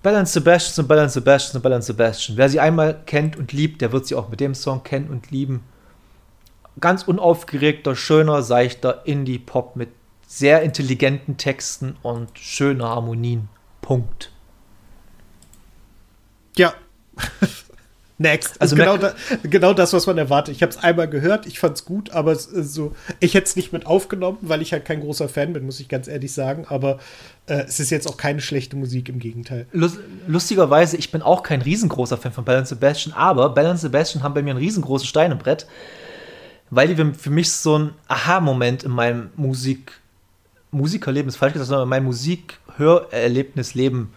Balance 0.01 0.33
Sebastian 0.33 0.85
und 0.85 0.87
Balance 0.87 1.13
Sebastian 1.13 1.57
und 1.57 1.63
Balance 1.63 1.87
Sebastian. 1.87 2.37
Wer 2.37 2.49
sie 2.49 2.59
einmal 2.59 3.01
kennt 3.05 3.35
und 3.35 3.51
liebt, 3.51 3.81
der 3.81 3.91
wird 3.91 4.07
sie 4.07 4.15
auch 4.15 4.29
mit 4.29 4.39
dem 4.39 4.55
Song 4.55 4.83
kennen 4.83 5.09
und 5.09 5.31
lieben. 5.31 5.63
Ganz 6.79 7.03
unaufgeregter, 7.03 7.95
schöner, 7.95 8.41
seichter 8.41 9.05
Indie-Pop 9.05 9.75
mit 9.75 9.89
sehr 10.25 10.61
intelligenten 10.61 11.37
Texten 11.37 11.97
und 12.01 12.37
schöner 12.37 12.89
Harmonien. 12.89 13.49
Punkt. 13.81 14.31
Ja. 16.55 16.73
Next. 18.21 18.61
Also 18.61 18.75
genau, 18.75 18.97
da, 18.97 19.13
genau 19.43 19.73
das, 19.73 19.93
was 19.93 20.05
man 20.05 20.17
erwartet. 20.17 20.53
Ich 20.53 20.61
habe 20.61 20.71
es 20.71 20.77
einmal 20.77 21.07
gehört, 21.07 21.45
ich 21.45 21.57
fand 21.57 21.77
es 21.77 21.85
gut, 21.85 22.09
aber 22.09 22.33
es 22.33 22.47
ist 22.47 22.73
so, 22.73 22.93
ich 23.21 23.33
hätte 23.33 23.47
es 23.47 23.55
nicht 23.55 23.71
mit 23.71 23.85
aufgenommen, 23.85 24.39
weil 24.41 24.61
ich 24.61 24.73
halt 24.73 24.83
kein 24.83 24.99
großer 24.99 25.29
Fan 25.29 25.53
bin, 25.53 25.65
muss 25.65 25.79
ich 25.79 25.87
ganz 25.87 26.09
ehrlich 26.09 26.33
sagen. 26.33 26.65
Aber 26.67 26.99
äh, 27.47 27.63
es 27.65 27.79
ist 27.79 27.91
jetzt 27.91 28.09
auch 28.09 28.17
keine 28.17 28.41
schlechte 28.41 28.75
Musik, 28.75 29.07
im 29.07 29.19
Gegenteil. 29.19 29.67
Lus- 29.71 29.99
Lustigerweise, 30.27 30.97
ich 30.97 31.13
bin 31.13 31.21
auch 31.21 31.43
kein 31.43 31.61
riesengroßer 31.61 32.17
Fan 32.17 32.33
von 32.33 32.43
Bell 32.43 32.65
Sebastian, 32.65 33.15
aber 33.15 33.51
Bell 33.51 33.77
Sebastian 33.77 34.21
haben 34.21 34.33
bei 34.33 34.41
mir 34.41 34.53
ein 34.53 34.57
riesengroßes 34.57 35.07
Stein 35.07 35.31
im 35.31 35.37
Brett, 35.37 35.65
weil 36.69 36.93
die 36.93 37.13
für 37.13 37.29
mich 37.29 37.53
so 37.53 37.79
ein 37.79 37.91
Aha-Moment 38.09 38.83
in 38.83 38.91
meinem 38.91 39.29
Musik, 39.37 39.93
Musikerleben 40.71 41.29
ist 41.29 41.37
falsch 41.37 41.53
gesagt, 41.53 41.69
sondern 41.69 41.85
in 41.85 41.89
meinem 41.89 42.03
Musik-Hörerlebnisleben 42.05 44.09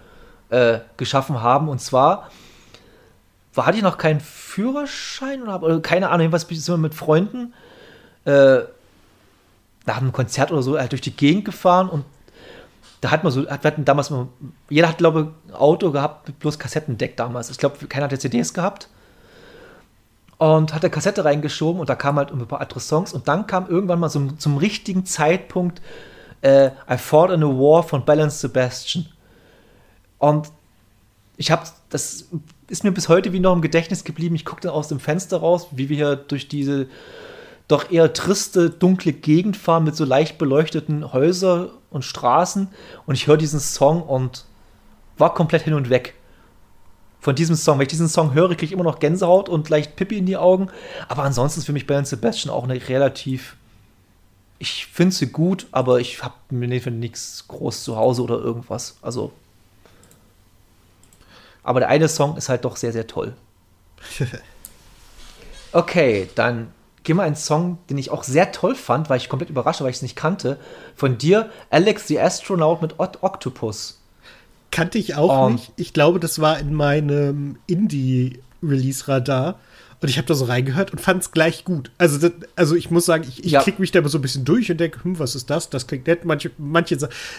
äh, 0.51 0.81
geschaffen 0.97 1.41
haben. 1.41 1.69
Und 1.69 1.81
zwar 1.81 2.09
war 2.09 2.31
hatte 3.57 3.77
ich 3.77 3.83
noch 3.83 3.99
keinen 3.99 4.21
Führerschein 4.21 5.43
oder, 5.43 5.63
oder 5.63 5.81
keine 5.81 6.09
Ahnung, 6.09 6.21
jedenfalls 6.23 6.51
ich 6.51 6.67
immer 6.69 6.79
mit 6.79 6.95
Freunden 6.95 7.53
äh, 8.25 8.61
nach 9.85 9.99
einem 9.99 10.13
Konzert 10.13 10.51
oder 10.53 10.63
so 10.63 10.79
halt 10.79 10.93
durch 10.93 11.01
die 11.03 11.15
Gegend 11.15 11.45
gefahren 11.45 11.89
und 11.89 12.05
da 13.03 13.11
hat 13.11 13.25
man 13.25 13.33
so, 13.33 13.49
hat- 13.51 13.65
wir 13.65 13.71
hatten 13.73 13.85
damals 13.85 14.11
mal, 14.11 14.29
jeder 14.71 14.89
hat, 14.89 14.99
glaube 14.99 15.33
ich, 15.49 15.51
ein 15.53 15.57
Auto 15.57 15.91
gehabt 15.91 16.39
bloß 16.39 16.59
Kassettendeck 16.59 17.17
damals. 17.17 17.51
Ich 17.51 17.59
glaube, 17.59 17.85
keiner 17.89 18.05
hatte 18.05 18.19
CDs 18.19 18.55
gehabt. 18.55 18.89
Und 20.39 20.73
hat 20.75 20.83
eine 20.83 20.91
Kassette 20.91 21.25
reingeschoben 21.25 21.81
und 21.81 21.89
da 21.89 21.95
kamen 21.95 22.19
halt 22.19 22.33
ein 22.33 22.47
paar 22.47 22.61
andere 22.61 22.81
Songs 22.81 23.13
und 23.13 23.29
dann 23.29 23.47
kam 23.47 23.69
irgendwann 23.69 24.01
mal 24.01 24.09
so 24.09 24.27
zum 24.39 24.57
richtigen 24.57 25.05
Zeitpunkt 25.07 25.81
äh, 26.41 26.71
I 26.91 26.97
Fought 26.99 27.31
in 27.31 27.45
a 27.45 27.47
War 27.47 27.85
von 27.85 28.05
Balance 28.05 28.39
Sebastian. 28.39 29.07
Und 30.19 30.51
ich 31.37 31.51
habe, 31.51 31.65
das 31.91 32.27
ist 32.69 32.85
mir 32.85 32.93
bis 32.93 33.09
heute 33.09 33.33
wie 33.33 33.41
noch 33.41 33.55
im 33.55 33.63
Gedächtnis 33.63 34.05
geblieben. 34.05 34.35
Ich 34.35 34.45
guckte 34.45 34.73
aus 34.73 34.89
dem 34.89 35.01
Fenster 35.01 35.39
raus, 35.39 35.69
wie 35.73 35.89
wir 35.89 35.97
hier 35.97 36.17
durch 36.17 36.49
diese 36.49 36.87
doch 37.69 37.91
eher 37.91 38.13
triste, 38.13 38.71
dunkle 38.71 39.13
Gegend 39.13 39.57
fahren 39.57 39.85
mit 39.85 39.97
so 39.97 40.05
leicht 40.05 40.39
beleuchteten 40.39 41.13
Häusern 41.13 41.71
und 41.91 42.05
Straßen. 42.05 42.69
Und 43.07 43.15
ich 43.15 43.27
höre 43.27 43.37
diesen 43.37 43.61
Song 43.61 44.03
und 44.03 44.45
war 45.17 45.35
komplett 45.35 45.63
hin 45.63 45.75
und 45.75 45.89
weg. 45.89 46.15
Von 47.21 47.35
diesem 47.35 47.57
Song. 47.57 47.79
Wenn 47.79 47.85
ich 47.85 47.89
diesen 47.89 48.09
Song 48.09 48.35
höre, 48.35 48.49
kriege 48.51 48.67
ich 48.67 48.73
immer 48.73 48.85
noch 48.85 48.99
Gänsehaut 48.99 49.49
und 49.49 49.69
leicht 49.69 49.97
Pippi 49.97 50.19
in 50.19 50.27
die 50.27 50.37
Augen. 50.37 50.69
Aber 51.09 51.23
ansonsten 51.23 51.61
ist 51.61 51.67
für 51.67 51.73
mich 51.73 51.87
Bell 51.87 52.05
Sebastian 52.05 52.53
auch 52.53 52.65
eine 52.65 52.89
relativ. 52.89 53.57
Ich 54.59 54.87
finde 54.87 55.15
sie 55.15 55.29
gut, 55.29 55.67
aber 55.73 55.99
ich 56.01 56.23
habe 56.23 56.35
mir 56.51 56.69
nichts 56.69 57.47
groß 57.49 57.85
zu 57.85 57.97
Hause 57.97 58.23
oder 58.23 58.39
irgendwas. 58.39 58.99
Also. 59.03 59.33
Aber 61.63 61.81
der 61.81 61.89
eine 61.89 62.09
Song 62.09 62.37
ist 62.37 62.49
halt 62.49 62.65
doch 62.65 62.77
sehr, 62.77 62.93
sehr 62.93 63.07
toll. 63.07 63.35
Okay, 65.75 66.29
dann 66.35 66.73
gehen 67.03 67.17
wir 67.17 67.23
einen 67.23 67.35
Song, 67.37 67.79
den 67.89 67.97
ich 67.99 68.11
auch 68.11 68.25
sehr 68.25 68.53
toll 68.53 68.75
fand, 68.75 69.09
weil 69.09 69.17
ich 69.17 69.29
komplett 69.29 69.51
überrascht 69.51 69.81
war, 69.81 69.87
weil 69.87 69.91
ich 69.91 69.97
es 69.97 70.03
nicht 70.03 70.17
kannte. 70.17 70.59
Von 70.95 71.19
dir, 71.19 71.51
Alex 71.71 72.07
the 72.09 72.21
Astronaut 72.21 72.83
mit 72.83 73.01
Ot 73.01 73.23
Octopus. 73.23 73.99
Kannte 74.71 74.99
ich 74.99 75.15
auch 75.17 75.47
Um. 75.47 75.53
nicht. 75.55 75.73
Ich 75.77 75.93
glaube, 75.93 76.21
das 76.21 76.41
war 76.41 76.59
in 76.59 76.75
meinem 76.75 77.57
Indie-Release-Radar. 77.67 79.59
Und 80.03 80.09
ich 80.09 80.19
habe 80.19 80.27
da 80.27 80.35
so 80.35 80.45
reingehört 80.47 80.91
und 80.93 81.01
fand 81.01 81.23
es 81.23 81.31
gleich 81.31 81.65
gut. 81.65 81.91
Also, 81.97 82.19
das, 82.19 82.33
also 82.57 82.75
ich 82.75 82.91
muss 82.91 83.07
sagen, 83.07 83.25
ich, 83.29 83.45
ich 83.45 83.53
Ja. 83.53 83.63
klicke 83.63 83.81
mich 83.81 83.93
da 83.93 84.07
so 84.09 84.19
ein 84.19 84.23
bisschen 84.23 84.45
durch 84.45 84.71
und 84.71 84.79
denke, 84.79 85.05
hm, 85.05 85.19
was 85.19 85.35
ist 85.37 85.49
das? 85.49 85.71
Das 85.71 85.87
klingt 85.87 86.07
nett. 86.09 86.25
Manche, 86.25 86.51
manche 86.59 86.99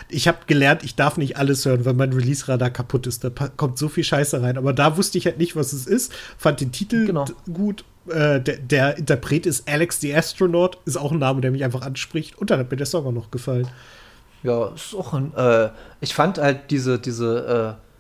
ich 0.10 0.28
habe 0.28 0.40
gelernt, 0.48 0.84
ich 0.84 0.96
darf 0.96 1.18
nicht 1.18 1.38
alles 1.38 1.66
hören, 1.66 1.84
weil 1.86 1.94
mein 1.94 2.14
Release-Radar 2.14 2.70
kaputt 2.70 3.06
ist. 3.06 3.24
Da 3.24 3.30
kommt 3.30 3.78
so 3.78 3.90
viel 3.90 4.04
Scheiße 4.04 4.42
rein. 4.42 4.58
Aber 4.58 4.72
da 4.74 4.96
wusste 4.98 5.18
ich 5.18 5.26
halt 5.26 5.38
nicht, 5.38 5.56
was 5.56 5.74
es 5.74 5.86
ist. 5.88 6.14
Fand 6.38 6.62
den 6.62 6.72
Titel 6.72 7.06
Genau. 7.06 7.26
gut 7.52 7.84
äh, 8.08 8.42
der, 8.42 8.58
der 8.58 8.98
Interpret 8.98 9.46
ist 9.46 9.70
Alex 9.70 10.02
the 10.02 10.14
Astronaut, 10.14 10.78
ist 10.86 10.98
auch 10.98 11.12
ein 11.14 11.20
Name, 11.20 11.40
der 11.42 11.52
mich 11.52 11.64
einfach 11.64 11.82
anspricht. 11.84 12.38
Und 12.38 12.50
dann 12.50 12.60
hat 12.60 12.70
mir 12.70 12.76
der 12.78 12.86
Song 12.86 13.06
auch 13.06 13.12
noch 13.14 13.32
gefallen. 13.32 13.68
Ja, 14.44 14.68
ist 14.76 14.94
auch 14.94 15.14
ein, 15.14 15.34
äh, 15.36 15.70
ich 16.02 16.14
fand 16.14 16.38
halt 16.38 16.70
diese, 16.70 17.00
diese, 17.00 17.78
äh, 17.80 17.93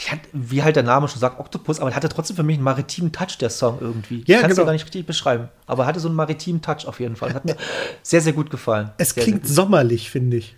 ich 0.00 0.10
hatte, 0.10 0.28
wie 0.32 0.62
halt 0.62 0.76
der 0.76 0.82
Name 0.82 1.08
schon 1.08 1.20
sagt, 1.20 1.38
Octopus, 1.38 1.78
aber 1.78 1.90
er 1.90 1.96
hatte 1.96 2.08
trotzdem 2.08 2.34
für 2.34 2.42
mich 2.42 2.56
einen 2.56 2.64
maritimen 2.64 3.12
Touch, 3.12 3.36
der 3.38 3.50
Song 3.50 3.78
irgendwie. 3.82 4.24
Ja, 4.26 4.36
ich 4.36 4.40
kann 4.40 4.50
es 4.50 4.56
genau. 4.56 4.62
ja 4.62 4.66
gar 4.68 4.72
nicht 4.72 4.86
richtig 4.86 5.04
beschreiben, 5.04 5.50
aber 5.66 5.82
er 5.82 5.86
hatte 5.88 6.00
so 6.00 6.08
einen 6.08 6.16
maritimen 6.16 6.62
Touch 6.62 6.86
auf 6.86 7.00
jeden 7.00 7.16
Fall. 7.16 7.34
Hat 7.34 7.44
mir 7.44 7.54
sehr, 8.02 8.22
sehr 8.22 8.32
gut 8.32 8.50
gefallen. 8.50 8.92
Es 8.96 9.10
sehr, 9.10 9.24
klingt 9.24 9.46
sehr 9.46 9.54
sommerlich, 9.54 10.08
finde 10.10 10.38
ich. 10.38 10.56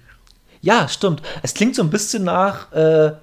Ja, 0.60 0.86
stimmt. 0.86 1.22
Es 1.42 1.54
klingt 1.54 1.74
so 1.74 1.82
ein 1.82 1.90
bisschen 1.90 2.22
nach 2.22 2.70
äh, 2.70 3.14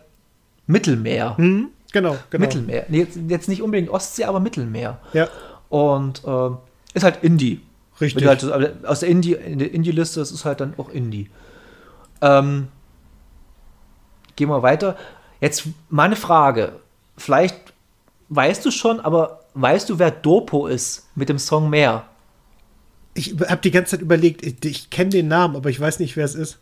Mittelmeer. 0.67 1.37
Hm? 1.37 1.69
Genau, 1.93 2.17
genau. 2.29 2.41
Mittelmeer. 2.41 2.85
Nee, 2.89 2.99
jetzt, 2.99 3.17
jetzt 3.29 3.47
nicht 3.47 3.61
unbedingt 3.61 3.89
Ostsee, 3.89 4.25
aber 4.25 4.41
Mittelmeer. 4.41 4.99
Ja, 5.13 5.29
Und 5.69 6.21
ähm, 6.27 6.57
ist 6.93 7.03
halt 7.03 7.23
Indie. 7.23 7.61
richtig. 8.01 8.23
Du 8.23 8.29
halt 8.29 8.85
aus 8.85 8.99
der 8.99 9.07
Indie, 9.07 9.35
in 9.35 9.59
der 9.59 9.73
Indie-Liste, 9.73 10.19
ist 10.19 10.43
halt 10.43 10.59
dann 10.59 10.73
auch 10.75 10.89
Indie. 10.89 11.29
Ähm, 12.21 12.67
gehen 14.35 14.49
wir 14.49 14.61
weiter. 14.63 14.97
Jetzt 15.41 15.65
meine 15.89 16.15
Frage. 16.15 16.79
Vielleicht 17.17 17.73
weißt 18.29 18.65
du 18.65 18.71
schon, 18.71 18.99
aber 18.99 19.41
weißt 19.53 19.89
du, 19.89 19.99
wer 19.99 20.11
Dopo 20.11 20.67
ist 20.67 21.07
mit 21.15 21.29
dem 21.29 21.39
Song 21.39 21.69
Mehr? 21.69 22.05
Ich 23.13 23.35
habe 23.47 23.61
die 23.61 23.71
ganze 23.71 23.91
Zeit 23.91 24.01
überlegt, 24.01 24.45
ich, 24.45 24.63
ich 24.63 24.89
kenne 24.89 25.09
den 25.09 25.27
Namen, 25.27 25.55
aber 25.55 25.69
ich 25.69 25.79
weiß 25.79 25.99
nicht, 25.99 26.15
wer 26.15 26.25
es 26.25 26.35
ist. 26.35 26.59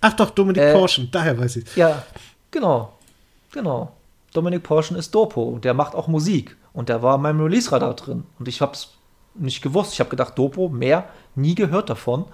Ach 0.00 0.12
doch, 0.14 0.30
Dominik 0.30 0.62
Äh, 0.62 0.72
Porschen, 0.72 1.08
daher 1.12 1.38
weiß 1.38 1.56
ich 1.56 1.76
Ja, 1.76 2.02
genau. 2.50 2.92
Genau. 3.52 3.92
Dominik 4.32 4.62
Porschen 4.64 4.96
ist 4.96 5.14
Dopo. 5.14 5.58
Der 5.62 5.74
macht 5.74 5.94
auch 5.94 6.08
Musik. 6.08 6.56
Und 6.72 6.88
der 6.88 7.02
war 7.02 7.16
in 7.16 7.22
meinem 7.22 7.40
Release-Radar 7.40 7.94
drin. 7.94 8.24
Und 8.38 8.48
ich 8.48 8.60
habe 8.60 8.72
es 8.72 8.88
nicht 9.34 9.62
gewusst. 9.62 9.92
Ich 9.92 10.00
habe 10.00 10.10
gedacht, 10.10 10.36
Dopo, 10.38 10.68
mehr, 10.68 11.04
nie 11.34 11.54
gehört 11.54 11.88
davon. 11.90 12.24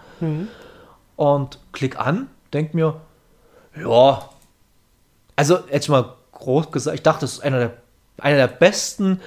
Und 1.17 1.59
klick 1.73 1.99
an, 1.99 2.29
denk 2.53 2.73
mir, 2.75 3.01
ja. 3.79 4.29
Also, 5.39 5.61
jetzt 5.71 5.89
mal 5.89 6.15
groß 6.33 6.73
gesagt, 6.73 6.97
ich 6.97 7.03
dachte, 7.05 7.21
das 7.21 7.35
ist 7.35 7.41
einer 7.45 7.59
der, 7.61 7.73
einer 8.19 8.39
der 8.39 8.49
besten 8.49 9.21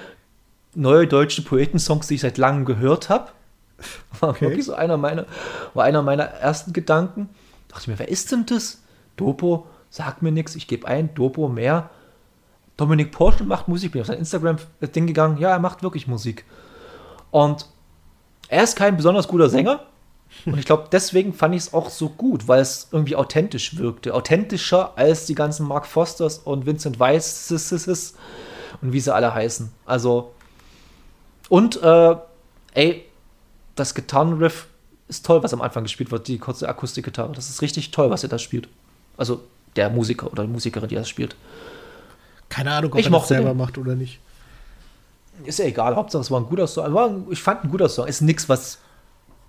neue 0.75 1.07
deutsche 1.07 1.41
Poetensongs, 1.41 2.07
die 2.07 2.15
ich 2.15 2.21
seit 2.21 2.37
langem 2.37 2.65
gehört 2.65 3.07
habe. 3.07 3.29
War 4.19 4.31
Okay. 4.31 4.41
wirklich 4.41 4.65
so 4.65 4.73
einer 4.73 4.97
meiner, 4.97 5.25
war 5.73 5.85
einer 5.85 6.01
meiner 6.01 6.25
ersten 6.25 6.73
Gedanken. 6.73 7.29
Dachte 7.69 7.83
ich 7.83 7.87
mir, 7.87 7.97
wer 7.99 8.09
ist 8.09 8.29
denn 8.29 8.45
das? 8.45 8.81
Dopo, 9.15 9.67
sagt 9.89 10.21
mir 10.21 10.33
nichts, 10.33 10.55
ich 10.55 10.67
gebe 10.67 10.85
ein, 10.85 11.15
Dopo 11.15 11.47
mehr. 11.47 11.89
Dominik 12.75 13.13
Porsche 13.13 13.45
macht 13.45 13.69
Musik, 13.69 13.93
bin 13.93 14.01
auf 14.01 14.07
sein 14.07 14.19
Instagram-Ding 14.19 15.07
gegangen, 15.07 15.37
ja, 15.37 15.51
er 15.51 15.59
macht 15.59 15.81
wirklich 15.81 16.07
Musik. 16.07 16.43
Und 17.29 17.67
er 18.49 18.63
ist 18.63 18.75
kein 18.75 18.97
besonders 18.97 19.29
guter 19.29 19.49
Sänger. 19.49 19.79
Und 20.45 20.57
ich 20.57 20.65
glaube, 20.65 20.87
deswegen 20.91 21.33
fand 21.33 21.55
ich 21.55 21.63
es 21.63 21.73
auch 21.73 21.89
so 21.89 22.09
gut, 22.09 22.47
weil 22.47 22.61
es 22.61 22.87
irgendwie 22.91 23.15
authentisch 23.15 23.77
wirkte. 23.77 24.13
Authentischer 24.13 24.93
als 24.97 25.25
die 25.25 25.35
ganzen 25.35 25.67
Mark 25.67 25.85
Fosters 25.85 26.39
und 26.39 26.65
Vincent 26.65 26.99
Weiss 26.99 27.47
und 28.81 28.93
wie 28.93 28.99
sie 28.99 29.13
alle 29.13 29.33
heißen. 29.33 29.71
Also, 29.85 30.33
und, 31.49 31.81
äh, 31.83 32.15
ey, 32.73 33.05
das 33.75 33.93
Gitarrenriff 33.93 34.67
ist 35.07 35.25
toll, 35.25 35.43
was 35.43 35.53
am 35.53 35.61
Anfang 35.61 35.83
gespielt 35.83 36.11
wird, 36.11 36.27
die 36.27 36.39
kurze 36.39 36.67
Akustikgitarre. 36.67 37.33
Das 37.33 37.49
ist 37.49 37.61
richtig 37.61 37.91
toll, 37.91 38.09
was 38.09 38.23
er 38.23 38.29
da 38.29 38.39
spielt. 38.39 38.67
Also, 39.17 39.41
der 39.75 39.89
Musiker 39.89 40.31
oder 40.31 40.43
die 40.43 40.49
Musikerin, 40.49 40.89
die 40.89 40.95
das 40.95 41.09
spielt. 41.09 41.35
Keine 42.49 42.71
Ahnung, 42.71 42.93
ob 42.93 42.99
Ich 42.99 43.05
er 43.05 43.11
das 43.11 43.27
selber 43.27 43.49
den. 43.49 43.57
macht 43.57 43.77
oder 43.77 43.95
nicht. 43.95 44.19
Ist 45.45 45.59
ja 45.59 45.65
egal, 45.65 45.95
Hauptsache 45.95 46.21
es 46.21 46.31
war 46.31 46.39
ein 46.39 46.45
guter 46.45 46.67
Song. 46.67 46.93
War 46.93 47.09
ein, 47.09 47.25
ich 47.29 47.41
fand 47.41 47.63
ein 47.63 47.71
guter 47.71 47.89
Song. 47.89 48.07
Ist 48.07 48.21
nichts, 48.21 48.49
was 48.49 48.79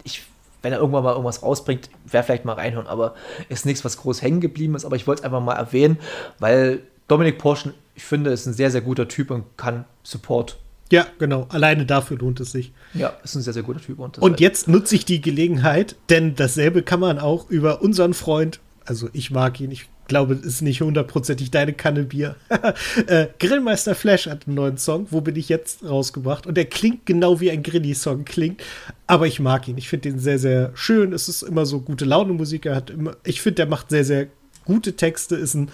ich, 0.04 0.22
wenn 0.62 0.72
er 0.72 0.78
irgendwann 0.78 1.04
mal 1.04 1.12
irgendwas 1.12 1.42
rausbringt, 1.42 1.90
wäre 2.06 2.22
vielleicht 2.22 2.44
mal 2.44 2.54
reinhören, 2.54 2.86
aber 2.86 3.14
ist 3.48 3.66
nichts, 3.66 3.84
was 3.84 3.96
groß 3.96 4.22
hängen 4.22 4.40
geblieben 4.40 4.74
ist. 4.74 4.84
Aber 4.84 4.96
ich 4.96 5.06
wollte 5.06 5.20
es 5.20 5.24
einfach 5.24 5.40
mal 5.40 5.54
erwähnen, 5.54 5.98
weil 6.38 6.80
Dominik 7.08 7.38
Porschen, 7.38 7.74
ich 7.94 8.04
finde, 8.04 8.30
ist 8.30 8.46
ein 8.46 8.54
sehr, 8.54 8.70
sehr 8.70 8.80
guter 8.80 9.08
Typ 9.08 9.30
und 9.30 9.44
kann 9.56 9.84
Support. 10.02 10.58
Ja, 10.90 11.06
genau. 11.18 11.46
Alleine 11.48 11.86
dafür 11.86 12.18
lohnt 12.18 12.38
es 12.40 12.52
sich. 12.52 12.72
Ja, 12.92 13.14
ist 13.24 13.34
ein 13.34 13.42
sehr, 13.42 13.54
sehr 13.54 13.62
guter 13.62 13.80
Typ. 13.80 13.98
Und, 13.98 14.18
Und 14.18 14.40
jetzt 14.40 14.68
nutze 14.68 14.94
ich 14.94 15.06
die 15.06 15.20
Gelegenheit, 15.22 15.96
denn 16.10 16.34
dasselbe 16.36 16.82
kann 16.82 17.00
man 17.00 17.18
auch 17.18 17.48
über 17.48 17.80
unseren 17.80 18.12
Freund, 18.12 18.60
also 18.84 19.08
ich 19.14 19.30
mag 19.30 19.58
ihn, 19.60 19.70
ich 19.70 19.88
glaube, 20.12 20.34
es 20.34 20.44
ist 20.44 20.62
nicht 20.62 20.82
hundertprozentig 20.82 21.50
deine 21.50 21.72
Kanne 21.72 22.04
Bier. 22.04 22.36
äh, 23.06 23.28
Grillmeister 23.38 23.94
Flash 23.94 24.26
hat 24.26 24.46
einen 24.46 24.56
neuen 24.56 24.76
Song, 24.76 25.06
wo 25.10 25.22
bin 25.22 25.36
ich 25.36 25.48
jetzt 25.48 25.82
rausgebracht? 25.82 26.46
Und 26.46 26.54
der 26.58 26.66
klingt 26.66 27.06
genau 27.06 27.40
wie 27.40 27.50
ein 27.50 27.62
Grilli-Song 27.62 28.26
klingt, 28.26 28.62
aber 29.06 29.26
ich 29.26 29.40
mag 29.40 29.68
ihn. 29.68 29.78
Ich 29.78 29.88
finde 29.88 30.10
ihn 30.10 30.18
sehr, 30.18 30.38
sehr 30.38 30.70
schön. 30.74 31.14
Es 31.14 31.30
ist 31.30 31.40
immer 31.40 31.64
so 31.64 31.80
gute 31.80 32.04
Laune-Musik. 32.04 32.66
Er 32.66 32.76
hat 32.76 32.90
immer, 32.90 33.16
ich 33.24 33.40
finde, 33.40 33.54
der 33.54 33.66
macht 33.66 33.88
sehr, 33.88 34.04
sehr 34.04 34.26
gute 34.66 34.96
Texte, 34.96 35.34
ist 35.34 35.54
ein 35.54 35.70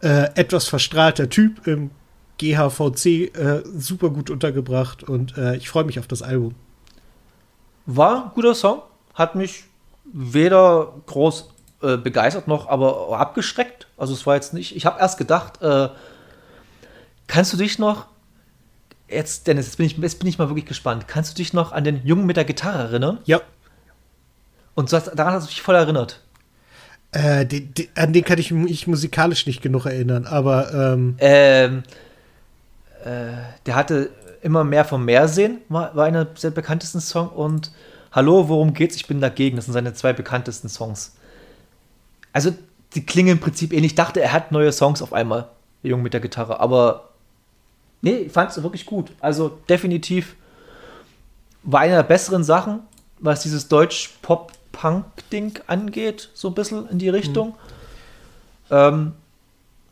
äh, 0.00 0.30
etwas 0.36 0.68
verstrahlter 0.68 1.28
Typ 1.28 1.66
im 1.66 1.90
GHVC, 2.38 3.36
äh, 3.36 3.62
super 3.76 4.10
gut 4.10 4.30
untergebracht 4.30 5.02
und 5.02 5.36
äh, 5.36 5.56
ich 5.56 5.68
freue 5.68 5.84
mich 5.84 5.98
auf 5.98 6.06
das 6.06 6.22
Album. 6.22 6.54
War 7.86 8.26
ein 8.26 8.30
guter 8.32 8.54
Song, 8.54 8.82
hat 9.14 9.34
mich 9.34 9.64
weder 10.04 10.94
groß 11.06 11.51
äh, 11.82 11.96
begeistert 11.96 12.48
noch 12.48 12.68
aber 12.68 13.18
abgeschreckt. 13.18 13.86
Also 13.96 14.14
es 14.14 14.26
war 14.26 14.34
jetzt 14.34 14.54
nicht, 14.54 14.76
ich 14.76 14.86
habe 14.86 15.00
erst 15.00 15.18
gedacht, 15.18 15.60
äh, 15.62 15.88
kannst 17.26 17.52
du 17.52 17.56
dich 17.56 17.78
noch, 17.78 18.06
jetzt 19.08 19.46
Dennis, 19.46 19.66
jetzt 19.66 19.76
bin, 19.76 19.86
ich, 19.86 19.98
jetzt 19.98 20.18
bin 20.18 20.28
ich 20.28 20.38
mal 20.38 20.48
wirklich 20.48 20.66
gespannt, 20.66 21.08
kannst 21.08 21.32
du 21.32 21.36
dich 21.36 21.52
noch 21.52 21.72
an 21.72 21.84
den 21.84 22.04
Jungen 22.04 22.26
mit 22.26 22.36
der 22.36 22.44
Gitarre 22.44 22.84
erinnern? 22.84 23.18
Ja, 23.24 23.40
Und 24.74 24.88
so, 24.88 24.98
daran 24.98 25.34
hast 25.34 25.44
du 25.44 25.48
dich 25.50 25.62
voll 25.62 25.74
erinnert. 25.74 26.20
Äh, 27.12 27.44
den, 27.44 27.74
den, 27.74 27.88
an 27.94 28.12
den 28.12 28.24
kann 28.24 28.38
ich 28.38 28.50
mich 28.50 28.86
musikalisch 28.86 29.46
nicht 29.46 29.60
genug 29.60 29.86
erinnern, 29.86 30.26
aber 30.26 30.72
ähm, 30.72 31.16
Ähm, 31.18 31.82
äh, 33.04 33.32
der 33.66 33.74
hatte 33.74 34.10
immer 34.40 34.64
mehr 34.64 34.84
vom 34.84 35.04
Meer 35.04 35.28
sehen, 35.28 35.58
war, 35.68 35.94
war 35.94 36.06
einer 36.06 36.24
der 36.24 36.50
bekanntesten 36.50 37.00
Songs 37.00 37.32
und 37.34 37.70
Hallo, 38.12 38.48
worum 38.50 38.74
geht's? 38.74 38.96
Ich 38.96 39.06
bin 39.06 39.22
dagegen. 39.22 39.56
Das 39.56 39.64
sind 39.64 39.72
seine 39.72 39.94
zwei 39.94 40.12
bekanntesten 40.12 40.68
Songs. 40.68 41.14
Also, 42.32 42.54
die 42.94 43.04
klingen 43.04 43.32
im 43.32 43.40
Prinzip 43.40 43.72
ähnlich. 43.72 43.92
Ich 43.92 43.96
dachte, 43.96 44.20
er 44.20 44.32
hat 44.32 44.52
neue 44.52 44.72
Songs 44.72 45.02
auf 45.02 45.12
einmal, 45.12 45.48
der 45.82 45.90
Junge 45.90 46.02
mit 46.02 46.12
der 46.12 46.20
Gitarre, 46.20 46.60
aber 46.60 47.10
nee, 48.00 48.16
ich 48.16 48.32
fand 48.32 48.50
es 48.50 48.62
wirklich 48.62 48.86
gut. 48.86 49.12
Also, 49.20 49.58
definitiv 49.68 50.36
war 51.62 51.80
eine 51.80 51.94
der 51.94 52.02
besseren 52.02 52.44
Sachen, 52.44 52.80
was 53.18 53.42
dieses 53.42 53.68
Deutsch-Pop-Punk-Ding 53.68 55.60
angeht, 55.66 56.30
so 56.34 56.48
ein 56.48 56.54
bisschen 56.54 56.88
in 56.88 56.98
die 56.98 57.08
Richtung. 57.08 57.54
Ähm, 58.70 59.12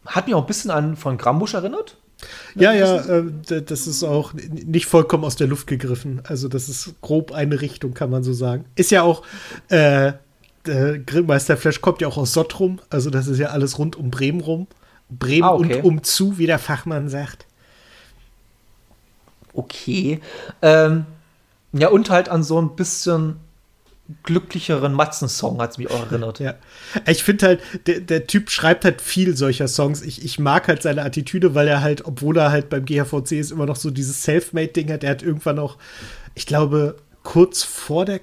hat 0.06 0.26
mich 0.26 0.34
auch 0.34 0.42
ein 0.42 0.46
bisschen 0.46 0.70
an 0.70 0.96
von 0.96 1.18
Grambusch 1.18 1.54
erinnert. 1.54 1.96
ja, 2.54 2.72
ja, 2.72 2.96
äh, 2.96 3.62
das 3.62 3.86
ist 3.86 4.02
auch 4.02 4.32
nicht 4.32 4.86
vollkommen 4.86 5.24
aus 5.24 5.36
der 5.36 5.46
Luft 5.46 5.66
gegriffen. 5.66 6.22
Also, 6.26 6.48
das 6.48 6.68
ist 6.68 7.00
grob 7.00 7.32
eine 7.32 7.60
Richtung, 7.60 7.94
kann 7.94 8.10
man 8.10 8.24
so 8.24 8.32
sagen. 8.32 8.64
Ist 8.74 8.90
ja 8.90 9.02
auch, 9.02 9.22
äh, 9.68 10.12
der 10.70 10.98
Grillmeister 10.98 11.56
Flash 11.56 11.80
kommt 11.80 12.00
ja 12.00 12.08
auch 12.08 12.16
aus 12.16 12.32
Sottrum, 12.32 12.80
also 12.90 13.10
das 13.10 13.26
ist 13.26 13.38
ja 13.38 13.48
alles 13.48 13.78
rund 13.78 13.96
um 13.96 14.10
Bremen 14.10 14.40
rum. 14.40 14.66
Bremen 15.08 15.44
Ah, 15.44 15.54
okay. 15.54 15.76
und 15.76 15.84
umzu, 15.84 16.38
wie 16.38 16.46
der 16.46 16.58
Fachmann 16.58 17.08
sagt. 17.08 17.46
Okay. 19.52 20.20
Ähm, 20.62 21.06
ja, 21.72 21.88
und 21.88 22.10
halt 22.10 22.28
an 22.28 22.42
so 22.42 22.60
ein 22.60 22.76
bisschen 22.76 23.36
glücklicheren 24.24 24.92
Matzen-Song 24.92 25.60
hat 25.60 25.72
es 25.72 25.78
mich 25.78 25.90
auch 25.90 26.06
erinnert. 26.06 26.40
Ja. 26.40 26.54
Ich 27.06 27.22
finde 27.22 27.46
halt, 27.46 27.60
der, 27.86 28.00
der 28.00 28.26
Typ 28.26 28.50
schreibt 28.50 28.84
halt 28.84 29.00
viel 29.00 29.36
solcher 29.36 29.68
Songs. 29.68 30.02
Ich, 30.02 30.24
ich 30.24 30.38
mag 30.38 30.66
halt 30.68 30.82
seine 30.82 31.02
Attitüde, 31.02 31.54
weil 31.54 31.68
er 31.68 31.80
halt, 31.80 32.04
obwohl 32.04 32.36
er 32.36 32.50
halt 32.50 32.70
beim 32.70 32.84
GHVC 32.84 33.32
ist, 33.32 33.52
immer 33.52 33.66
noch 33.66 33.76
so 33.76 33.90
dieses 33.90 34.22
Selfmade-Ding 34.24 34.90
hat. 34.92 35.04
Er 35.04 35.10
hat 35.10 35.22
irgendwann 35.22 35.58
auch, 35.58 35.76
ich 36.34 36.46
glaube, 36.46 36.96
kurz 37.22 37.62
vor 37.62 38.04
der 38.04 38.20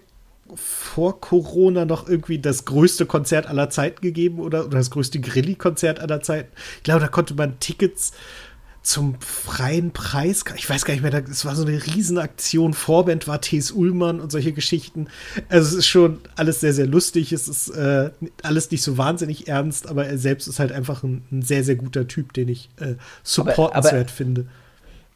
vor 0.56 1.20
Corona 1.20 1.86
noch 1.86 2.08
irgendwie 2.08 2.40
das 2.40 2.66
größte 2.66 3.06
Konzert 3.06 3.48
aller 3.48 3.70
Zeiten 3.70 4.02
gegeben 4.02 4.40
oder, 4.40 4.66
oder 4.66 4.78
das 4.78 4.92
größte 4.92 5.20
Grilli-Konzert 5.20 6.00
aller 6.00 6.22
Zeiten. 6.22 6.52
Ich 6.78 6.84
glaube, 6.84 7.02
da 7.02 7.08
konnte 7.08 7.34
man 7.34 7.60
Tickets 7.60 8.14
zum 8.88 9.20
freien 9.20 9.92
Preis, 9.92 10.46
ich 10.56 10.70
weiß 10.70 10.86
gar 10.86 10.94
nicht 10.94 11.04
mehr, 11.04 11.14
es 11.30 11.44
war 11.44 11.56
so 11.56 11.66
eine 11.66 11.86
Riesenaktion, 11.86 12.74
Vorband 12.74 13.28
war 13.28 13.42
T.S. 13.42 13.72
Ullmann 13.72 14.22
und 14.22 14.32
solche 14.32 14.54
Geschichten. 14.54 15.08
Also 15.50 15.68
es 15.68 15.74
ist 15.74 15.88
schon 15.88 16.20
alles 16.38 16.62
sehr, 16.62 16.74
sehr 16.74 16.88
lustig, 16.88 17.34
es 17.34 17.50
ist 17.50 17.68
äh, 17.70 18.12
alles 18.44 18.72
nicht 18.72 18.84
so 18.84 18.98
wahnsinnig 18.98 19.50
ernst, 19.50 19.90
aber 19.90 20.06
er 20.06 20.18
selbst 20.18 20.48
ist 20.48 20.60
halt 20.60 20.72
einfach 20.72 21.04
ein, 21.04 21.24
ein 21.32 21.42
sehr, 21.42 21.66
sehr 21.66 21.76
guter 21.76 22.08
Typ, 22.08 22.32
den 22.32 22.48
ich 22.48 22.70
äh, 22.80 22.96
supportenswert 23.24 24.10
finde. 24.10 24.46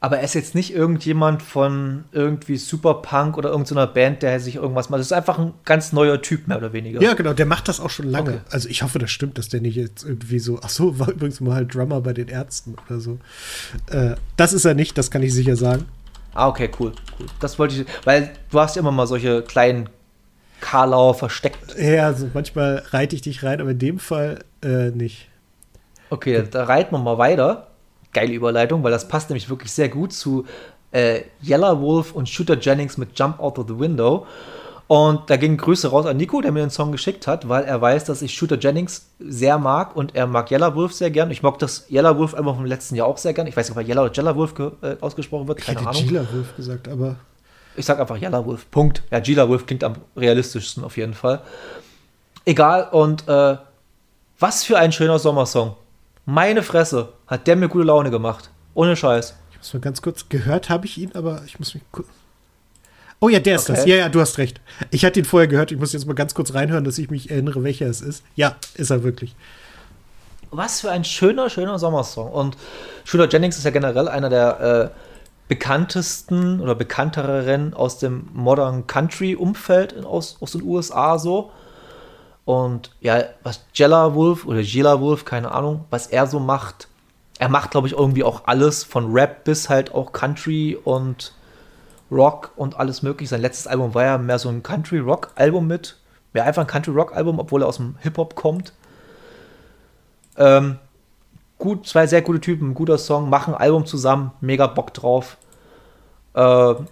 Aber 0.04 0.18
er 0.18 0.24
ist 0.24 0.34
jetzt 0.34 0.56
nicht 0.56 0.74
irgendjemand 0.74 1.44
von 1.44 2.06
irgendwie 2.12 2.58
Superpunk 2.58 3.38
oder 3.38 3.52
irgendeiner 3.52 3.86
Band, 3.86 4.24
der 4.24 4.40
sich 4.40 4.56
irgendwas 4.56 4.90
macht. 4.90 5.00
Das 5.00 5.06
ist 5.06 5.14
einfach 5.14 5.38
ein 5.38 5.54
ganz 5.64 5.94
neuer 5.94 6.20
Typ, 6.24 6.48
mehr 6.48 6.58
oder 6.58 6.74
weniger. 6.74 7.00
Ja, 7.04 7.14
genau, 7.14 7.34
der 7.34 7.46
macht 7.46 7.68
das 7.68 7.80
auch 7.80 7.92
schon 7.92 8.10
lange. 8.10 8.32
Okay. 8.32 8.42
Also 8.50 8.68
ich 8.68 8.82
hoffe, 8.82 8.98
das 8.98 9.12
stimmt, 9.12 9.38
dass 9.38 9.50
der 9.50 9.62
nicht 9.62 9.76
jetzt 9.76 10.04
irgendwie 10.04 10.40
so, 10.40 10.60
ach 10.64 10.70
so, 10.70 10.98
war 10.98 11.10
übrigens 11.12 11.40
mal 11.40 11.54
halt 11.54 11.76
Drummer 11.76 12.02
bei 12.02 12.14
den 12.14 12.30
Ärzten 12.30 12.76
oder 12.88 13.00
so. 13.00 13.20
Äh, 13.92 14.16
das 14.38 14.54
ist 14.54 14.66
er 14.66 14.74
nicht, 14.74 14.98
das 14.98 15.12
kann 15.12 15.22
ich 15.22 15.36
sicher 15.36 15.56
sagen. 15.56 15.86
Ah, 16.34 16.48
okay, 16.48 16.72
cool, 16.80 16.94
cool. 17.20 17.28
Das 17.40 17.60
wollte 17.60 17.76
ich, 17.76 17.86
weil 18.04 18.32
du 18.50 18.60
hast 18.60 18.78
immer 18.78 18.92
mal 18.92 19.06
solche 19.06 19.44
kleinen 19.44 19.88
Karlauer 20.62 21.14
versteckt. 21.14 21.78
Ja, 21.78 22.08
also 22.08 22.28
manchmal 22.34 22.82
reite 22.90 23.16
ich 23.16 23.22
dich 23.22 23.44
rein, 23.44 23.62
aber 23.62 23.72
in 23.72 23.80
dem 23.80 24.00
Fall 24.00 24.40
äh, 24.64 24.90
nicht. 24.90 25.30
Okay, 26.10 26.44
da 26.50 26.64
reiten 26.64 26.96
wir 26.96 27.00
mal 27.00 27.20
weiter. 27.20 27.68
Geile 28.14 28.34
Überleitung, 28.34 28.84
weil 28.84 28.92
das 28.92 29.08
passt 29.08 29.30
nämlich 29.30 29.50
wirklich 29.50 29.72
sehr 29.72 29.90
gut 29.90 30.14
zu 30.14 30.46
äh, 30.92 31.22
Yellow 31.46 31.80
Wolf 31.82 32.14
und 32.14 32.28
Shooter 32.28 32.58
Jennings 32.60 32.98
mit 32.98 33.18
Jump 33.18 33.40
Out 33.40 33.58
of 33.60 33.68
the 33.68 33.80
Window. 33.80 34.26
Und 34.88 35.30
da 35.30 35.38
gingen 35.38 35.56
Grüße 35.56 35.88
raus 35.88 36.06
an 36.06 36.18
Nico, 36.18 36.42
der 36.42 36.52
mir 36.52 36.60
den 36.60 36.70
Song 36.70 36.92
geschickt 36.92 37.26
hat, 37.26 37.48
weil 37.48 37.64
er 37.64 37.80
weiß, 37.80 38.04
dass 38.04 38.22
ich 38.22 38.34
Shooter 38.34 38.58
Jennings 38.60 39.06
sehr 39.20 39.58
mag 39.58 39.96
und 39.96 40.16
er 40.16 40.28
mag 40.28 40.52
Yellow 40.52 40.76
Wolf 40.76 40.92
sehr 40.92 41.10
gern. 41.10 41.32
Ich 41.32 41.42
mag 41.44 41.58
das 41.60 41.90
Yellow 41.90 42.18
Wolf 42.18 42.34
Album 42.34 42.58
vom 42.58 42.66
letzten 42.66 42.96
Jahr 42.96 43.08
auch 43.08 43.18
sehr 43.18 43.34
gern. 43.34 43.48
Ich 43.48 43.56
weiß 43.56 43.70
nicht, 43.70 43.78
ob 43.78 43.82
er 43.82 43.88
Yellow 43.88 44.04
oder 44.04 44.14
Yellow 44.14 44.36
Wolf 44.36 44.54
äh, 44.60 44.98
ausgesprochen 45.00 45.48
wird, 45.48 45.60
keine 45.60 45.80
ich 45.80 45.86
hätte 45.86 45.90
Ahnung. 45.90 46.08
Gila 46.10 46.28
Wolf 46.34 46.56
gesagt, 46.58 46.90
aber 46.90 47.16
Ich 47.78 47.86
sag 47.86 48.02
einfach 48.02 48.22
Yellow 48.22 48.46
Wolf. 48.46 48.70
Punkt. 48.70 49.02
Ja, 49.12 49.22
Gila 49.22 49.48
Wolf 49.48 49.66
klingt 49.66 49.86
am 49.86 49.94
realistischsten 50.18 50.84
auf 50.84 50.98
jeden 50.98 51.14
Fall. 51.14 51.42
Egal, 52.44 52.90
und 52.92 53.26
äh, 53.30 53.56
was 54.40 54.66
für 54.66 54.78
ein 54.78 54.92
schöner 54.92 55.20
Sommersong. 55.20 55.76
Meine 56.26 56.64
Fresse, 56.64 57.10
hat 57.28 57.48
der 57.48 57.56
mir 57.56 57.68
gute 57.70 57.86
Laune 57.86 58.12
gemacht. 58.12 58.50
Ohne 58.74 58.96
Scheiß. 58.96 59.36
ich 59.52 59.58
muss 59.58 59.74
mal 59.74 59.80
ganz 59.80 60.02
kurz 60.02 60.30
gehört 60.30 60.70
habe 60.70 60.86
ich 60.86 60.98
ihn, 60.98 61.12
aber 61.14 61.42
ich 61.46 61.60
muss 61.60 61.74
mich 61.74 61.84
kurz. 61.92 62.08
Oh 63.20 63.30
ja, 63.30 63.40
der 63.40 63.56
ist 63.56 63.70
Okay. 63.70 63.78
das. 63.78 63.86
Ja, 63.86 63.96
ja, 63.96 64.10
du 64.10 64.20
hast 64.20 64.38
recht. 64.40 64.62
Ich 64.90 65.06
hatte 65.06 65.20
ihn 65.20 65.26
vorher 65.26 65.48
gehört. 65.48 65.72
Ich 65.72 65.78
muss 65.78 65.94
jetzt 65.94 66.08
mal 66.08 66.14
ganz 66.16 66.34
kurz 66.34 66.54
reinhören, 66.54 66.84
dass 66.84 66.98
ich 66.98 67.10
mich 67.12 67.30
erinnere, 67.30 67.64
welcher 67.64 67.86
es 67.88 68.02
ist. 68.02 68.24
Ja, 68.36 68.56
ist 68.76 68.90
er 68.90 69.04
wirklich. 69.04 69.36
Was 70.50 70.82
für 70.82 70.90
ein 70.92 71.04
schöner, 71.04 71.50
schöner 71.50 71.78
Sommersong. 71.78 72.32
Und 72.32 72.58
Shooter 73.04 73.30
Jennings 73.30 73.58
ist 73.58 73.64
ja 73.64 73.72
generell 73.72 74.08
einer 74.08 74.30
der 74.30 74.92
äh, 74.94 74.98
bekanntesten 75.48 76.60
oder 76.62 76.74
bekannteren 76.76 77.74
aus 77.74 78.00
dem 78.00 78.28
Modern 78.34 78.88
Country-Umfeld 78.88 80.04
aus, 80.06 80.38
aus 80.40 80.54
den 80.54 80.64
USA 80.64 81.20
so. 81.20 81.52
Und 82.46 82.92
ja, 83.02 83.24
was 83.44 83.66
Jella 83.74 84.16
Wolf 84.16 84.46
oder 84.46 84.62
Gila 84.62 85.00
Wolf, 85.00 85.26
keine 85.26 85.52
Ahnung, 85.52 85.86
was 85.90 86.08
er 86.08 86.28
so 86.28 86.40
macht, 86.40 86.88
er 87.40 87.50
macht, 87.50 87.72
glaube 87.72 87.88
ich, 87.88 87.94
irgendwie 87.94 88.24
auch 88.24 88.44
alles, 88.46 88.84
von 88.84 89.12
Rap 89.12 89.44
bis 89.46 89.70
halt 89.70 89.94
auch 89.94 90.12
Country 90.12 90.78
und 90.84 91.34
Rock 92.12 92.52
und 92.56 92.78
alles 92.78 93.02
mögliche. 93.02 93.30
Sein 93.30 93.42
letztes 93.42 93.68
Album 93.68 93.96
war 93.96 94.04
ja 94.04 94.18
mehr 94.18 94.38
so 94.38 94.50
ein 94.50 94.62
Country-Rock-Album 94.62 95.66
mit. 95.66 95.98
Ja, 96.34 96.44
einfach 96.44 96.62
ein 96.62 96.68
Country-Rock-Album, 96.68 97.40
obwohl 97.40 97.64
er 97.64 97.68
aus 97.68 97.78
dem 97.78 97.96
Hip-Hop 98.02 98.36
kommt. 98.36 98.74
Ähm, 100.38 100.78
gut, 101.58 101.88
zwei 101.88 102.06
sehr 102.06 102.22
gute 102.22 102.42
Typen, 102.42 102.74
guter 102.74 102.98
Song, 102.98 103.30
machen 103.30 103.54
Album 103.54 103.86
zusammen, 103.86 104.32
mega 104.42 104.68
Bock 104.68 104.94
drauf. 104.94 105.38
Ähm, 106.36 106.88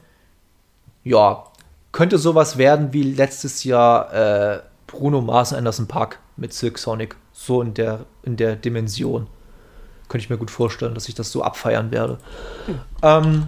ja, 1.04 1.43
könnte 1.91 2.18
sowas 2.18 2.58
werden 2.58 2.93
wie 2.93 3.04
letztes 3.04 3.64
Jahr 3.64 4.14
äh, 4.14 4.62
Bruno 4.91 5.21
Mars 5.21 5.53
Anderson 5.53 5.87
Park 5.87 6.19
mit 6.35 6.53
Silk 6.53 6.77
Sonic. 6.77 7.15
So 7.31 7.61
in 7.61 7.73
der, 7.73 8.05
in 8.23 8.35
der 8.37 8.55
Dimension. 8.55 9.27
Könnte 10.07 10.23
ich 10.23 10.29
mir 10.29 10.37
gut 10.37 10.51
vorstellen, 10.51 10.95
dass 10.95 11.07
ich 11.07 11.15
das 11.15 11.31
so 11.31 11.43
abfeiern 11.43 11.91
werde. 11.91 12.17
Ähm, 13.01 13.45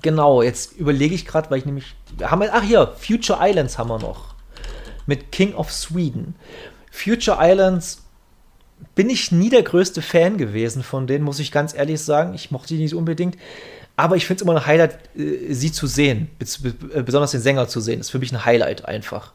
genau, 0.00 0.42
jetzt 0.42 0.72
überlege 0.76 1.14
ich 1.14 1.26
gerade, 1.26 1.50
weil 1.50 1.58
ich 1.58 1.66
nämlich. 1.66 1.96
Haben 2.22 2.42
wir, 2.42 2.54
ach 2.54 2.62
hier, 2.62 2.94
Future 2.98 3.38
Islands 3.42 3.76
haben 3.78 3.88
wir 3.88 3.98
noch. 3.98 4.34
Mit 5.06 5.32
King 5.32 5.54
of 5.54 5.72
Sweden. 5.72 6.36
Future 6.90 7.38
Islands 7.40 8.02
bin 8.94 9.10
ich 9.10 9.32
nie 9.32 9.50
der 9.50 9.62
größte 9.62 10.02
Fan 10.02 10.38
gewesen 10.38 10.82
von 10.82 11.06
denen, 11.06 11.24
muss 11.24 11.40
ich 11.40 11.50
ganz 11.50 11.74
ehrlich 11.74 12.00
sagen. 12.00 12.34
Ich 12.34 12.50
mochte 12.50 12.74
die 12.74 12.82
nicht 12.82 12.94
unbedingt. 12.94 13.36
Aber 13.96 14.16
ich 14.16 14.26
finde 14.26 14.42
es 14.42 14.42
immer 14.42 14.60
ein 14.60 14.66
Highlight, 14.66 14.98
äh, 15.16 15.52
sie 15.52 15.72
zu 15.72 15.86
sehen. 15.86 16.28
Besonders 16.38 17.32
den 17.32 17.40
Sänger 17.40 17.66
zu 17.66 17.80
sehen. 17.80 18.00
ist 18.00 18.10
für 18.10 18.18
mich 18.18 18.32
ein 18.32 18.44
Highlight 18.44 18.84
einfach. 18.84 19.32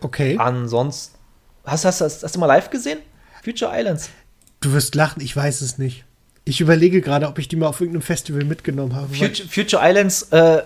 Okay. 0.00 0.36
Ansonsten. 0.38 1.16
Hast, 1.64 1.84
hast, 1.84 2.00
hast, 2.00 2.22
hast 2.22 2.34
du 2.34 2.38
mal 2.38 2.46
live 2.46 2.70
gesehen? 2.70 3.00
Future 3.42 3.70
Islands. 3.74 4.10
Du 4.60 4.72
wirst 4.72 4.94
lachen, 4.94 5.20
ich 5.20 5.34
weiß 5.34 5.60
es 5.60 5.78
nicht. 5.78 6.04
Ich 6.44 6.60
überlege 6.60 7.00
gerade, 7.00 7.26
ob 7.26 7.38
ich 7.38 7.48
die 7.48 7.56
mal 7.56 7.66
auf 7.66 7.80
irgendeinem 7.80 8.02
Festival 8.02 8.44
mitgenommen 8.44 8.94
habe. 8.94 9.12
Future, 9.12 9.48
Future 9.48 9.82
Islands, 9.84 10.22
äh, 10.30 10.62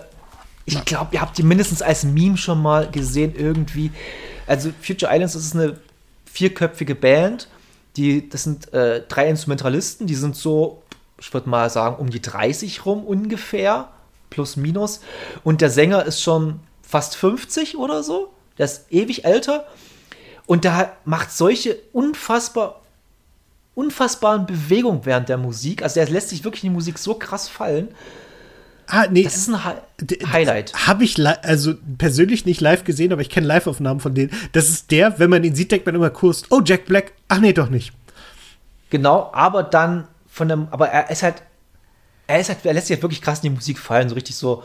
ich 0.65 0.85
glaube, 0.85 1.13
ihr 1.13 1.21
habt 1.21 1.37
die 1.37 1.43
mindestens 1.43 1.81
als 1.81 2.03
Meme 2.03 2.37
schon 2.37 2.61
mal 2.61 2.89
gesehen 2.89 3.33
irgendwie. 3.35 3.91
Also 4.47 4.71
Future 4.81 5.11
Islands, 5.13 5.33
das 5.33 5.45
ist 5.45 5.55
eine 5.55 5.77
vierköpfige 6.25 6.95
Band. 6.95 7.47
Die, 7.97 8.29
das 8.29 8.43
sind 8.43 8.73
äh, 8.73 9.03
drei 9.07 9.27
Instrumentalisten, 9.27 10.07
die 10.07 10.15
sind 10.15 10.35
so, 10.35 10.81
ich 11.19 11.33
würde 11.33 11.49
mal 11.49 11.69
sagen, 11.69 11.97
um 11.97 12.09
die 12.09 12.21
30 12.21 12.85
rum 12.85 13.03
ungefähr, 13.03 13.89
plus 14.29 14.55
minus. 14.55 15.01
Und 15.43 15.61
der 15.61 15.69
Sänger 15.69 16.05
ist 16.05 16.21
schon 16.21 16.61
fast 16.81 17.15
50 17.15 17.77
oder 17.77 18.03
so. 18.03 18.31
Der 18.61 18.65
ist 18.65 18.85
ewig 18.91 19.25
älter. 19.25 19.65
Und 20.45 20.65
der 20.65 20.95
macht 21.03 21.31
solche 21.31 21.75
unfassbar 21.93 22.81
unfassbaren 23.73 24.45
Bewegungen 24.45 25.01
während 25.05 25.29
der 25.29 25.37
Musik. 25.37 25.81
Also 25.81 25.95
der 25.95 26.09
lässt 26.09 26.29
sich 26.29 26.43
wirklich 26.43 26.63
in 26.63 26.69
die 26.69 26.75
Musik 26.75 26.99
so 26.99 27.15
krass 27.15 27.49
fallen. 27.49 27.87
ah, 28.85 29.07
nee, 29.09 29.23
Das 29.23 29.35
ist 29.35 29.47
ein 29.47 29.63
Hi 29.63 29.75
Highlight. 30.31 30.73
Habe 30.87 31.05
ich 31.05 31.17
also 31.25 31.73
persönlich 31.97 32.45
nicht 32.45 32.61
live 32.61 32.83
gesehen, 32.83 33.11
aber 33.11 33.23
ich 33.23 33.29
kenne 33.29 33.47
Live-Aufnahmen 33.47 33.99
von 33.99 34.13
denen. 34.13 34.31
Das 34.51 34.69
ist 34.69 34.91
der, 34.91 35.17
wenn 35.17 35.31
man 35.31 35.43
ihn 35.43 35.55
sieht, 35.55 35.71
denkt 35.71 35.87
man 35.87 35.95
immer 35.95 36.11
kurz, 36.11 36.43
oh, 36.51 36.61
Jack 36.63 36.85
Black. 36.85 37.13
Ach 37.29 37.39
nee, 37.39 37.53
doch 37.53 37.69
nicht. 37.69 37.93
Genau, 38.91 39.31
aber 39.33 39.63
dann 39.63 40.07
von 40.27 40.49
dem, 40.49 40.67
aber 40.69 40.89
er 40.89 41.09
ist 41.09 41.23
halt, 41.23 41.41
er 42.27 42.39
ist 42.39 42.49
halt, 42.49 42.59
er 42.63 42.73
lässt 42.73 42.87
sich 42.87 42.95
halt 42.95 43.03
wirklich 43.03 43.21
krass 43.21 43.39
in 43.39 43.49
die 43.49 43.55
Musik 43.55 43.79
fallen, 43.79 44.09
so 44.09 44.15
richtig 44.15 44.35
so. 44.35 44.63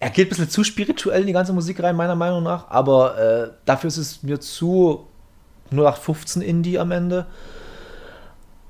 Er 0.00 0.10
geht 0.10 0.26
ein 0.26 0.30
bisschen 0.30 0.48
zu 0.48 0.62
spirituell 0.62 1.22
in 1.22 1.26
die 1.26 1.32
ganze 1.32 1.52
Musik 1.52 1.82
rein, 1.82 1.96
meiner 1.96 2.14
Meinung 2.14 2.42
nach, 2.42 2.70
aber 2.70 3.18
äh, 3.18 3.50
dafür 3.64 3.88
ist 3.88 3.96
es 3.96 4.22
mir 4.22 4.40
zu 4.40 5.06
0815 5.72 6.42
Indie 6.42 6.78
am 6.78 6.92
Ende. 6.92 7.26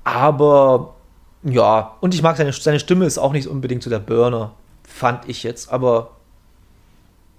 Aber 0.03 0.95
ja, 1.43 1.95
und 2.01 2.13
ich 2.15 2.21
mag 2.21 2.35
seine, 2.37 2.51
seine 2.51 2.79
Stimme 2.79 3.05
ist 3.05 3.17
auch 3.17 3.31
nicht 3.31 3.47
unbedingt 3.47 3.83
so 3.83 3.89
der 3.89 3.99
Burner, 3.99 4.53
fand 4.83 5.29
ich 5.29 5.43
jetzt, 5.43 5.71
aber 5.71 6.11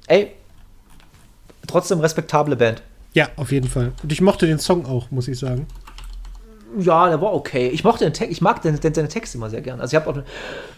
ey, 0.06 0.32
trotzdem 1.66 2.00
respektable 2.00 2.56
Band. 2.56 2.82
Ja, 3.12 3.28
auf 3.36 3.50
jeden 3.50 3.68
Fall. 3.68 3.92
Und 4.02 4.12
ich 4.12 4.20
mochte 4.20 4.46
den 4.46 4.60
Song 4.60 4.86
auch, 4.86 5.10
muss 5.10 5.26
ich 5.26 5.38
sagen. 5.38 5.66
Ja, 6.78 7.08
der 7.08 7.20
war 7.20 7.32
okay. 7.32 7.68
Ich 7.68 7.84
mochte 7.84 8.04
den 8.04 8.12
Text, 8.12 8.32
ich 8.32 8.40
mag 8.40 8.62
den, 8.62 8.78
den, 8.78 8.94
seine 8.94 9.08
Texte 9.08 9.38
immer 9.38 9.50
sehr 9.50 9.60
gern. 9.60 9.80
Also 9.80 9.96
ich 9.96 10.02
habe 10.04 10.24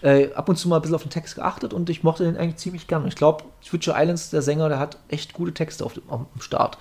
äh, 0.02 0.32
ab 0.32 0.48
und 0.48 0.56
zu 0.56 0.68
mal 0.68 0.76
ein 0.76 0.82
bisschen 0.82 0.94
auf 0.94 1.02
den 1.02 1.10
Text 1.10 1.34
geachtet 1.34 1.74
und 1.74 1.90
ich 1.90 2.02
mochte 2.02 2.24
den 2.24 2.36
eigentlich 2.36 2.56
ziemlich 2.56 2.86
gern. 2.86 3.06
Ich 3.06 3.16
glaube, 3.16 3.44
Future 3.62 3.96
Islands, 4.00 4.30
der 4.30 4.42
Sänger, 4.42 4.68
der 4.68 4.78
hat 4.78 4.98
echt 5.08 5.34
gute 5.34 5.52
Texte 5.52 5.84
auf 5.84 5.94
dem, 5.94 6.02
auf 6.08 6.20
Start. 6.40 6.78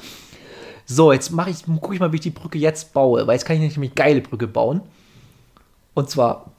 So, 0.85 1.11
jetzt 1.11 1.31
mache 1.31 1.49
ich, 1.49 1.65
gucke 1.65 1.93
ich 1.93 1.99
mal, 1.99 2.11
wie 2.11 2.17
ich 2.17 2.21
die 2.21 2.31
Brücke 2.31 2.57
jetzt 2.57 2.93
baue, 2.93 3.27
weil 3.27 3.35
jetzt 3.35 3.45
kann 3.45 3.61
ich 3.61 3.75
nämlich 3.75 3.95
geile 3.95 4.21
Brücke 4.21 4.47
bauen. 4.47 4.81
Und 5.93 6.09
zwar 6.09 6.51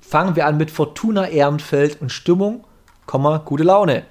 fangen 0.00 0.36
wir 0.36 0.46
an 0.46 0.56
mit 0.56 0.70
Fortuna 0.70 1.28
Ehrenfeld 1.28 2.00
und 2.00 2.12
Stimmung, 2.12 2.64
Komma, 3.06 3.38
gute 3.38 3.64
Laune. 3.64 4.04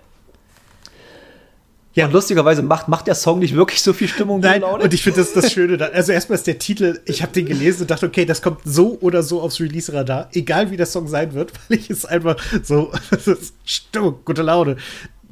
Ja. 1.96 2.06
Und 2.06 2.12
lustigerweise 2.12 2.62
macht, 2.62 2.90
macht 2.90 3.08
der 3.08 3.16
Song 3.16 3.40
nicht 3.40 3.56
wirklich 3.56 3.82
so 3.82 3.94
viel 3.94 4.10
Stimmung, 4.10 4.42
Nein, 4.42 4.62
Laune. 4.62 4.84
und 4.84 4.94
ich 4.94 5.02
finde 5.02 5.22
das 5.22 5.32
das 5.32 5.52
Schöne. 5.52 5.78
Da, 5.78 5.86
also 5.88 6.12
erstmal 6.12 6.38
ist 6.38 6.46
der 6.46 6.60
Titel, 6.60 7.00
ich 7.06 7.22
habe 7.22 7.32
den 7.32 7.46
gelesen 7.46 7.84
und 7.84 7.92
dachte, 7.92 8.06
okay, 8.06 8.26
das 8.26 8.42
kommt 8.42 8.60
so 8.66 8.98
oder 9.00 9.24
so 9.24 9.42
aufs 9.42 9.62
Release-Radar, 9.62 10.30
egal 10.34 10.72
wie 10.72 10.78
der 10.78 10.86
Song 10.88 11.08
sein 11.08 11.34
wird, 11.34 11.54
weil 11.70 11.80
ich 11.80 11.90
es 11.90 12.06
einfach 12.06 12.36
so, 12.64 12.92
Stimmung, 13.66 14.20
gute 14.26 14.42
Laune. 14.42 14.76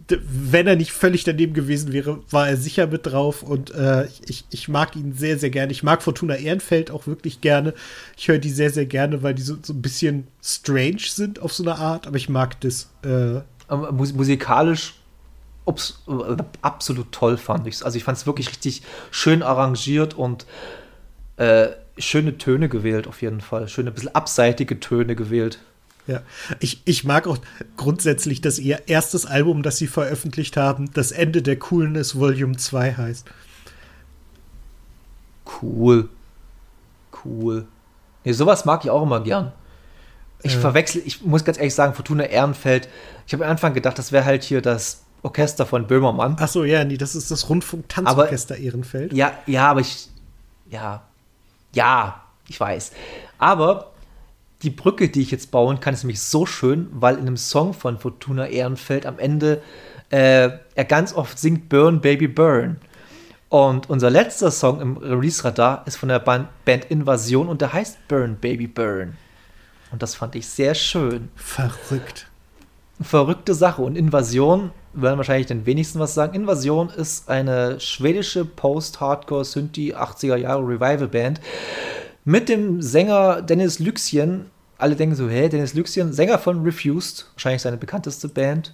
Wenn 0.08 0.68
er 0.68 0.76
nicht 0.76 0.92
völlig 0.92 1.24
daneben 1.24 1.54
gewesen 1.54 1.92
wäre, 1.92 2.20
war 2.30 2.48
er 2.48 2.58
sicher 2.58 2.88
mit 2.88 3.06
drauf 3.06 3.42
und 3.42 3.74
äh, 3.74 4.08
ich, 4.28 4.46
ich 4.50 4.68
mag 4.68 4.96
ihn 4.96 5.14
sehr, 5.14 5.40
sehr 5.40 5.50
gerne. 5.50 5.72
Ich 5.72 5.82
mag 5.84 6.02
Fortuna 6.02 6.36
Ehrenfeld 6.36 6.92
auch 6.92 7.08
wirklich 7.08 7.42
gerne. 7.42 7.74
Ich 8.18 8.28
höre 8.28 8.38
die 8.38 8.50
sehr, 8.50 8.70
sehr 8.70 8.86
gerne, 8.86 9.24
weil 9.24 9.34
die 9.34 9.42
so, 9.42 9.56
so 9.62 9.74
ein 9.74 9.82
bisschen 9.82 10.28
strange 10.42 11.00
sind 11.08 11.42
auf 11.42 11.54
so 11.54 11.64
eine 11.64 11.76
Art, 11.76 12.06
aber 12.08 12.18
ich 12.18 12.30
mag 12.30 12.60
das. 12.62 12.90
Äh, 13.04 13.42
musikalisch 13.92 14.94
ups, 15.66 16.02
äh, 16.08 16.36
absolut 16.62 17.12
toll 17.12 17.38
fand 17.38 17.68
ich 17.68 17.84
Also 17.86 17.98
ich 17.98 18.04
fand 18.04 18.18
es 18.18 18.26
wirklich 18.26 18.50
richtig 18.50 18.82
schön 19.12 19.44
arrangiert 19.44 20.14
und 20.14 20.46
äh, 21.38 21.70
schöne 21.98 22.38
Töne 22.38 22.70
gewählt 22.70 23.08
auf 23.08 23.22
jeden 23.22 23.42
Fall. 23.42 23.68
Schöne, 23.68 23.92
bisschen 23.92 24.14
abseitige 24.16 24.80
Töne 24.80 25.16
gewählt. 25.16 25.60
Ja, 26.06 26.22
ich, 26.60 26.82
ich 26.84 27.06
mag 27.06 27.28
auch 27.28 27.38
grundsätzlich, 27.78 28.42
dass 28.42 28.60
ihr 28.60 28.88
erstes 28.88 29.26
Album, 29.26 29.64
das 29.64 29.78
sie 29.78 29.88
veröffentlicht 29.88 30.58
haben, 30.58 30.92
das 30.94 31.12
Ende 31.12 31.42
der 31.42 31.58
Coolness 31.58 32.18
Volume 32.20 32.58
2 32.58 32.96
heißt. 32.96 33.26
Cool. 35.62 36.10
Cool. 37.24 37.66
Nee, 38.26 38.34
sowas 38.34 38.66
mag 38.66 38.84
ich 38.84 38.90
auch 38.92 39.04
immer 39.04 39.22
gern. 39.22 39.54
Ich 40.42 40.56
Äh. 40.56 40.60
verwechsel, 40.60 41.02
ich 41.06 41.24
muss 41.24 41.46
ganz 41.46 41.58
ehrlich 41.58 41.74
sagen, 41.74 41.94
Fortuna 41.94 42.26
Ehrenfeld, 42.26 42.90
ich 43.26 43.34
habe 43.34 43.46
am 43.46 43.52
Anfang 43.52 43.74
gedacht, 43.74 43.98
das 43.98 44.12
wäre 44.12 44.26
halt 44.26 44.44
hier 44.44 44.62
das 44.62 45.03
Orchester 45.24 45.66
von 45.66 45.88
Böhmermann. 45.88 46.36
Ach 46.40 46.48
so, 46.48 46.64
ja, 46.64 46.84
nee, 46.84 46.98
das 46.98 47.16
ist 47.16 47.32
das 47.32 47.50
Rundfunk-Tanzorchester 47.50 48.58
Ehrenfeld. 48.58 49.14
Ja, 49.14 49.34
ja, 49.48 49.68
aber 49.68 49.80
ich. 49.80 50.10
Ja. 50.70 51.04
Ja, 51.74 52.24
ich 52.48 52.60
weiß. 52.60 52.92
Aber 53.40 53.92
die 54.62 54.70
Brücke, 54.70 55.10
die 55.10 55.22
ich 55.22 55.32
jetzt 55.32 55.50
bauen 55.52 55.80
kann, 55.80 55.94
ist 55.94 56.04
nämlich 56.04 56.22
so 56.22 56.46
schön, 56.46 56.88
weil 56.92 57.16
in 57.16 57.22
einem 57.22 57.38
Song 57.38 57.74
von 57.74 57.98
Fortuna 57.98 58.48
Ehrenfeld 58.48 59.06
am 59.06 59.18
Ende 59.18 59.62
äh, 60.10 60.50
er 60.76 60.86
ganz 60.86 61.14
oft 61.14 61.40
singt 61.40 61.70
Burn, 61.70 62.02
Baby, 62.02 62.28
Burn. 62.28 62.78
Und 63.50 63.90
unser 63.90 64.10
letzter 64.10 64.52
Song 64.52 64.82
im 64.82 64.98
Release-Radar 64.98 65.84
ist 65.86 65.98
von 65.98 66.10
der 66.10 66.20
Band, 66.20 66.48
Band 66.66 66.86
Invasion 66.86 67.48
und 67.48 67.62
der 67.62 67.74
heißt 67.74 68.08
Burn, 68.08 68.38
Baby, 68.40 68.68
Burn. 68.68 69.18
Und 69.92 70.02
das 70.02 70.16
fand 70.16 70.36
ich 70.36 70.48
sehr 70.48 70.74
schön. 70.76 71.30
Verrückt. 71.36 72.28
Verrückte 73.02 73.54
Sache. 73.54 73.82
Und 73.82 73.96
Invasion 73.96 74.72
werden 74.94 75.18
wahrscheinlich 75.18 75.48
den 75.48 75.66
wenigsten 75.66 76.00
was 76.00 76.14
sagen. 76.14 76.36
Invasion 76.36 76.90
ist 76.90 77.30
eine 77.30 77.80
schwedische 77.80 78.46
Post-Hardcore-Synthie 78.46 79.96
80er 79.96 80.36
Jahre 80.36 80.62
Revival-Band 80.62 81.42
mit 82.26 82.50
dem 82.50 82.82
Sänger 82.82 83.42
Dennis 83.42 83.80
Lüxien. 83.80 84.50
Alle 84.78 84.96
denken 84.96 85.16
so, 85.16 85.30
hey, 85.30 85.50
Dennis 85.50 85.74
Lüxien, 85.74 86.14
Sänger 86.14 86.40
von 86.40 86.64
Refused, 86.64 87.28
wahrscheinlich 87.34 87.62
seine 87.62 87.78
bekannteste 87.78 88.28
Band. 88.28 88.74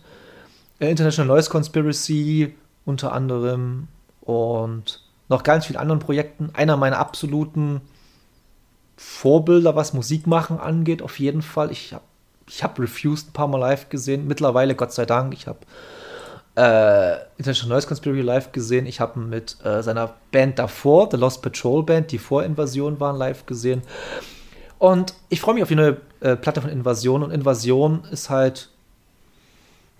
Äh, 0.80 0.90
International 0.90 1.36
Noise 1.36 1.50
Conspiracy 1.50 2.56
unter 2.86 3.12
anderem 3.12 3.88
und 4.22 5.02
noch 5.28 5.44
ganz 5.44 5.66
vielen 5.66 5.80
anderen 5.80 6.00
Projekten. 6.00 6.52
Einer 6.54 6.78
meiner 6.78 6.98
absoluten 6.98 7.82
Vorbilder, 8.98 9.76
was 9.76 9.94
Musik 9.94 10.28
machen 10.28 10.60
angeht, 10.60 11.02
auf 11.02 11.20
jeden 11.20 11.42
Fall. 11.42 11.72
Ich 11.72 11.94
habe 11.94 12.04
ich 12.48 12.64
hab 12.64 12.80
Refused 12.80 13.30
ein 13.30 13.34
paar 13.34 13.48
Mal 13.48 13.60
live 13.60 13.90
gesehen. 13.90 14.28
Mittlerweile, 14.28 14.76
Gott 14.76 14.92
sei 14.92 15.06
Dank, 15.06 15.34
ich 15.34 15.48
habe 15.48 15.60
äh, 16.60 17.20
International 17.38 17.76
Noise 17.76 17.88
Conspiracy 17.88 18.22
live 18.22 18.51
gesehen. 18.51 18.86
Ich 18.86 18.99
habe 18.99 19.20
mit 19.20 19.57
äh, 19.64 19.82
seiner 19.82 20.16
Band 20.32 20.60
davor, 20.60 21.10
The 21.12 21.18
Lost 21.18 21.41
Patrol 21.41 21.84
Band, 21.84 22.12
die 22.12 22.18
vor 22.18 22.43
Invasion 22.43 22.99
waren, 22.99 23.16
live 23.16 23.45
gesehen. 23.45 23.82
Und 24.78 25.14
ich 25.30 25.41
freue 25.41 25.55
mich 25.55 25.64
auf 25.64 25.70
die 25.70 25.76
neue 25.76 25.97
äh, 26.20 26.36
Platte 26.36 26.62
von 26.62 26.70
Invasion. 26.70 27.24
Und 27.24 27.32
Invasion 27.32 28.03
ist 28.12 28.30
halt 28.30 28.70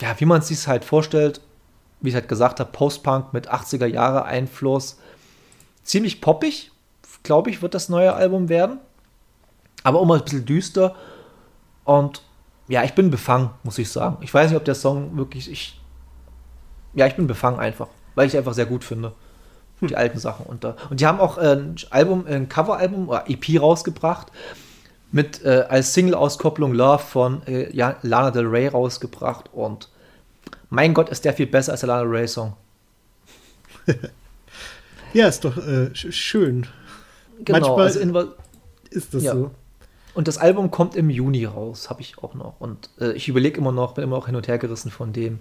ja, 0.02 0.20
wie 0.20 0.26
man 0.26 0.40
es 0.40 0.48
sich 0.48 0.68
halt 0.68 0.86
vorstellt, 0.86 1.42
wie 2.02 2.10
ich 2.10 2.16
halt 2.16 2.28
gesagt 2.28 2.60
habe, 2.60 2.72
Post-Punk 2.72 3.34
mit 3.34 3.52
80er 3.52 3.86
Jahre 3.86 4.26
Einfluss. 4.26 4.98
Ziemlich 5.84 6.22
poppig, 6.22 6.72
glaube 7.24 7.50
ich, 7.50 7.62
wird 7.62 7.74
das 7.74 7.90
neue 7.90 8.14
Album 8.14 8.50
werden. 8.50 8.80
Aber 9.84 10.00
auch 10.00 10.06
mal 10.06 10.18
ein 10.18 10.24
bisschen 10.24 10.46
düster. 10.46 10.96
Und 11.84 12.22
ja, 12.68 12.84
ich 12.84 12.94
bin 12.94 13.10
befangen, 13.10 13.50
muss 13.64 13.78
ich 13.78 13.90
sagen. 13.90 14.18
Ich 14.22 14.34
weiß 14.34 14.50
nicht, 14.50 14.58
ob 14.58 14.66
der 14.66 14.76
Song 14.76 15.18
wirklich. 15.18 15.52
Ich, 15.52 15.79
ja, 16.94 17.08
ich 17.08 17.16
bin 17.16 17.28
befangen 17.28 17.60
einfach, 17.60 17.88
weil 18.16 18.28
ich 18.28 18.38
einfach 18.38 18.54
sehr 18.54 18.66
gut 18.66 18.84
finde. 18.84 19.14
Die 19.82 19.96
alten 19.96 20.20
Sachen. 20.20 20.46
Und, 20.46 20.66
und 20.66 21.00
die 21.00 21.06
haben 21.06 21.22
auch 21.22 21.38
ein 21.38 21.76
Album, 21.90 22.26
ein 22.28 22.50
Coveralbum 22.50 23.08
oder 23.08 23.30
EP 23.30 23.62
rausgebracht 23.62 24.28
mit 25.12 25.44
äh, 25.46 25.66
als 25.70 25.94
Single-Auskopplung 25.94 26.74
Love 26.74 27.00
von 27.00 27.48
äh, 27.48 27.74
ja, 27.74 27.96
Lana 28.02 28.32
Del 28.32 28.46
Rey 28.46 28.68
rausgebracht 28.68 29.50
und 29.54 29.90
mein 30.70 30.94
Gott, 30.94 31.10
ist 31.10 31.26
der 31.26 31.34
viel 31.34 31.48
besser 31.48 31.72
als 31.72 31.82
der 31.82 31.88
Lana 31.88 32.04
Del 32.04 32.12
Rey 32.12 32.28
Song. 32.28 32.54
ja, 35.14 35.28
ist 35.28 35.46
doch 35.46 35.58
äh, 35.58 35.90
schön. 35.94 36.68
Genau, 37.44 37.78
Manchmal 37.78 38.12
also 38.12 38.34
ist 38.90 39.14
das 39.14 39.24
ja. 39.24 39.34
so. 39.34 39.52
Und 40.14 40.28
das 40.28 40.38
Album 40.38 40.72
kommt 40.72 40.96
im 40.96 41.10
Juni 41.10 41.46
raus, 41.46 41.90
habe 41.90 42.02
ich 42.02 42.18
auch 42.18 42.34
noch. 42.34 42.60
Und 42.60 42.90
äh, 43.00 43.14
ich 43.14 43.30
überlege 43.30 43.60
immer 43.60 43.72
noch, 43.72 43.94
bin 43.94 44.04
immer 44.04 44.18
noch 44.18 44.26
hin 44.26 44.36
und 44.36 44.48
her 44.48 44.58
gerissen 44.58 44.92
von 44.92 45.14
dem, 45.14 45.40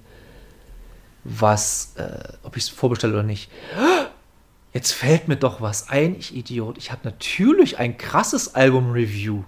was, 1.25 1.95
äh, 1.97 2.33
ob 2.43 2.57
ich 2.57 2.65
es 2.65 2.69
vorbestelle 2.69 3.13
oder 3.13 3.23
nicht. 3.23 3.51
Jetzt 4.73 4.93
fällt 4.93 5.29
mir 5.29 5.37
doch 5.37 5.61
was 5.61 5.89
ein, 5.89 6.15
ich 6.17 6.37
Idiot. 6.37 6.79
Ich 6.79 6.93
habe 6.93 7.01
natürlich 7.05 7.79
ein 7.79 7.97
krasses 7.97 8.55
Album-Review. 8.55 9.45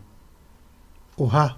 Oha. 1.16 1.56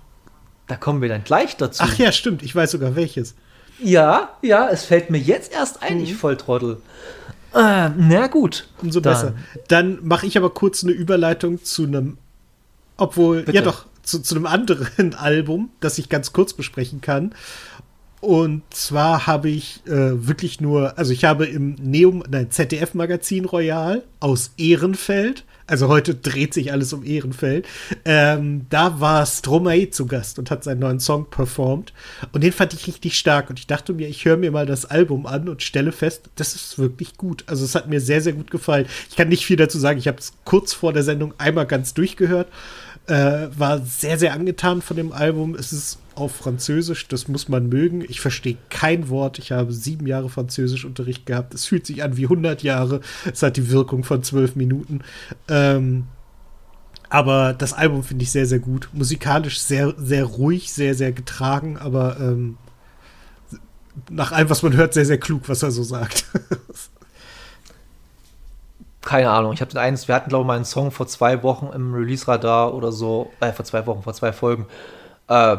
Da 0.67 0.77
kommen 0.77 1.01
wir 1.01 1.09
dann 1.09 1.25
gleich 1.25 1.57
dazu. 1.57 1.83
Ach 1.87 1.97
ja, 1.97 2.13
stimmt. 2.13 2.43
Ich 2.43 2.55
weiß 2.55 2.73
sogar 2.73 2.97
welches. 2.97 3.35
Ja, 3.79 4.31
ja, 4.43 4.69
es 4.69 4.85
fällt 4.85 5.11
mir 5.11 5.19
jetzt 5.19 5.53
erst 5.53 5.83
ein, 5.83 5.99
mhm. 5.99 6.05
ich 6.05 6.15
Volltrottel. 6.15 6.81
Äh, 7.55 7.91
na 7.97 8.27
gut. 8.29 8.69
Umso 8.81 9.01
dann. 9.01 9.13
besser. 9.13 9.35
Dann 9.69 9.99
mache 10.03 10.27
ich 10.27 10.37
aber 10.37 10.51
kurz 10.51 10.83
eine 10.83 10.93
Überleitung 10.93 11.63
zu 11.63 11.85
einem, 11.85 12.19
obwohl, 12.97 13.43
Bitte. 13.43 13.53
ja 13.53 13.63
doch, 13.63 13.87
zu, 14.03 14.21
zu 14.21 14.35
einem 14.35 14.47
anderen 14.47 15.15
Album, 15.19 15.71
das 15.81 15.99
ich 15.99 16.09
ganz 16.09 16.33
kurz 16.33 16.53
besprechen 16.53 17.01
kann. 17.01 17.35
Und 18.23 18.63
zwar 18.71 19.27
habe 19.27 19.51
ich 19.51 19.83
äh, 19.87 20.27
wirklich 20.27 20.61
nur, 20.61 20.97
also 20.97 21.13
ich 21.13 21.25
habe 21.25 21.45
im 21.45 21.75
Neum, 21.83 22.23
nein, 22.31 22.51
ZDF-Magazin 22.51 23.45
Royal 23.45 24.05
aus 24.21 24.53
Ehrenfeld 24.57 25.45
also 25.73 25.89
heute 25.89 26.15
dreht 26.15 26.53
sich 26.53 26.71
alles 26.73 26.93
um 26.93 27.03
Ehrenfeld. 27.03 27.67
Ähm, 28.05 28.67
da 28.69 29.01
war 29.01 29.25
Stromae 29.25 29.89
zu 29.89 30.07
Gast 30.07 30.39
und 30.39 30.51
hat 30.51 30.65
seinen 30.65 30.81
neuen 30.81 31.01
Song 31.01 31.31
performt. 31.31 31.93
Und 32.33 32.45
den 32.45 32.53
fand 32.53 32.75
ich 32.75 32.87
richtig 32.87 33.17
stark. 33.17 33.49
Und 33.49 33.59
ich 33.59 33.67
dachte 33.67 33.95
mir, 33.95 34.07
ich 34.07 34.25
höre 34.25 34.37
mir 34.37 34.51
mal 34.51 34.67
das 34.67 34.85
Album 34.85 35.25
an 35.25 35.49
und 35.49 35.63
stelle 35.63 35.93
fest, 35.93 36.31
das 36.37 36.55
ist 36.55 36.79
wirklich 36.79 37.17
gut. 37.17 37.45
Also 37.47 37.65
es 37.65 37.75
hat 37.75 37.89
mir 37.89 38.01
sehr, 38.01 38.21
sehr 38.21 38.33
gut 38.33 38.51
gefallen. 38.51 38.87
Ich 39.09 39.17
kann 39.17 39.29
nicht 39.29 39.47
viel 39.47 39.57
dazu 39.57 39.79
sagen. 39.79 39.99
Ich 39.99 40.09
habe 40.09 40.19
es 40.19 40.35
kurz 40.45 40.75
vor 40.75 40.93
der 40.93 41.05
Sendung 41.05 41.33
einmal 41.39 41.67
ganz 41.67 41.95
durchgehört. 41.95 42.49
Äh, 43.07 43.49
war 43.57 43.81
sehr, 43.81 44.19
sehr 44.19 44.33
angetan 44.33 44.81
von 44.81 44.97
dem 44.97 45.13
Album. 45.13 45.55
Es 45.55 45.73
ist 45.73 45.99
auf 46.15 46.37
Französisch, 46.37 47.09
das 47.09 47.27
muss 47.27 47.49
man 47.49 47.69
mögen. 47.69 48.03
Ich 48.03 48.21
verstehe 48.21 48.59
kein 48.69 49.09
Wort. 49.09 49.39
Ich 49.39 49.51
habe 49.51 49.73
sieben 49.73 50.07
Jahre 50.07 50.29
Französischunterricht 50.29 51.27
gehabt. 51.27 51.55
Es 51.55 51.65
fühlt 51.65 51.87
sich 51.87 52.03
an 52.03 52.17
wie 52.17 52.25
100 52.25 52.63
Jahre. 52.63 53.01
Es 53.33 53.43
hat 53.43 53.57
die 53.57 53.71
Wirkung 53.71 54.05
von 54.05 54.23
zwölf 54.23 54.55
Minuten. 54.55 55.01
Ähm, 55.49 56.05
aber 57.09 57.53
das 57.53 57.73
Album 57.73 58.03
finde 58.05 58.23
ich 58.23 58.31
sehr, 58.31 58.47
sehr 58.47 58.59
gut. 58.59 58.89
Musikalisch 58.93 59.61
sehr, 59.61 59.95
sehr 59.99 60.25
ruhig, 60.25 60.73
sehr, 60.73 60.95
sehr 60.95 61.13
getragen, 61.13 61.77
aber 61.77 62.19
ähm, 62.21 62.57
nach 64.11 64.33
allem, 64.33 64.49
was 64.49 64.63
man 64.63 64.75
hört, 64.75 64.95
sehr, 64.95 65.05
sehr 65.05 65.19
klug, 65.19 65.43
was 65.49 65.63
er 65.63 65.71
so 65.71 65.83
sagt. 65.83 66.25
keine 69.03 69.31
Ahnung, 69.31 69.53
ich 69.53 69.61
habe 69.61 69.71
den 69.71 69.79
eins, 69.79 70.09
wir 70.09 70.15
hatten 70.15 70.29
glaube 70.29 70.45
ich 70.45 70.47
mal 70.47 70.57
einen 70.57 70.65
Song 70.65 70.91
vor 70.91 71.07
zwei 71.07 71.43
Wochen 71.43 71.71
im 71.75 71.93
Release-Radar 71.93 72.73
oder 72.73 72.93
so, 72.93 73.33
äh, 73.41 73.53
vor 73.53 73.65
zwei 73.65 73.87
Wochen, 73.87 74.03
vor 74.03 74.15
zwei 74.15 74.33
Folgen. 74.33 74.67
Äh, 75.29 75.59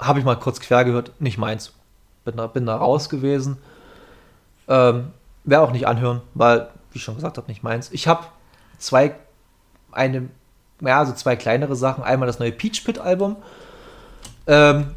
habe 0.00 0.18
ich 0.18 0.24
mal 0.24 0.36
kurz 0.36 0.60
quer 0.60 0.84
gehört, 0.84 1.12
nicht 1.20 1.38
meins. 1.38 1.72
Bin 2.24 2.36
da, 2.36 2.46
bin 2.46 2.66
da 2.66 2.76
raus 2.76 3.08
gewesen. 3.08 3.58
Ähm, 4.68 5.12
Werde 5.44 5.64
auch 5.64 5.72
nicht 5.72 5.86
anhören, 5.86 6.22
weil, 6.34 6.68
wie 6.90 6.98
ich 6.98 7.04
schon 7.04 7.16
gesagt 7.16 7.36
habe, 7.36 7.48
nicht 7.48 7.62
meins. 7.62 7.90
Ich 7.92 8.06
habe 8.08 8.24
zwei, 8.78 9.14
eine, 9.90 10.28
ja, 10.80 10.98
also 10.98 11.12
zwei 11.12 11.36
kleinere 11.36 11.76
Sachen. 11.76 12.04
Einmal 12.04 12.26
das 12.26 12.38
neue 12.38 12.52
Peach 12.52 12.84
Pit 12.84 12.98
Album. 12.98 13.36
Ähm, 14.46 14.94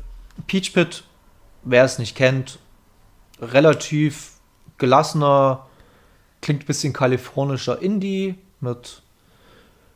Peach 0.47 0.73
Pit, 0.73 1.03
wer 1.63 1.83
es 1.83 1.99
nicht 1.99 2.15
kennt, 2.15 2.59
relativ 3.41 4.33
gelassener, 4.77 5.64
Klingt 6.45 6.61
ein 6.61 6.67
bisschen 6.67 6.93
kalifornischer 6.93 7.81
Indie 7.81 8.35
mit, 8.59 9.01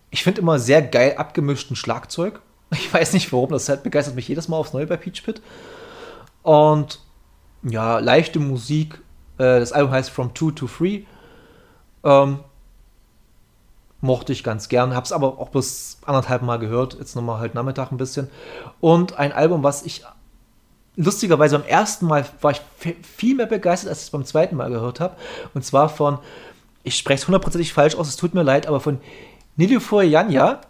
ich 0.10 0.24
finde 0.24 0.42
immer 0.42 0.58
sehr 0.58 0.82
geil 0.82 1.14
abgemischten 1.16 1.76
Schlagzeug. 1.76 2.42
Ich 2.72 2.92
weiß 2.92 3.14
nicht 3.14 3.32
warum, 3.32 3.52
das 3.52 3.70
halt 3.70 3.84
begeistert 3.84 4.16
mich 4.16 4.28
jedes 4.28 4.48
Mal 4.48 4.58
aufs 4.58 4.74
Neue 4.74 4.88
bei 4.88 4.98
Peach 4.98 5.24
Pit. 5.24 5.44
Und 6.42 7.02
ja, 7.62 8.00
leichte 8.00 8.40
Musik. 8.40 8.96
Äh, 9.38 9.60
das 9.60 9.74
Album 9.74 9.92
heißt 9.92 10.10
From 10.10 10.34
Two 10.34 10.50
to 10.50 10.66
Three. 10.66 11.04
Ähm, 12.04 12.40
mochte 14.02 14.34
ich 14.34 14.44
ganz 14.44 14.70
gern, 14.70 14.96
hab's 14.96 15.12
aber 15.12 15.38
auch 15.38 15.50
bis 15.50 16.00
anderthalb 16.04 16.42
Mal 16.42 16.58
gehört, 16.58 16.96
jetzt 16.96 17.16
nochmal 17.16 17.40
halt 17.40 17.54
Nachmittag 17.54 17.92
ein 17.92 17.98
bisschen. 17.98 18.28
Und 18.80 19.20
ein 19.20 19.34
Album, 19.34 19.62
was 19.62 19.84
ich 19.84 20.04
lustigerweise 21.00 21.58
beim 21.58 21.68
ersten 21.68 22.08
Mal 22.08 22.26
war 22.42 22.52
ich 22.52 22.62
viel 23.04 23.36
mehr 23.36 23.46
begeistert, 23.46 23.90
als 23.90 24.00
ich 24.00 24.06
es 24.06 24.10
beim 24.12 24.26
zweiten 24.26 24.58
Mal 24.58 24.70
gehört 24.70 25.00
habe. 25.00 25.16
Und 25.54 25.64
zwar 25.64 25.88
von, 25.88 26.20
ich 26.84 26.98
spreche 26.98 27.22
es 27.22 27.28
hundertprozentig 27.28 27.72
falsch 27.72 27.96
aus, 27.96 28.10
es 28.10 28.18
tut 28.18 28.34
mir 28.34 28.44
leid, 28.44 28.68
aber 28.68 28.82
von 28.82 29.00
Nilüfer 29.56 30.04
Janja 30.04 30.62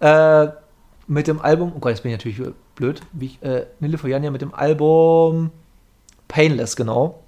äh, 0.00 0.48
mit 1.06 1.26
dem 1.26 1.40
Album, 1.40 1.72
oh 1.74 1.78
Gott, 1.78 1.92
jetzt 1.92 2.02
bin 2.02 2.12
ich 2.12 2.18
natürlich 2.18 2.54
blöd, 2.74 3.00
wie 3.12 3.26
ich, 3.26 3.42
äh, 3.42 3.66
Nilüfer 3.80 4.08
Janja 4.08 4.30
mit 4.30 4.42
dem 4.42 4.54
Album 4.54 5.50
Painless, 6.28 6.76
genau. 6.76 7.22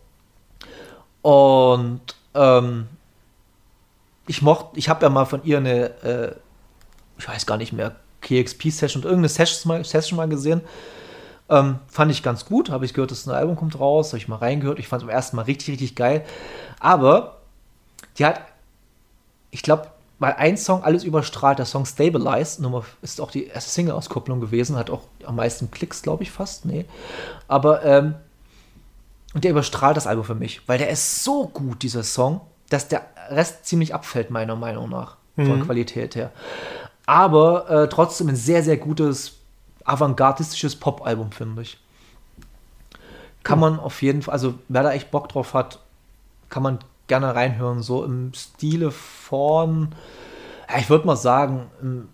Und 1.22 2.02
ähm, 2.34 2.86
ich 4.26 4.42
mochte, 4.42 4.78
ich 4.78 4.90
habe 4.90 5.04
ja 5.04 5.10
mal 5.10 5.24
von 5.24 5.42
ihr 5.44 5.56
eine, 5.56 6.02
äh, 6.02 6.34
ich 7.18 7.26
weiß 7.26 7.46
gar 7.46 7.56
nicht 7.56 7.72
mehr, 7.72 7.96
KXP-Session 8.20 9.02
und 9.02 9.08
irgendeine 9.08 9.30
Session 9.30 9.68
mal, 9.68 9.84
Session 9.84 10.16
mal 10.18 10.28
gesehen. 10.28 10.60
Ähm, 11.48 11.78
fand 11.88 12.10
ich 12.10 12.22
ganz 12.22 12.44
gut. 12.44 12.70
Habe 12.70 12.84
ich 12.84 12.94
gehört, 12.94 13.10
dass 13.10 13.26
ein 13.26 13.34
Album 13.34 13.56
kommt 13.56 13.78
raus. 13.78 14.08
Habe 14.08 14.18
ich 14.18 14.28
mal 14.28 14.36
reingehört. 14.36 14.78
Ich 14.78 14.88
fand 14.88 15.02
es 15.02 15.06
beim 15.06 15.14
ersten 15.14 15.36
Mal 15.36 15.42
richtig, 15.42 15.68
richtig 15.68 15.96
geil. 15.96 16.24
Aber 16.80 17.38
die 18.18 18.26
hat, 18.26 18.40
ich 19.50 19.62
glaube, 19.62 19.88
weil 20.22 20.34
ein 20.34 20.56
Song 20.56 20.84
alles 20.84 21.02
überstrahlt, 21.02 21.58
der 21.58 21.66
Song 21.66 21.84
Stabilize, 21.84 22.62
Nummer, 22.62 22.84
ist 23.02 23.20
auch 23.20 23.32
die 23.32 23.48
erste 23.48 23.70
Single-Auskopplung 23.72 24.40
gewesen, 24.40 24.76
hat 24.76 24.88
auch 24.88 25.02
am 25.24 25.34
meisten 25.34 25.72
Klicks, 25.72 26.00
glaube 26.00 26.22
ich, 26.22 26.30
fast. 26.30 26.64
Nee. 26.64 26.84
Aber, 27.48 27.84
ähm, 27.84 28.14
und 29.34 29.42
der 29.42 29.50
überstrahlt 29.50 29.96
das 29.96 30.06
Album 30.06 30.24
für 30.24 30.36
mich, 30.36 30.60
weil 30.68 30.78
der 30.78 30.90
ist 30.90 31.24
so 31.24 31.48
gut, 31.48 31.82
dieser 31.82 32.04
Song, 32.04 32.40
dass 32.70 32.86
der 32.86 33.02
Rest 33.30 33.66
ziemlich 33.66 33.94
abfällt, 33.94 34.30
meiner 34.30 34.54
Meinung 34.54 34.90
nach, 34.90 35.16
von 35.34 35.58
mhm. 35.58 35.64
Qualität 35.64 36.14
her. 36.14 36.30
aber 37.06 37.68
äh, 37.68 37.88
trotzdem 37.88 38.28
ein 38.28 38.36
sehr, 38.36 38.62
sehr 38.62 38.76
gutes 38.76 39.38
avantgardistisches 39.84 40.76
Pop-Album, 40.76 41.32
finde 41.32 41.62
ich. 41.62 41.78
Kann 43.42 43.58
man 43.58 43.78
auf 43.78 44.02
jeden 44.02 44.22
Fall, 44.22 44.32
also 44.32 44.54
wer 44.68 44.82
da 44.82 44.92
echt 44.92 45.10
Bock 45.10 45.28
drauf 45.28 45.54
hat, 45.54 45.80
kann 46.48 46.62
man 46.62 46.78
gerne 47.08 47.34
reinhören, 47.34 47.82
so 47.82 48.04
im 48.04 48.32
Stile 48.34 48.90
von, 48.90 49.88
ja, 50.68 50.78
ich 50.78 50.88
würde 50.88 51.06
mal 51.06 51.16
sagen, 51.16 51.70
ein, 51.82 52.08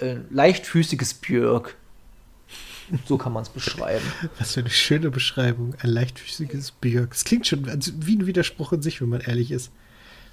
ein 0.00 0.26
leichtfüßiges 0.30 1.14
Björk. 1.14 1.76
So 3.06 3.16
kann 3.16 3.32
man 3.32 3.42
es 3.42 3.48
beschreiben. 3.48 4.04
Was 4.38 4.52
für 4.52 4.60
eine 4.60 4.68
schöne 4.68 5.10
Beschreibung. 5.10 5.74
Ein 5.80 5.88
leichtfüßiges 5.88 6.72
Björk. 6.72 7.12
Das 7.12 7.24
klingt 7.24 7.46
schon 7.46 7.64
wie 7.64 8.16
ein 8.16 8.26
Widerspruch 8.26 8.74
in 8.74 8.82
sich, 8.82 9.00
wenn 9.00 9.08
man 9.08 9.22
ehrlich 9.22 9.50
ist. 9.50 9.72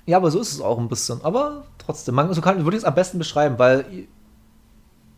Ja, 0.06 0.18
aber 0.18 0.32
so 0.32 0.42
ist 0.42 0.52
es 0.52 0.60
auch 0.60 0.78
ein 0.78 0.90
bisschen. 0.90 1.24
Aber 1.24 1.66
trotzdem, 1.78 2.16
man, 2.16 2.34
so 2.34 2.42
kann, 2.42 2.66
würde 2.66 2.76
ich 2.76 2.84
es 2.84 2.88
am 2.88 2.94
besten 2.94 3.20
beschreiben, 3.20 3.58
weil 3.58 3.86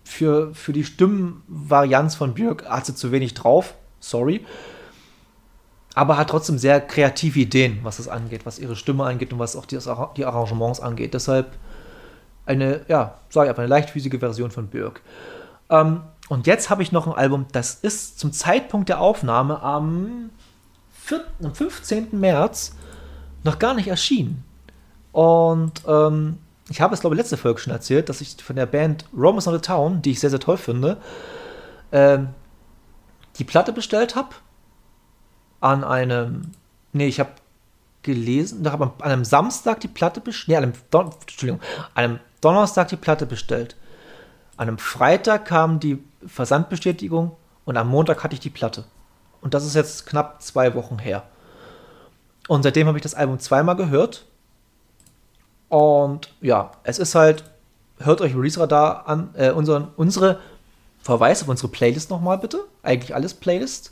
für, 0.03 0.53
für 0.53 0.73
die 0.73 0.83
Stimmenvarianz 0.83 2.15
von 2.15 2.33
Björk 2.33 2.65
hat 2.65 2.85
sie 2.85 2.95
zu 2.95 3.11
wenig 3.11 3.33
drauf. 3.33 3.75
Sorry. 3.99 4.45
Aber 5.95 6.17
hat 6.17 6.29
trotzdem 6.29 6.57
sehr 6.57 6.81
kreative 6.81 7.39
Ideen, 7.39 7.79
was 7.83 7.97
das 7.97 8.07
angeht, 8.07 8.45
was 8.45 8.59
ihre 8.59 8.75
Stimme 8.75 9.05
angeht 9.05 9.31
und 9.31 9.39
was 9.39 9.55
auch 9.55 9.65
die, 9.65 9.77
die 10.17 10.25
Arrangements 10.25 10.79
angeht. 10.79 11.13
Deshalb 11.13 11.51
eine, 12.45 12.81
ja, 12.87 13.19
sage 13.29 13.45
ich 13.45 13.49
einfach, 13.49 13.63
eine 13.63 13.69
leichtfüßige 13.69 14.19
Version 14.19 14.51
von 14.51 14.67
Björk. 14.67 15.01
Ähm, 15.69 16.01
und 16.29 16.47
jetzt 16.47 16.69
habe 16.69 16.83
ich 16.83 16.91
noch 16.91 17.07
ein 17.07 17.13
Album, 17.13 17.45
das 17.51 17.75
ist 17.75 18.19
zum 18.19 18.31
Zeitpunkt 18.31 18.89
der 18.89 18.99
Aufnahme 18.99 19.61
am, 19.61 20.29
4, 21.03 21.21
am 21.43 21.53
15. 21.53 22.19
März 22.19 22.75
noch 23.43 23.59
gar 23.59 23.73
nicht 23.73 23.87
erschienen. 23.87 24.43
Und 25.11 25.83
ähm, 25.87 26.39
ich 26.69 26.81
habe 26.81 26.93
es, 26.93 27.01
glaube 27.01 27.15
ich, 27.15 27.17
letzte 27.17 27.37
Folge 27.37 27.59
schon 27.59 27.73
erzählt, 27.73 28.09
dass 28.09 28.21
ich 28.21 28.37
von 28.41 28.55
der 28.55 28.65
Band 28.65 29.05
Romans 29.15 29.47
on 29.47 29.53
the 29.53 29.59
Town, 29.59 30.01
die 30.01 30.11
ich 30.11 30.19
sehr, 30.19 30.29
sehr 30.29 30.39
toll 30.39 30.57
finde, 30.57 30.97
ähm, 31.91 32.29
die 33.37 33.43
Platte 33.43 33.73
bestellt 33.73 34.15
habe. 34.15 34.29
An 35.59 35.83
einem, 35.83 36.51
nee, 36.91 37.07
ich 37.07 37.19
habe 37.19 37.31
gelesen, 38.01 38.61
ich 38.65 38.71
habe 38.71 38.91
an 38.99 39.11
einem 39.11 39.25
Samstag 39.25 39.79
die 39.81 39.87
Platte 39.87 40.21
bestellt, 40.21 40.47
nee, 40.49 40.55
an 40.57 40.63
einem, 40.63 40.73
Don 40.89 41.11
Entschuldigung, 41.21 41.61
an 41.95 42.03
einem 42.03 42.19
Donnerstag 42.41 42.89
die 42.89 42.97
Platte 42.97 43.25
bestellt. 43.25 43.75
An 44.55 44.67
einem 44.67 44.77
Freitag 44.77 45.45
kam 45.45 45.79
die 45.79 46.03
Versandbestätigung 46.25 47.35
und 47.65 47.77
am 47.77 47.87
Montag 47.87 48.23
hatte 48.23 48.35
ich 48.35 48.39
die 48.39 48.49
Platte. 48.49 48.85
Und 49.41 49.53
das 49.53 49.65
ist 49.65 49.75
jetzt 49.75 50.05
knapp 50.05 50.41
zwei 50.41 50.75
Wochen 50.75 50.99
her. 50.99 51.23
Und 52.47 52.63
seitdem 52.63 52.87
habe 52.87 52.97
ich 52.97 53.03
das 53.03 53.15
Album 53.15 53.39
zweimal 53.39 53.75
gehört 53.75 54.25
und 55.73 56.29
ja, 56.39 56.69
es 56.83 56.99
ist 56.99 57.15
halt, 57.15 57.45
hört 57.97 58.21
euch 58.21 58.35
Release 58.35 58.59
Radar 58.59 59.07
an, 59.07 59.31
äh, 59.33 59.49
unseren, 59.49 59.87
unsere 59.97 60.39
Verweis 61.01 61.41
auf 61.41 61.47
unsere 61.47 61.69
Playlist 61.69 62.11
nochmal 62.11 62.37
bitte. 62.37 62.59
Eigentlich 62.83 63.15
alles 63.15 63.33
Playlist. 63.33 63.91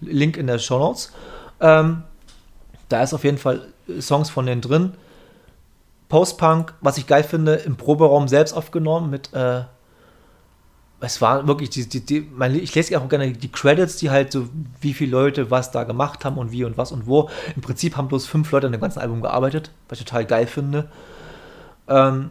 Link 0.00 0.38
in 0.38 0.46
der 0.46 0.58
Show 0.58 0.78
Notes. 0.78 1.12
Ähm, 1.60 2.04
da 2.88 3.02
ist 3.02 3.12
auf 3.12 3.24
jeden 3.24 3.36
Fall 3.36 3.66
Songs 4.00 4.30
von 4.30 4.46
denen 4.46 4.62
drin. 4.62 4.94
Post-Punk, 6.08 6.72
was 6.80 6.96
ich 6.96 7.06
geil 7.06 7.22
finde, 7.22 7.56
im 7.56 7.76
Proberaum 7.76 8.26
selbst 8.26 8.54
aufgenommen 8.54 9.10
mit, 9.10 9.30
äh, 9.34 9.64
es 11.00 11.20
war 11.20 11.46
wirklich, 11.46 11.70
die, 11.70 11.88
die, 11.88 12.00
die, 12.04 12.20
mein, 12.20 12.54
ich 12.54 12.74
lese 12.74 12.98
auch 13.00 13.08
gerne 13.08 13.32
die 13.32 13.50
Credits, 13.50 13.96
die 13.96 14.10
halt 14.10 14.32
so, 14.32 14.48
wie 14.80 14.92
viele 14.92 15.12
Leute 15.12 15.50
was 15.50 15.70
da 15.70 15.84
gemacht 15.84 16.24
haben 16.24 16.36
und 16.36 16.52
wie 16.52 16.64
und 16.64 16.76
was 16.76 16.92
und 16.92 17.06
wo. 17.06 17.30
Im 17.56 17.62
Prinzip 17.62 17.96
haben 17.96 18.08
bloß 18.08 18.26
fünf 18.26 18.50
Leute 18.52 18.66
an 18.66 18.72
dem 18.72 18.80
ganzen 18.80 19.00
Album 19.00 19.22
gearbeitet, 19.22 19.70
was 19.88 19.98
ich 19.98 20.04
total 20.04 20.26
geil 20.26 20.46
finde. 20.46 20.90
Ähm, 21.88 22.30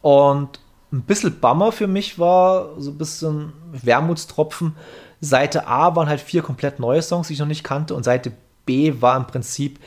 und 0.00 0.60
ein 0.92 1.02
bisschen 1.02 1.40
Bummer 1.40 1.72
für 1.72 1.88
mich 1.88 2.18
war, 2.18 2.80
so 2.80 2.92
ein 2.92 2.98
bisschen 2.98 3.52
Wermutstropfen. 3.72 4.76
Seite 5.20 5.66
A 5.66 5.96
waren 5.96 6.08
halt 6.08 6.20
vier 6.20 6.42
komplett 6.42 6.78
neue 6.78 7.02
Songs, 7.02 7.26
die 7.26 7.34
ich 7.34 7.40
noch 7.40 7.46
nicht 7.46 7.64
kannte, 7.64 7.94
und 7.94 8.04
Seite 8.04 8.32
B 8.64 8.94
war 9.00 9.16
im 9.16 9.26
Prinzip, 9.26 9.80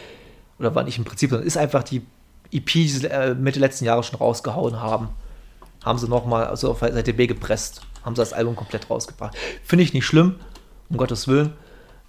oder 0.59 0.75
war 0.75 0.83
nicht 0.83 0.97
im 0.97 1.05
Prinzip, 1.05 1.29
sondern 1.29 1.47
ist 1.47 1.57
einfach 1.57 1.83
die 1.83 2.05
EP, 2.51 2.65
die 2.65 2.87
sie 2.89 3.07
äh, 3.07 3.33
Mitte 3.33 3.59
letzten 3.59 3.85
Jahres 3.85 4.07
schon 4.07 4.19
rausgehauen 4.19 4.81
haben. 4.81 5.09
Haben 5.83 5.97
sie 5.97 6.07
nochmal 6.07 6.45
also 6.45 6.71
auf 6.71 6.79
Seite 6.79 7.13
B 7.13 7.27
gepresst, 7.27 7.81
haben 8.03 8.15
sie 8.15 8.21
das 8.21 8.33
Album 8.33 8.55
komplett 8.55 8.89
rausgebracht. 8.89 9.35
Finde 9.63 9.83
ich 9.83 9.93
nicht 9.93 10.05
schlimm, 10.05 10.35
um 10.89 10.97
Gottes 10.97 11.27
Willen, 11.27 11.53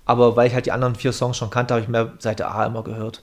aber 0.04 0.36
weil 0.36 0.48
ich 0.48 0.54
halt 0.54 0.66
die 0.66 0.72
anderen 0.72 0.94
vier 0.94 1.12
Songs 1.12 1.36
schon 1.36 1.50
kannte, 1.50 1.74
habe 1.74 1.82
ich 1.82 1.88
mehr 1.88 2.12
Seite 2.18 2.48
A 2.48 2.66
immer 2.66 2.82
gehört. 2.82 3.22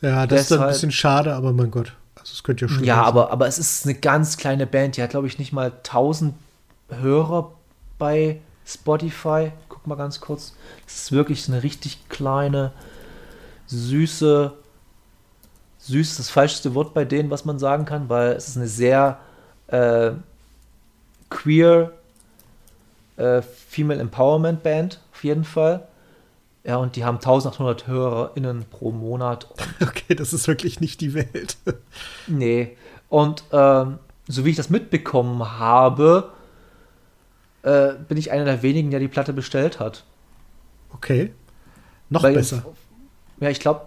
Ja, 0.00 0.26
das 0.26 0.48
Deshalb, 0.48 0.60
ist 0.60 0.66
ein 0.66 0.72
bisschen 0.72 0.92
schade, 0.92 1.34
aber 1.34 1.52
mein 1.52 1.70
Gott. 1.70 1.94
Also 2.18 2.32
es 2.32 2.42
könnte 2.42 2.66
ja 2.66 2.68
schon. 2.68 2.84
Ja, 2.84 3.02
aber, 3.02 3.30
aber 3.32 3.46
es 3.46 3.58
ist 3.58 3.84
eine 3.84 3.94
ganz 3.94 4.36
kleine 4.36 4.66
Band. 4.66 4.96
Die 4.96 5.02
hat, 5.02 5.10
glaube 5.10 5.26
ich, 5.26 5.38
nicht 5.38 5.52
mal 5.52 5.72
1000 5.72 6.34
Hörer 6.88 7.52
bei 7.98 8.40
Spotify. 8.66 9.52
Guck 9.68 9.86
mal 9.86 9.96
ganz 9.96 10.20
kurz. 10.20 10.54
Es 10.86 11.02
ist 11.02 11.12
wirklich 11.12 11.48
eine 11.48 11.62
richtig 11.62 12.08
kleine, 12.08 12.72
süße, 13.66 14.52
süß 15.90 16.16
das 16.16 16.30
falscheste 16.30 16.74
Wort 16.74 16.94
bei 16.94 17.04
denen, 17.04 17.30
was 17.30 17.44
man 17.44 17.58
sagen 17.58 17.84
kann, 17.84 18.08
weil 18.08 18.32
es 18.32 18.48
ist 18.48 18.56
eine 18.56 18.68
sehr 18.68 19.18
äh, 19.66 20.12
queer 21.28 21.92
äh, 23.16 23.42
Female 23.42 24.00
Empowerment 24.00 24.62
Band, 24.62 25.00
auf 25.12 25.24
jeden 25.24 25.44
Fall. 25.44 25.86
Ja, 26.64 26.76
und 26.76 26.96
die 26.96 27.04
haben 27.04 27.16
1800 27.16 27.86
HörerInnen 27.86 28.64
pro 28.70 28.90
Monat. 28.90 29.48
Okay, 29.80 30.14
das 30.14 30.32
ist 30.32 30.46
wirklich 30.46 30.80
nicht 30.80 31.00
die 31.00 31.14
Welt. 31.14 31.56
nee. 32.26 32.76
Und 33.08 33.44
ähm, 33.52 33.98
so 34.28 34.44
wie 34.44 34.50
ich 34.50 34.56
das 34.56 34.68
mitbekommen 34.68 35.58
habe, 35.58 36.32
äh, 37.62 37.94
bin 38.08 38.18
ich 38.18 38.30
einer 38.30 38.44
der 38.44 38.62
wenigen, 38.62 38.90
der 38.90 39.00
die 39.00 39.08
Platte 39.08 39.32
bestellt 39.32 39.80
hat. 39.80 40.04
Okay. 40.92 41.32
Noch 42.10 42.24
Weil, 42.24 42.34
besser. 42.34 42.64
Ja, 43.40 43.48
ich 43.48 43.60
glaube, 43.60 43.82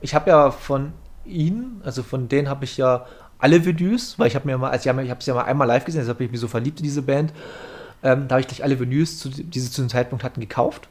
ich 0.00 0.14
habe 0.14 0.30
ja 0.30 0.50
von 0.50 0.92
ihnen, 1.24 1.80
also 1.84 2.02
von 2.02 2.28
denen 2.28 2.48
habe 2.48 2.64
ich 2.64 2.76
ja 2.76 3.06
alle 3.38 3.64
Vinyls, 3.64 4.18
weil 4.18 4.28
ich 4.28 4.34
habe 4.34 4.46
mir 4.46 4.58
mal, 4.58 4.70
also 4.70 4.90
ich 4.90 5.10
habe 5.10 5.20
es 5.20 5.26
ja 5.26 5.34
mal 5.34 5.44
einmal 5.44 5.66
live 5.66 5.84
gesehen, 5.84 6.00
deshalb 6.00 6.18
bin 6.18 6.26
ich 6.26 6.30
mich 6.32 6.40
so 6.40 6.48
verliebt 6.48 6.80
in 6.80 6.84
diese 6.84 7.02
Band. 7.02 7.32
Ähm, 8.02 8.28
da 8.28 8.34
habe 8.34 8.40
ich 8.40 8.48
gleich 8.48 8.62
alle 8.62 8.78
Vinyls, 8.78 9.18
zu, 9.18 9.28
die 9.28 9.60
sie 9.60 9.70
zu 9.70 9.82
dem 9.82 9.88
Zeitpunkt 9.88 10.24
hatten, 10.24 10.40
gekauft. 10.40 10.88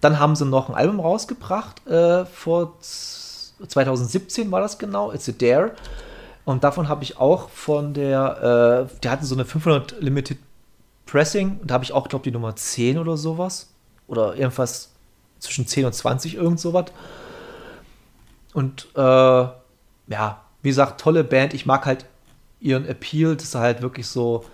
Dann 0.00 0.18
haben 0.18 0.36
sie 0.36 0.44
noch 0.44 0.68
ein 0.68 0.74
Album 0.74 1.00
rausgebracht, 1.00 1.86
äh, 1.86 2.24
vor 2.26 2.78
2017 2.80 4.50
war 4.50 4.60
das 4.60 4.78
genau, 4.78 5.12
It's 5.12 5.28
a 5.28 5.32
Dare. 5.32 5.72
Und 6.44 6.64
davon 6.64 6.88
habe 6.88 7.04
ich 7.04 7.18
auch 7.18 7.50
von 7.50 7.94
der, 7.94 8.88
äh, 8.90 8.98
die 9.02 9.08
hatten 9.08 9.24
so 9.24 9.34
eine 9.34 9.44
500 9.44 10.00
Limited 10.00 10.38
Pressing, 11.06 11.58
und 11.60 11.70
da 11.70 11.74
habe 11.74 11.84
ich 11.84 11.92
auch, 11.92 12.08
glaube 12.08 12.22
ich, 12.22 12.32
die 12.32 12.32
Nummer 12.32 12.56
10 12.56 12.98
oder 12.98 13.16
sowas. 13.16 13.68
Oder 14.08 14.34
irgendwas 14.34 14.90
zwischen 15.38 15.66
10 15.66 15.84
und 15.86 15.94
20, 15.94 16.34
irgend 16.34 16.58
sowas. 16.58 16.86
Und 18.52 18.88
äh, 18.94 19.00
ja, 19.00 20.40
wie 20.62 20.68
gesagt, 20.68 21.00
tolle 21.00 21.24
Band. 21.24 21.54
Ich 21.54 21.66
mag 21.66 21.86
halt 21.86 22.06
ihren 22.60 22.86
Appeal, 22.86 23.36
dass 23.36 23.52
sie 23.52 23.58
halt 23.58 23.82
wirklich 23.82 24.06
so 24.06 24.44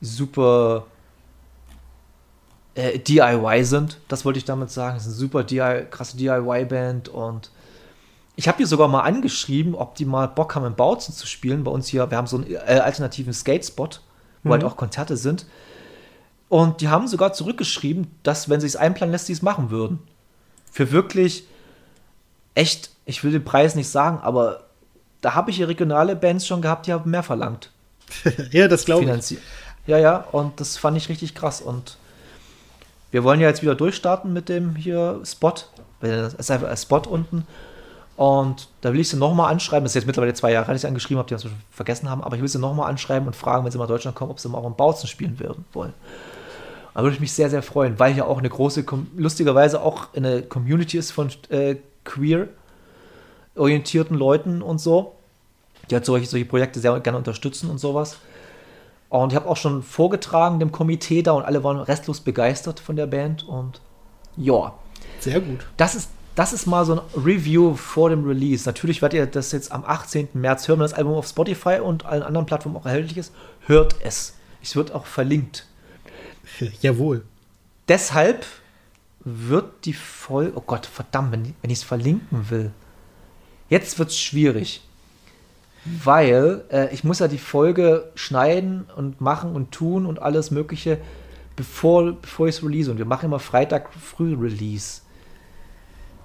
super 0.00 0.86
äh, 2.74 2.98
DIY 2.98 3.64
sind. 3.64 3.98
Das 4.08 4.24
wollte 4.24 4.38
ich 4.38 4.44
damit 4.44 4.70
sagen. 4.70 4.96
Es 4.96 5.02
ist 5.02 5.08
eine 5.08 5.16
super 5.16 5.44
DIY, 5.44 5.86
krasse 5.90 6.16
DIY-Band 6.16 7.08
und 7.08 7.50
ich 8.36 8.48
habe 8.48 8.56
die 8.56 8.64
sogar 8.64 8.88
mal 8.88 9.02
angeschrieben, 9.02 9.74
ob 9.74 9.96
die 9.96 10.06
mal 10.06 10.26
Bock 10.26 10.54
haben, 10.54 10.64
in 10.64 10.74
Bautzen 10.74 11.12
zu 11.12 11.26
spielen. 11.26 11.64
Bei 11.64 11.70
uns 11.70 11.88
hier, 11.88 12.10
wir 12.10 12.16
haben 12.16 12.26
so 12.26 12.38
einen 12.38 12.50
äh, 12.50 12.56
alternativen 12.56 13.34
Skate-Spot, 13.34 13.84
wo 13.84 13.90
halt 13.90 14.00
mhm. 14.44 14.50
halt 14.52 14.64
auch 14.64 14.76
Konzerte 14.76 15.18
sind. 15.18 15.44
Und 16.48 16.80
die 16.80 16.88
haben 16.88 17.06
sogar 17.06 17.32
zurückgeschrieben, 17.32 18.10
dass, 18.22 18.48
wenn 18.48 18.60
sie 18.60 18.66
es 18.66 18.76
einplanen 18.76 19.12
lässt, 19.12 19.26
sie 19.26 19.34
es 19.34 19.42
machen 19.42 19.70
würden. 19.70 19.98
Für 20.72 20.90
wirklich 20.90 21.44
echt, 22.54 22.90
ich 23.10 23.24
will 23.24 23.32
den 23.32 23.44
Preis 23.44 23.74
nicht 23.74 23.88
sagen, 23.88 24.20
aber 24.22 24.60
da 25.20 25.34
habe 25.34 25.50
ich 25.50 25.56
hier 25.56 25.68
regionale 25.68 26.16
Bands 26.16 26.46
schon 26.46 26.62
gehabt, 26.62 26.86
die 26.86 26.92
haben 26.92 27.10
mehr 27.10 27.22
verlangt. 27.22 27.70
ja, 28.52 28.68
das 28.68 28.84
glaube 28.84 29.04
ich. 29.04 29.38
Ja, 29.86 29.98
ja, 29.98 30.16
und 30.32 30.60
das 30.60 30.76
fand 30.76 30.96
ich 30.96 31.08
richtig 31.08 31.34
krass. 31.34 31.60
Und 31.60 31.96
wir 33.10 33.24
wollen 33.24 33.40
ja 33.40 33.48
jetzt 33.48 33.62
wieder 33.62 33.74
durchstarten 33.74 34.32
mit 34.32 34.48
dem 34.48 34.76
hier 34.76 35.20
Spot. 35.24 35.54
Es 36.00 36.34
ist 36.34 36.50
einfach 36.50 36.68
ein 36.68 36.76
Spot 36.76 37.02
unten. 37.08 37.46
Und 38.16 38.68
da 38.82 38.92
will 38.92 39.00
ich 39.00 39.08
sie 39.08 39.16
nochmal 39.16 39.50
anschreiben. 39.50 39.84
Das 39.84 39.92
ist 39.92 39.96
jetzt 39.96 40.06
mittlerweile 40.06 40.34
zwei 40.34 40.52
Jahre, 40.52 40.70
dass 40.70 40.82
ich 40.82 40.86
angeschrieben 40.86 41.18
habe, 41.18 41.28
die 41.28 41.34
das 41.34 41.46
vergessen 41.70 42.08
haben. 42.08 42.22
Aber 42.22 42.36
ich 42.36 42.42
will 42.42 42.48
sie 42.48 42.58
nochmal 42.58 42.88
anschreiben 42.88 43.26
und 43.26 43.34
fragen, 43.34 43.64
wenn 43.64 43.72
sie 43.72 43.78
mal 43.78 43.84
nach 43.84 43.90
Deutschland 43.90 44.16
kommen, 44.16 44.30
ob 44.30 44.38
sie 44.38 44.48
mal 44.48 44.58
auch 44.58 44.66
in 44.66 44.76
Bautzen 44.76 45.08
spielen 45.08 45.40
werden 45.40 45.64
wollen. 45.72 45.94
Da 46.94 47.02
würde 47.02 47.14
ich 47.14 47.20
mich 47.20 47.32
sehr, 47.32 47.50
sehr 47.50 47.62
freuen, 47.62 47.98
weil 47.98 48.12
hier 48.12 48.26
auch 48.26 48.38
eine 48.38 48.48
große, 48.48 48.84
lustigerweise 49.16 49.80
auch 49.80 50.14
eine 50.14 50.42
Community 50.42 50.98
ist 50.98 51.12
von 51.12 51.30
äh, 51.48 51.76
queer 52.04 52.48
orientierten 53.56 54.16
Leuten 54.16 54.62
und 54.62 54.80
so, 54.80 55.14
die 55.90 55.94
halt 55.94 56.04
solche, 56.04 56.26
solche 56.26 56.46
Projekte 56.46 56.80
sehr 56.80 56.98
gerne 57.00 57.18
unterstützen 57.18 57.70
und 57.70 57.78
sowas. 57.78 58.18
Und 59.08 59.32
ich 59.32 59.36
habe 59.36 59.48
auch 59.48 59.56
schon 59.56 59.82
vorgetragen 59.82 60.60
dem 60.60 60.70
Komitee 60.70 61.22
da 61.22 61.32
und 61.32 61.44
alle 61.44 61.64
waren 61.64 61.78
restlos 61.78 62.20
begeistert 62.20 62.78
von 62.78 62.96
der 62.96 63.06
Band 63.06 63.46
und 63.46 63.80
ja. 64.36 64.74
Sehr 65.18 65.40
gut. 65.40 65.66
Das 65.76 65.94
ist 65.94 66.10
das 66.34 66.52
ist 66.52 66.66
mal 66.66 66.84
so 66.84 66.94
ein 66.94 67.00
Review 67.14 67.74
vor 67.74 68.08
dem 68.08 68.24
Release. 68.24 68.66
Natürlich 68.66 69.02
werdet 69.02 69.18
ihr 69.18 69.26
das 69.26 69.52
jetzt 69.52 69.72
am 69.72 69.84
18. 69.84 70.28
März 70.34 70.68
hören, 70.68 70.78
wenn 70.78 70.84
das 70.84 70.94
Album 70.94 71.14
auf 71.14 71.26
Spotify 71.26 71.80
und 71.82 72.06
allen 72.06 72.22
anderen 72.22 72.46
Plattformen 72.46 72.76
auch 72.76 72.86
erhältlich 72.86 73.18
ist. 73.18 73.32
Hört 73.66 73.96
es. 74.02 74.36
Es 74.62 74.76
wird 74.76 74.92
auch 74.92 75.06
verlinkt. 75.06 75.66
Jawohl. 76.80 77.24
Deshalb 77.88 78.46
wird 79.20 79.84
die 79.84 79.92
Folge. 79.92 80.52
Oh 80.56 80.62
Gott, 80.64 80.86
verdammt, 80.86 81.32
wenn, 81.32 81.54
wenn 81.60 81.70
ich 81.70 81.80
es 81.80 81.84
verlinken 81.84 82.48
will. 82.48 82.70
Jetzt 83.70 83.98
wird 83.98 84.10
es 84.10 84.18
schwierig. 84.18 84.82
Weil 85.84 86.64
äh, 86.70 86.92
ich 86.92 87.04
muss 87.04 87.20
ja 87.20 87.28
die 87.28 87.38
Folge 87.38 88.10
schneiden 88.14 88.84
und 88.96 89.22
machen 89.22 89.54
und 89.54 89.70
tun 89.72 90.04
und 90.04 90.20
alles 90.20 90.50
Mögliche, 90.50 90.98
bevor, 91.56 92.12
bevor 92.12 92.48
ich 92.48 92.56
es 92.56 92.62
release. 92.62 92.90
Und 92.90 92.98
wir 92.98 93.06
machen 93.06 93.26
immer 93.26 93.38
Freitag 93.38 93.94
früh 93.94 94.36
Release. 94.36 95.00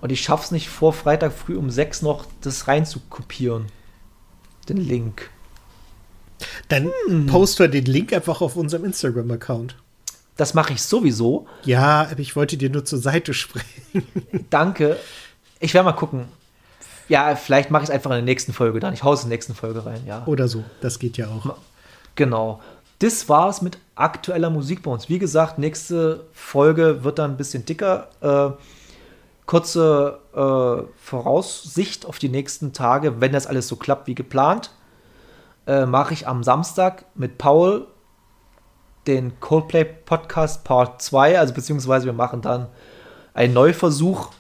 Und 0.01 0.11
ich 0.11 0.21
schaff's 0.21 0.51
nicht 0.51 0.67
vor 0.67 0.91
Freitag 0.91 1.31
früh 1.31 1.55
um 1.55 1.69
6 1.69 2.01
noch 2.01 2.25
das 2.41 2.67
rein 2.67 2.85
zu 2.85 2.99
kopieren. 3.09 3.67
Den 4.67 4.77
Link. 4.77 5.29
Dann 6.67 6.91
hm. 7.07 7.27
posten 7.27 7.59
wir 7.59 7.67
den 7.69 7.85
Link 7.85 8.11
einfach 8.11 8.41
auf 8.41 8.57
unserem 8.57 8.83
Instagram-Account. 8.83 9.77
Das 10.35 10.53
mache 10.53 10.73
ich 10.73 10.81
sowieso. 10.81 11.47
Ja, 11.63 12.07
aber 12.11 12.19
ich 12.19 12.35
wollte 12.35 12.57
dir 12.57 12.69
nur 12.69 12.83
zur 12.83 12.99
Seite 12.99 13.33
springen. 13.33 14.05
Danke. 14.49 14.97
Ich 15.59 15.73
werde 15.73 15.85
mal 15.85 15.93
gucken. 15.93 16.25
Ja, 17.07 17.35
vielleicht 17.35 17.71
mache 17.71 17.83
ich 17.83 17.89
es 17.89 17.93
einfach 17.93 18.11
in 18.11 18.17
der 18.17 18.23
nächsten 18.23 18.53
Folge 18.53 18.79
dann. 18.79 18.93
Ich 18.93 19.03
haue 19.03 19.13
es 19.13 19.23
in 19.23 19.29
der 19.29 19.35
nächsten 19.35 19.55
Folge 19.55 19.85
rein, 19.85 20.01
ja. 20.05 20.23
Oder 20.25 20.47
so, 20.47 20.63
das 20.81 20.99
geht 20.99 21.17
ja 21.17 21.27
auch. 21.27 21.55
Genau. 22.15 22.61
Das 22.99 23.27
war 23.27 23.49
es 23.49 23.61
mit 23.61 23.77
aktueller 23.95 24.49
Musik 24.49 24.83
bei 24.83 24.91
uns. 24.91 25.09
Wie 25.09 25.19
gesagt, 25.19 25.59
nächste 25.59 26.25
Folge 26.31 27.03
wird 27.03 27.19
dann 27.19 27.31
ein 27.31 27.37
bisschen 27.37 27.65
dicker. 27.65 28.07
Äh, 28.21 28.51
kurze 29.45 30.19
äh, 30.33 30.91
Voraussicht 30.97 32.05
auf 32.05 32.19
die 32.19 32.29
nächsten 32.29 32.73
Tage, 32.73 33.21
wenn 33.21 33.33
das 33.33 33.47
alles 33.47 33.67
so 33.67 33.75
klappt 33.75 34.07
wie 34.07 34.15
geplant. 34.15 34.71
Äh, 35.67 35.85
mache 35.85 36.13
ich 36.13 36.27
am 36.27 36.43
Samstag 36.43 37.05
mit 37.15 37.37
Paul 37.37 37.87
den 39.07 39.39
Coldplay 39.39 39.83
Podcast 39.83 40.63
Part 40.63 41.01
2, 41.01 41.39
also 41.39 41.53
beziehungsweise 41.53 42.05
wir 42.05 42.13
machen 42.13 42.41
dann 42.41 42.67
einen 43.33 43.53
Neuversuch, 43.53 44.31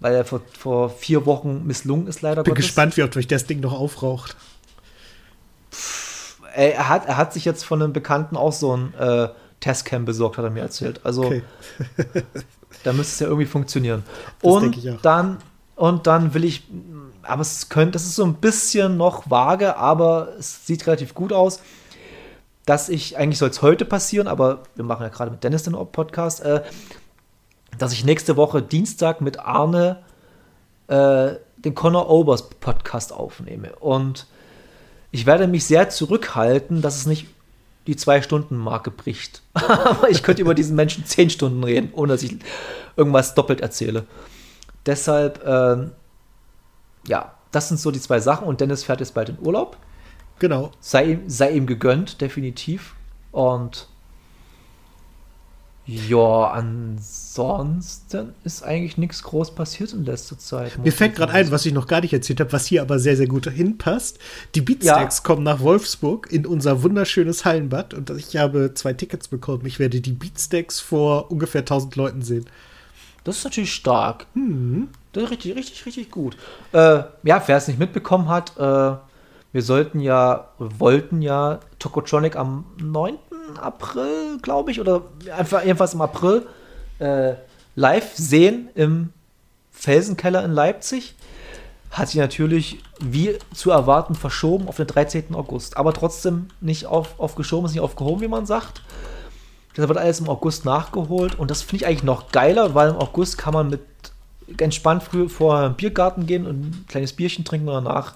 weil 0.00 0.14
er 0.14 0.24
vor, 0.24 0.40
vor 0.58 0.90
vier 0.90 1.26
Wochen 1.26 1.66
misslungen 1.66 2.06
ist, 2.06 2.22
leider. 2.22 2.42
Bin 2.42 2.52
Gottes. 2.52 2.66
gespannt, 2.66 2.96
wie 2.96 3.02
oft 3.02 3.16
euch 3.16 3.26
das 3.26 3.46
Ding 3.46 3.60
noch 3.60 3.72
aufraucht. 3.72 4.36
Pff, 5.72 6.40
er, 6.54 6.88
hat, 6.88 7.06
er 7.06 7.16
hat 7.16 7.32
sich 7.32 7.44
jetzt 7.44 7.64
von 7.64 7.82
einem 7.82 7.92
Bekannten 7.92 8.36
auch 8.36 8.52
so 8.52 8.76
ein 8.76 8.94
äh, 8.94 9.28
Testcam 9.60 10.04
besorgt, 10.04 10.38
hat 10.38 10.44
er 10.44 10.50
mir 10.50 10.62
erzählt. 10.62 11.00
Also 11.04 11.24
okay. 11.24 11.42
da 12.84 12.92
müsste 12.92 13.12
es 13.12 13.20
ja 13.20 13.26
irgendwie 13.26 13.46
funktionieren. 13.46 14.04
Das 14.42 14.52
und 14.52 14.98
dann 15.02 15.38
und 15.76 16.08
dann 16.08 16.34
will 16.34 16.44
ich, 16.44 16.64
aber 17.22 17.42
es 17.42 17.68
könnte, 17.68 17.92
das 17.92 18.04
ist 18.04 18.16
so 18.16 18.24
ein 18.24 18.34
bisschen 18.34 18.96
noch 18.96 19.30
vage, 19.30 19.76
aber 19.76 20.32
es 20.36 20.66
sieht 20.66 20.86
relativ 20.88 21.14
gut 21.14 21.32
aus 21.32 21.60
dass 22.68 22.90
ich, 22.90 23.16
eigentlich 23.16 23.38
soll 23.38 23.48
es 23.48 23.62
heute 23.62 23.86
passieren, 23.86 24.28
aber 24.28 24.64
wir 24.74 24.84
machen 24.84 25.02
ja 25.02 25.08
gerade 25.08 25.30
mit 25.30 25.42
Dennis 25.42 25.62
den 25.62 25.72
Podcast, 25.72 26.40
äh, 26.42 26.62
dass 27.78 27.92
ich 27.92 28.04
nächste 28.04 28.36
Woche 28.36 28.62
Dienstag 28.62 29.20
mit 29.20 29.38
Arne 29.40 30.02
äh, 30.88 31.34
den 31.58 31.74
Connor 31.74 32.10
Obers 32.10 32.50
Podcast 32.50 33.12
aufnehme. 33.12 33.74
Und 33.76 34.26
ich 35.10 35.26
werde 35.26 35.46
mich 35.46 35.64
sehr 35.64 35.88
zurückhalten, 35.90 36.82
dass 36.82 36.96
es 36.96 37.06
nicht 37.06 37.26
die 37.86 37.96
Zwei-Stunden-Marke 37.96 38.90
bricht. 38.90 39.42
Aber 39.54 40.10
ich 40.10 40.22
könnte 40.22 40.42
über 40.42 40.54
diesen 40.54 40.76
Menschen 40.76 41.06
zehn 41.06 41.30
Stunden 41.30 41.64
reden, 41.64 41.90
ohne 41.92 42.12
dass 42.12 42.22
ich 42.22 42.36
irgendwas 42.96 43.34
doppelt 43.34 43.60
erzähle. 43.60 44.04
Deshalb, 44.84 45.44
ähm, 45.46 45.92
ja, 47.06 47.34
das 47.50 47.68
sind 47.68 47.80
so 47.80 47.90
die 47.90 48.00
zwei 48.00 48.20
Sachen. 48.20 48.46
Und 48.46 48.60
Dennis 48.60 48.84
fährt 48.84 49.00
jetzt 49.00 49.14
bald 49.14 49.30
in 49.30 49.38
Urlaub. 49.40 49.78
Genau. 50.38 50.70
Sei, 50.80 51.20
sei 51.26 51.52
ihm 51.52 51.66
gegönnt, 51.66 52.20
definitiv. 52.20 52.94
Und 53.32 53.88
ja, 55.90 56.50
ansonsten 56.50 58.34
ist 58.44 58.62
eigentlich 58.62 58.98
nichts 58.98 59.22
groß 59.22 59.54
passiert 59.54 59.94
in 59.94 60.04
letzter 60.04 60.38
Zeit. 60.38 60.76
Mir 60.76 60.92
fällt 60.92 61.16
gerade 61.16 61.32
ein, 61.32 61.50
was 61.50 61.64
ich 61.64 61.72
noch 61.72 61.86
gar 61.86 62.02
nicht 62.02 62.12
erzählt 62.12 62.40
habe, 62.40 62.52
was 62.52 62.66
hier 62.66 62.82
aber 62.82 62.98
sehr, 62.98 63.16
sehr 63.16 63.26
gut 63.26 63.48
hinpasst. 63.48 64.18
Die 64.54 64.60
Beatstacks 64.60 65.16
ja. 65.16 65.22
kommen 65.22 65.44
nach 65.44 65.60
Wolfsburg 65.60 66.30
in 66.30 66.44
unser 66.44 66.82
wunderschönes 66.82 67.46
Hallenbad 67.46 67.94
und 67.94 68.10
ich 68.10 68.36
habe 68.36 68.74
zwei 68.74 68.92
Tickets 68.92 69.28
bekommen. 69.28 69.64
Ich 69.64 69.78
werde 69.78 70.02
die 70.02 70.12
Beatstacks 70.12 70.78
vor 70.78 71.30
ungefähr 71.30 71.62
1000 71.62 71.96
Leuten 71.96 72.20
sehen. 72.20 72.44
Das 73.24 73.38
ist 73.38 73.44
natürlich 73.44 73.72
stark. 73.72 74.26
Hm. 74.34 74.88
Das 75.14 75.22
ist 75.22 75.30
richtig, 75.30 75.56
richtig, 75.56 75.86
richtig 75.86 76.10
gut. 76.10 76.36
Äh, 76.72 77.02
ja, 77.22 77.42
wer 77.46 77.56
es 77.56 77.66
nicht 77.66 77.78
mitbekommen 77.78 78.28
hat, 78.28 78.52
äh, 78.58 78.98
wir 79.52 79.62
sollten 79.62 80.00
ja, 80.00 80.48
wollten 80.58 81.22
ja 81.22 81.60
Tokotronic 81.78 82.36
am 82.36 82.66
9. 82.78 83.14
April, 83.56 84.38
glaube 84.42 84.70
ich, 84.70 84.80
oder 84.80 85.02
einfach 85.36 85.64
jedenfalls 85.64 85.94
im 85.94 86.00
April 86.00 86.46
äh, 86.98 87.34
live 87.74 88.14
sehen 88.14 88.68
im 88.74 89.10
Felsenkeller 89.70 90.44
in 90.44 90.52
Leipzig. 90.52 91.14
Hat 91.90 92.08
sich 92.08 92.20
natürlich, 92.20 92.82
wie 93.00 93.38
zu 93.54 93.70
erwarten, 93.70 94.14
verschoben 94.14 94.68
auf 94.68 94.76
den 94.76 94.86
13. 94.86 95.34
August. 95.34 95.76
Aber 95.76 95.94
trotzdem 95.94 96.48
nicht 96.60 96.86
auf, 96.86 97.18
aufgeschoben, 97.18 97.66
ist 97.66 97.72
nicht 97.72 97.80
aufgehoben, 97.80 98.20
wie 98.20 98.28
man 98.28 98.44
sagt. 98.44 98.82
Das 99.74 99.88
wird 99.88 99.96
alles 99.96 100.20
im 100.20 100.28
August 100.28 100.64
nachgeholt. 100.64 101.38
Und 101.38 101.50
das 101.50 101.62
finde 101.62 101.76
ich 101.76 101.86
eigentlich 101.86 102.02
noch 102.02 102.30
geiler, 102.32 102.74
weil 102.74 102.90
im 102.90 102.96
August 102.96 103.38
kann 103.38 103.54
man 103.54 103.70
mit 103.70 103.80
entspannt 104.58 105.02
früh 105.02 105.28
vor 105.28 105.58
einen 105.58 105.74
Biergarten 105.74 106.26
gehen 106.26 106.46
und 106.46 106.60
ein 106.60 106.84
kleines 106.88 107.12
Bierchen 107.12 107.44
trinken 107.44 107.68
und 107.68 107.84
danach 107.84 108.14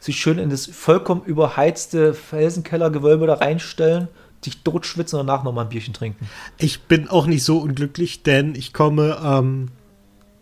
sich 0.00 0.16
schön 0.20 0.38
in 0.38 0.50
das 0.50 0.66
vollkommen 0.66 1.22
überheizte 1.24 2.14
Felsenkellergewölbe 2.14 3.26
da 3.26 3.34
reinstellen, 3.34 4.08
sich 4.44 4.62
totschwitzen 4.62 5.18
und 5.18 5.26
danach 5.26 5.44
nochmal 5.44 5.64
ein 5.64 5.70
Bierchen 5.70 5.94
trinken. 5.94 6.28
Ich 6.58 6.82
bin 6.82 7.08
auch 7.08 7.26
nicht 7.26 7.44
so 7.44 7.58
unglücklich, 7.58 8.22
denn 8.22 8.54
ich 8.54 8.72
komme 8.72 9.18
am 9.18 9.68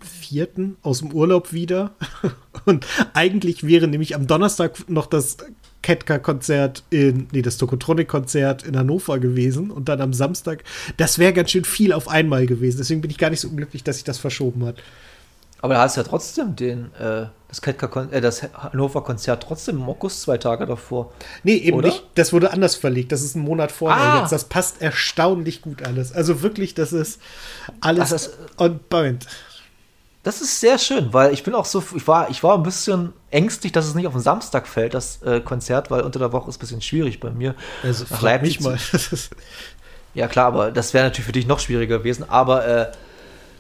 4. 0.01 0.49
aus 0.83 1.01
dem 1.01 1.13
Urlaub 1.13 1.53
wieder. 1.53 1.93
Und 2.65 2.87
eigentlich 3.13 3.67
wäre 3.67 3.87
nämlich 3.87 4.15
am 4.17 4.27
Donnerstag 4.27 4.89
noch 4.89 5.07
das 5.07 5.37
Ketka-Konzert 5.83 6.83
in, 6.91 7.29
nee, 7.33 7.43
das 7.43 7.59
Tokotronic-Konzert 7.59 8.65
in 8.65 8.77
Hannover 8.77 9.21
gewesen 9.21 9.71
und 9.71 9.89
dann 9.89 10.01
am 10.01 10.13
Samstag. 10.13 10.65
Das 10.97 11.19
wäre 11.19 11.33
ganz 11.33 11.53
schön 11.53 11.65
viel 11.65 11.93
auf 11.93 12.09
einmal 12.09 12.47
gewesen. 12.47 12.79
Deswegen 12.79 13.03
bin 13.03 13.11
ich 13.11 13.19
gar 13.19 13.31
nicht 13.31 13.41
so 13.41 13.49
unglücklich, 13.49 13.85
dass 13.85 13.97
sich 13.97 14.05
das 14.05 14.19
verschoben 14.19 14.65
hat. 14.65 14.83
Aber 15.67 15.75
da 15.75 15.81
hast 15.81 15.97
du 15.97 16.01
ja 16.01 16.07
trotzdem 16.07 16.55
den, 16.55 16.95
äh, 16.95 17.27
das, 17.49 17.59
äh, 17.59 18.21
das 18.21 18.45
Hannover-Konzert 18.45 19.43
trotzdem 19.43 19.79
im 19.79 19.89
August 19.89 20.23
zwei 20.23 20.39
Tage 20.39 20.65
davor. 20.65 21.13
Nee, 21.43 21.57
eben 21.57 21.79
oder? 21.79 21.89
nicht. 21.89 22.05
Das 22.15 22.33
wurde 22.33 22.53
anders 22.53 22.77
verlegt. 22.77 23.11
Das 23.11 23.21
ist 23.21 23.35
ein 23.35 23.41
Monat 23.41 23.73
vorher 23.73 24.01
ah. 24.01 24.21
jetzt. 24.21 24.31
Das 24.31 24.45
passt 24.45 24.81
erstaunlich 24.81 25.63
gut 25.63 25.85
alles. 25.85 26.13
Also 26.13 26.41
wirklich, 26.43 26.75
das 26.75 26.93
ist 26.93 27.21
alles 27.81 28.11
das 28.11 28.29
ist, 28.29 28.39
on 28.59 28.79
point. 28.89 29.27
Das 30.23 30.41
ist 30.41 30.61
sehr 30.61 30.79
schön, 30.79 31.13
weil 31.13 31.33
ich 31.35 31.43
bin 31.43 31.53
auch 31.53 31.65
so, 31.65 31.83
ich 31.97 32.07
war, 32.07 32.31
ich 32.31 32.45
war 32.45 32.57
ein 32.57 32.63
bisschen 32.63 33.13
ängstlich, 33.33 33.73
dass 33.73 33.87
es 33.87 33.97
nicht 33.97 34.07
auf 34.07 34.13
den 34.13 34.23
Samstag 34.23 34.69
fällt, 34.69 34.95
das 34.95 35.21
äh, 35.23 35.41
Konzert, 35.41 35.91
weil 35.91 36.03
unter 36.03 36.21
der 36.21 36.31
Woche 36.31 36.49
ist 36.49 36.59
ein 36.59 36.61
bisschen 36.61 36.81
schwierig 36.81 37.19
bei 37.19 37.31
mir. 37.31 37.57
Also 37.83 38.05
nach 38.09 38.23
Leipzig 38.23 38.61
mal. 38.61 38.79
ja 40.15 40.29
klar, 40.29 40.47
aber 40.47 40.71
das 40.71 40.95
wäre 40.95 41.07
natürlich 41.07 41.27
für 41.27 41.33
dich 41.33 41.49
noch 41.49 41.59
schwieriger 41.59 41.99
gewesen. 41.99 42.25
Aber 42.29 42.67
äh, 42.69 42.93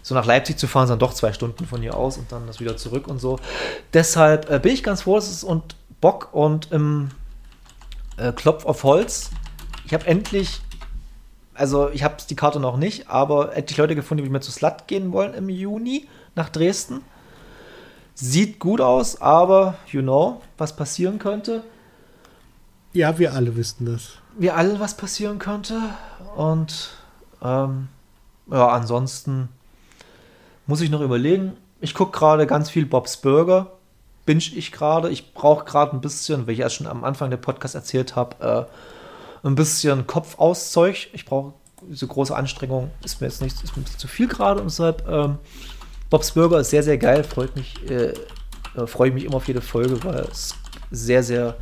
so 0.06 0.14
nach 0.14 0.24
Leipzig 0.24 0.56
zu 0.56 0.68
fahren, 0.68 0.86
sind 0.86 1.02
doch 1.02 1.12
zwei 1.14 1.32
Stunden 1.32 1.66
von 1.66 1.82
hier 1.82 1.96
aus 1.96 2.16
und 2.16 2.30
dann 2.30 2.46
das 2.46 2.60
wieder 2.60 2.76
zurück 2.76 3.08
und 3.08 3.18
so. 3.18 3.40
Deshalb 3.92 4.48
äh, 4.48 4.60
bin 4.60 4.72
ich 4.72 4.84
ganz 4.84 5.02
froh, 5.02 5.16
dass 5.16 5.28
es 5.28 5.42
und 5.42 5.74
Bock 6.00 6.28
und 6.30 6.70
im 6.70 7.08
äh, 8.16 8.30
Klopf 8.30 8.66
auf 8.66 8.84
Holz. 8.84 9.30
Ich 9.84 9.92
habe 9.92 10.06
endlich, 10.06 10.60
also 11.54 11.90
ich 11.90 12.04
habe 12.04 12.18
die 12.30 12.36
Karte 12.36 12.60
noch 12.60 12.76
nicht, 12.76 13.08
aber 13.08 13.56
endlich 13.56 13.78
Leute 13.78 13.96
gefunden, 13.96 14.22
die 14.22 14.30
mit 14.30 14.44
zu 14.44 14.52
Slut 14.52 14.86
gehen 14.86 15.10
wollen 15.10 15.34
im 15.34 15.48
Juni 15.48 16.06
nach 16.36 16.50
Dresden. 16.50 17.02
Sieht 18.14 18.60
gut 18.60 18.80
aus, 18.80 19.20
aber 19.20 19.74
you 19.88 20.02
know, 20.02 20.40
was 20.56 20.76
passieren 20.76 21.18
könnte. 21.18 21.64
Ja, 22.92 23.18
wir 23.18 23.34
alle 23.34 23.56
wüssten 23.56 23.86
das. 23.86 24.18
Wir 24.38 24.56
alle, 24.56 24.78
was 24.78 24.96
passieren 24.96 25.40
könnte. 25.40 25.80
Und 26.36 26.90
ähm, 27.42 27.88
ja, 28.48 28.68
ansonsten 28.68 29.48
muss 30.66 30.80
ich 30.80 30.90
noch 30.90 31.00
überlegen. 31.00 31.56
Ich 31.80 31.94
gucke 31.94 32.18
gerade 32.18 32.46
ganz 32.46 32.70
viel 32.70 32.86
Bob's 32.86 33.16
Burger. 33.18 33.72
Binge 34.24 34.42
ich 34.54 34.72
gerade. 34.72 35.10
Ich 35.10 35.34
brauche 35.34 35.64
gerade 35.64 35.92
ein 35.92 36.00
bisschen, 36.00 36.46
wie 36.46 36.52
ich 36.52 36.58
ja 36.58 36.70
schon 36.70 36.86
am 36.86 37.04
Anfang 37.04 37.30
der 37.30 37.36
Podcast 37.36 37.74
erzählt 37.74 38.16
habe, 38.16 38.66
äh, 39.44 39.46
ein 39.46 39.54
bisschen 39.54 40.06
Kopfauszeug. 40.06 41.08
Ich 41.12 41.24
brauche 41.24 41.52
diese 41.82 42.06
große 42.06 42.34
Anstrengung. 42.34 42.90
Ist 43.04 43.20
mir 43.20 43.28
jetzt 43.28 43.42
nicht 43.42 43.62
ist 43.62 43.76
mir 43.76 43.84
zu 43.84 44.08
viel 44.08 44.26
gerade 44.26 44.60
und 44.60 44.70
deshalb 44.70 45.06
ähm, 45.08 45.38
Bob's 46.10 46.32
Burger 46.32 46.60
ist 46.60 46.70
sehr, 46.70 46.82
sehr 46.82 46.98
geil. 46.98 47.22
Freut 47.22 47.54
mich, 47.54 47.88
äh, 47.88 48.14
äh, 48.76 48.86
freue 48.86 49.12
mich 49.12 49.24
immer 49.24 49.36
auf 49.36 49.46
jede 49.46 49.60
Folge, 49.60 50.02
weil 50.02 50.20
es 50.30 50.54
sehr, 50.90 51.22
sehr 51.22 51.56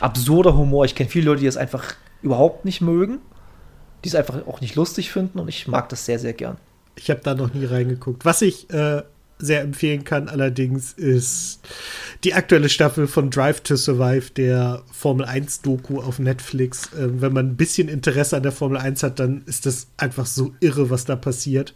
absurder 0.00 0.56
Humor. 0.56 0.84
Ich 0.84 0.94
kenne 0.94 1.08
viele 1.08 1.26
Leute, 1.26 1.40
die 1.40 1.46
es 1.46 1.56
einfach 1.56 1.94
überhaupt 2.20 2.64
nicht 2.64 2.80
mögen, 2.80 3.18
die 4.04 4.08
es 4.08 4.14
einfach 4.14 4.46
auch 4.46 4.60
nicht 4.60 4.74
lustig 4.74 5.10
finden 5.10 5.38
und 5.38 5.48
ich 5.48 5.66
mag 5.68 5.88
das 5.88 6.04
sehr, 6.04 6.18
sehr 6.18 6.32
gern. 6.32 6.58
Ich 6.96 7.10
habe 7.10 7.20
da 7.22 7.34
noch 7.34 7.54
nie 7.54 7.64
reingeguckt. 7.64 8.24
Was 8.24 8.42
ich 8.42 8.70
äh, 8.70 9.02
sehr 9.38 9.60
empfehlen 9.60 10.04
kann 10.04 10.28
allerdings 10.28 10.92
ist 10.92 11.60
die 12.24 12.34
aktuelle 12.34 12.68
Staffel 12.68 13.08
von 13.08 13.30
Drive 13.30 13.60
to 13.62 13.74
Survive, 13.74 14.30
der 14.30 14.82
Formel 14.92 15.26
1 15.26 15.62
Doku 15.62 16.00
auf 16.00 16.18
Netflix. 16.20 16.92
Äh, 16.92 17.20
wenn 17.20 17.32
man 17.32 17.48
ein 17.48 17.56
bisschen 17.56 17.88
Interesse 17.88 18.36
an 18.36 18.44
der 18.44 18.52
Formel 18.52 18.78
1 18.78 19.02
hat, 19.02 19.18
dann 19.18 19.42
ist 19.46 19.66
das 19.66 19.88
einfach 19.96 20.26
so 20.26 20.54
irre, 20.60 20.90
was 20.90 21.04
da 21.04 21.16
passiert. 21.16 21.74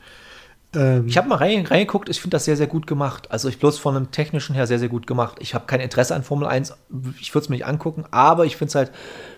Ähm, 0.76 1.06
ich 1.08 1.16
habe 1.16 1.28
mal 1.28 1.36
reingeguckt, 1.36 2.08
ich 2.08 2.20
finde 2.20 2.36
das 2.36 2.44
sehr, 2.44 2.56
sehr 2.56 2.66
gut 2.66 2.86
gemacht. 2.86 3.30
Also 3.30 3.48
ich 3.48 3.58
bloß 3.58 3.78
von 3.78 3.96
einem 3.96 4.10
technischen 4.10 4.54
her 4.54 4.66
sehr, 4.66 4.78
sehr 4.78 4.88
gut 4.88 5.06
gemacht. 5.06 5.38
Ich 5.40 5.54
habe 5.54 5.66
kein 5.66 5.80
Interesse 5.80 6.14
an 6.14 6.22
Formel 6.22 6.46
1, 6.46 6.74
ich 7.20 7.34
würde 7.34 7.44
es 7.44 7.48
mir 7.48 7.56
nicht 7.56 7.66
angucken, 7.66 8.04
aber 8.10 8.44
ich 8.44 8.56
finde 8.56 8.68
es 8.68 8.74
halt 8.74 8.92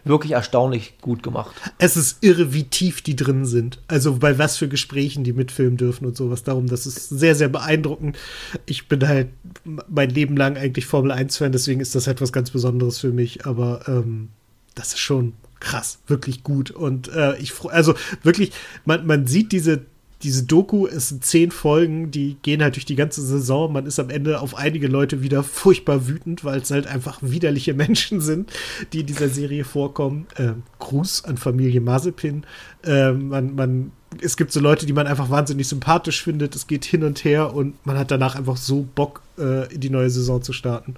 wirklich 0.04 0.32
erstaunlich 0.32 0.98
gut 1.00 1.22
gemacht. 1.22 1.54
Es 1.78 1.96
ist 1.96 2.22
irre, 2.22 2.52
wie 2.52 2.64
tief 2.64 3.02
die 3.02 3.16
drin 3.16 3.46
sind. 3.46 3.78
Also 3.86 4.16
bei 4.16 4.38
was 4.38 4.56
für 4.56 4.68
Gesprächen 4.68 5.24
die 5.24 5.32
mitfilmen 5.32 5.76
dürfen 5.76 6.06
und 6.06 6.16
sowas. 6.16 6.42
Darum, 6.42 6.66
das 6.66 6.86
ist 6.86 7.08
sehr, 7.08 7.34
sehr 7.34 7.48
beeindruckend. 7.48 8.18
Ich 8.66 8.88
bin 8.88 9.06
halt 9.06 9.28
mein 9.64 10.10
Leben 10.10 10.36
lang 10.36 10.56
eigentlich 10.56 10.86
Formel 10.86 11.12
1-Fan, 11.12 11.52
deswegen 11.52 11.80
ist 11.80 11.94
das 11.94 12.06
etwas 12.06 12.32
ganz 12.32 12.50
Besonderes 12.50 12.98
für 12.98 13.12
mich. 13.12 13.46
Aber 13.46 13.82
ähm, 13.86 14.30
das 14.74 14.88
ist 14.88 14.98
schon 14.98 15.34
krass, 15.60 15.98
wirklich 16.06 16.42
gut. 16.42 16.70
Und 16.70 17.08
äh, 17.08 17.36
ich, 17.38 17.52
also 17.68 17.94
wirklich, 18.22 18.52
man, 18.84 19.06
man 19.06 19.26
sieht 19.26 19.52
diese 19.52 19.86
diese 20.22 20.42
Doku, 20.42 20.86
es 20.86 21.10
sind 21.10 21.24
zehn 21.24 21.50
Folgen, 21.52 22.10
die 22.10 22.36
gehen 22.42 22.62
halt 22.62 22.74
durch 22.74 22.84
die 22.84 22.96
ganze 22.96 23.22
Saison. 23.22 23.72
Man 23.72 23.86
ist 23.86 24.00
am 24.00 24.10
Ende 24.10 24.40
auf 24.40 24.56
einige 24.56 24.88
Leute 24.88 25.22
wieder 25.22 25.44
furchtbar 25.44 26.08
wütend, 26.08 26.44
weil 26.44 26.60
es 26.60 26.70
halt 26.70 26.88
einfach 26.88 27.18
widerliche 27.22 27.74
Menschen 27.74 28.20
sind, 28.20 28.52
die 28.92 29.00
in 29.00 29.06
dieser 29.06 29.28
Serie 29.28 29.64
vorkommen. 29.64 30.26
Ähm, 30.36 30.64
Gruß 30.80 31.24
an 31.24 31.36
Familie 31.36 31.80
Mazepin. 31.80 32.44
Ähm, 32.84 33.28
man, 33.28 33.54
man, 33.54 33.92
es 34.20 34.36
gibt 34.36 34.50
so 34.52 34.58
Leute, 34.58 34.86
die 34.86 34.92
man 34.92 35.06
einfach 35.06 35.30
wahnsinnig 35.30 35.68
sympathisch 35.68 36.22
findet. 36.22 36.56
Es 36.56 36.66
geht 36.66 36.84
hin 36.84 37.04
und 37.04 37.22
her 37.24 37.54
und 37.54 37.74
man 37.86 37.96
hat 37.96 38.10
danach 38.10 38.34
einfach 38.34 38.56
so 38.56 38.86
Bock, 38.94 39.22
äh, 39.38 39.72
in 39.72 39.80
die 39.80 39.90
neue 39.90 40.10
Saison 40.10 40.42
zu 40.42 40.52
starten. 40.52 40.96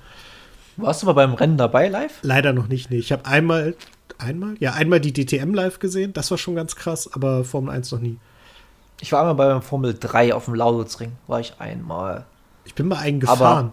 Warst 0.79 1.03
du 1.03 1.07
mal 1.07 1.13
beim 1.13 1.35
Rennen 1.35 1.59
dabei 1.59 1.89
live? 1.89 2.21
Leider 2.23 2.55
noch 2.55 2.69
nicht, 2.69 2.91
nee. 2.91 2.97
Ich 2.97 3.13
habe 3.13 3.27
einmal, 3.27 3.75
einmal? 4.17 4.55
Ja, 4.61 4.73
einmal 4.73 5.01
die 5.01 5.13
DTM 5.13 5.53
live 5.53 5.79
gesehen. 5.79 6.15
Das 6.15 6.31
war 6.31 6.39
schon 6.39 6.55
ganz 6.55 6.75
krass, 6.75 7.13
aber 7.13 7.45
Formel 7.45 7.75
1 7.75 7.93
noch 7.93 8.01
nie. 8.01 8.17
Ich 9.01 9.13
war 9.13 9.21
einmal 9.21 9.35
bei 9.35 9.61
Formel 9.61 9.95
3 9.99 10.35
auf 10.35 10.45
dem 10.45 10.55
Lausitzring, 10.55 11.13
war 11.27 11.41
ich 11.41 11.55
einmal. 11.59 12.27
Ich 12.65 12.75
bin 12.75 12.89
mal 12.89 12.99
eingefahren. 12.99 13.73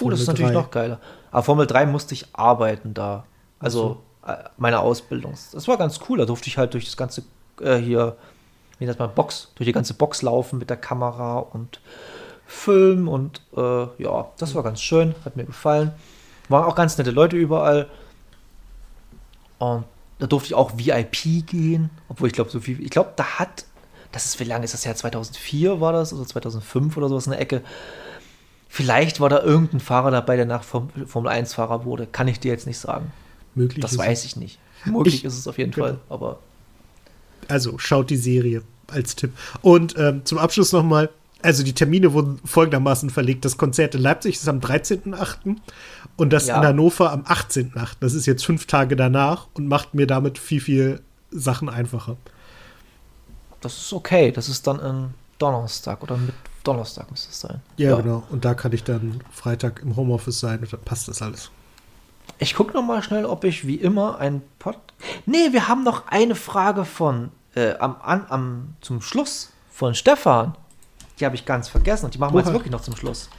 oh, 0.00 0.10
das 0.10 0.20
ist 0.20 0.26
natürlich 0.26 0.52
3. 0.52 0.54
noch 0.54 0.70
geiler. 0.70 1.00
Aber 1.30 1.42
Formel 1.42 1.66
3 1.66 1.86
musste 1.86 2.14
ich 2.14 2.26
arbeiten 2.32 2.94
da. 2.94 3.24
Also 3.58 4.00
so. 4.24 4.30
Äh, 4.30 4.44
meine 4.56 4.80
Ausbildung. 4.80 5.34
Das 5.52 5.68
war 5.68 5.76
ganz 5.76 6.00
cool. 6.08 6.18
Da 6.18 6.24
durfte 6.24 6.48
ich 6.48 6.58
halt 6.58 6.74
durch 6.74 6.86
das 6.86 6.96
ganze 6.96 7.24
äh, 7.60 7.76
hier, 7.76 8.16
wie 8.78 8.86
nennt 8.86 8.98
man, 8.98 9.14
Box, 9.14 9.52
durch 9.54 9.66
die 9.66 9.72
ganze 9.72 9.94
Box 9.94 10.22
laufen 10.22 10.58
mit 10.58 10.70
der 10.70 10.76
Kamera 10.76 11.38
und 11.38 11.80
filmen 12.46 13.08
und 13.08 13.40
äh, 13.56 13.86
ja, 14.02 14.28
das 14.38 14.54
war 14.54 14.62
ganz 14.62 14.80
schön, 14.80 15.14
hat 15.24 15.36
mir 15.36 15.44
gefallen. 15.44 15.92
Waren 16.48 16.64
auch 16.64 16.76
ganz 16.76 16.96
nette 16.96 17.10
Leute 17.10 17.36
überall. 17.36 17.88
Und 19.58 19.84
da 20.18 20.26
durfte 20.26 20.48
ich 20.48 20.54
auch 20.54 20.72
VIP 20.76 21.46
gehen, 21.46 21.90
obwohl 22.08 22.28
ich 22.28 22.34
glaube, 22.34 22.50
so 22.50 22.60
viel, 22.60 22.80
ich 22.82 22.90
glaube, 22.90 23.12
da 23.16 23.38
hat 23.38 23.64
das 24.16 24.24
ist, 24.24 24.40
wie 24.40 24.44
lange 24.44 24.64
ist 24.64 24.72
das 24.72 24.86
her? 24.86 24.96
2004 24.96 25.78
war 25.78 25.92
das 25.92 26.14
oder 26.14 26.26
2005 26.26 26.96
oder 26.96 27.10
sowas 27.10 27.26
in 27.26 27.32
der 27.32 27.40
Ecke. 27.40 27.60
Vielleicht 28.66 29.20
war 29.20 29.28
da 29.28 29.42
irgendein 29.42 29.80
Fahrer 29.80 30.10
dabei, 30.10 30.36
der 30.36 30.46
nach 30.46 30.64
Formel 30.64 31.30
1-Fahrer 31.30 31.84
wurde. 31.84 32.06
Kann 32.06 32.26
ich 32.26 32.40
dir 32.40 32.50
jetzt 32.50 32.66
nicht 32.66 32.78
sagen. 32.78 33.12
Möglich. 33.54 33.82
Das 33.82 33.98
weiß 33.98 34.24
ich 34.24 34.36
nicht. 34.36 34.58
Möglich 34.86 35.16
ich, 35.16 35.24
ist 35.26 35.38
es 35.38 35.46
auf 35.46 35.58
jeden 35.58 35.70
genau. 35.70 35.86
Fall, 35.88 35.98
aber. 36.08 36.38
Also 37.48 37.76
schaut 37.76 38.08
die 38.08 38.16
Serie 38.16 38.62
als 38.86 39.16
Tipp. 39.16 39.32
Und 39.60 39.98
ähm, 39.98 40.24
zum 40.24 40.38
Abschluss 40.38 40.72
nochmal, 40.72 41.10
also 41.42 41.62
die 41.62 41.74
Termine 41.74 42.14
wurden 42.14 42.40
folgendermaßen 42.42 43.10
verlegt. 43.10 43.44
Das 43.44 43.58
Konzert 43.58 43.94
in 43.94 44.00
Leipzig 44.00 44.36
ist 44.36 44.48
am 44.48 44.60
13.8. 44.60 45.56
und 46.16 46.32
das 46.32 46.46
ja. 46.46 46.56
in 46.56 46.66
Hannover 46.66 47.12
am 47.12 47.24
18.8. 47.24 47.96
Das 48.00 48.14
ist 48.14 48.24
jetzt 48.24 48.46
fünf 48.46 48.64
Tage 48.64 48.96
danach 48.96 49.48
und 49.52 49.68
macht 49.68 49.92
mir 49.92 50.06
damit 50.06 50.38
viel, 50.38 50.62
viel 50.62 51.00
Sachen 51.30 51.68
einfacher 51.68 52.16
das 53.60 53.76
ist 53.76 53.92
okay. 53.92 54.32
Das 54.32 54.48
ist 54.48 54.66
dann 54.66 54.80
ein 54.80 55.14
Donnerstag 55.38 56.02
oder 56.02 56.16
mit 56.16 56.34
Donnerstag 56.64 57.10
müsste 57.10 57.30
es 57.30 57.40
sein. 57.40 57.60
Ja, 57.76 57.90
ja, 57.90 57.96
genau. 57.96 58.22
Und 58.30 58.44
da 58.44 58.54
kann 58.54 58.72
ich 58.72 58.82
dann 58.82 59.20
Freitag 59.30 59.82
im 59.82 59.96
Homeoffice 59.96 60.40
sein 60.40 60.60
und 60.60 60.72
dann 60.72 60.80
passt 60.80 61.08
das 61.08 61.22
alles. 61.22 61.50
Ich 62.38 62.54
gucke 62.54 62.72
noch 62.72 62.82
mal 62.82 63.02
schnell, 63.02 63.24
ob 63.24 63.44
ich 63.44 63.66
wie 63.66 63.76
immer 63.76 64.18
ein 64.18 64.42
Pod. 64.58 64.76
Nee, 65.26 65.52
wir 65.52 65.68
haben 65.68 65.84
noch 65.84 66.08
eine 66.08 66.34
Frage 66.34 66.84
von 66.84 67.30
äh, 67.54 67.74
am, 67.78 67.96
an, 68.02 68.26
am 68.28 68.74
zum 68.80 69.00
Schluss 69.00 69.52
von 69.70 69.94
Stefan. 69.94 70.56
Die 71.18 71.24
habe 71.24 71.34
ich 71.34 71.46
ganz 71.46 71.68
vergessen 71.68 72.06
und 72.06 72.14
die 72.14 72.18
machen 72.18 72.34
wir 72.34 72.40
jetzt 72.40 72.52
wirklich 72.52 72.72
noch 72.72 72.82
zum 72.82 72.96
Schluss. 72.96 73.30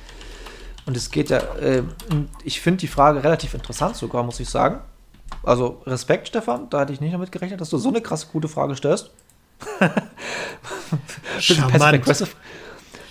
Und 0.85 0.95
es 0.95 1.11
geht 1.11 1.29
ja, 1.29 1.39
äh, 1.57 1.83
ich 2.43 2.61
finde 2.61 2.79
die 2.79 2.87
Frage 2.87 3.23
relativ 3.23 3.53
interessant 3.53 3.97
sogar, 3.97 4.23
muss 4.23 4.39
ich 4.39 4.49
sagen. 4.49 4.79
Also 5.43 5.81
Respekt, 5.85 6.29
Stefan, 6.29 6.69
da 6.69 6.79
hatte 6.79 6.93
ich 6.93 7.01
nicht 7.01 7.13
damit 7.13 7.31
gerechnet, 7.31 7.59
dass 7.59 7.69
du 7.69 7.77
so 7.77 7.89
eine 7.89 8.01
krasse 8.01 8.27
gute 8.31 8.47
Frage 8.47 8.75
stellst. 8.75 9.11
Passive-aggressive 11.37 12.29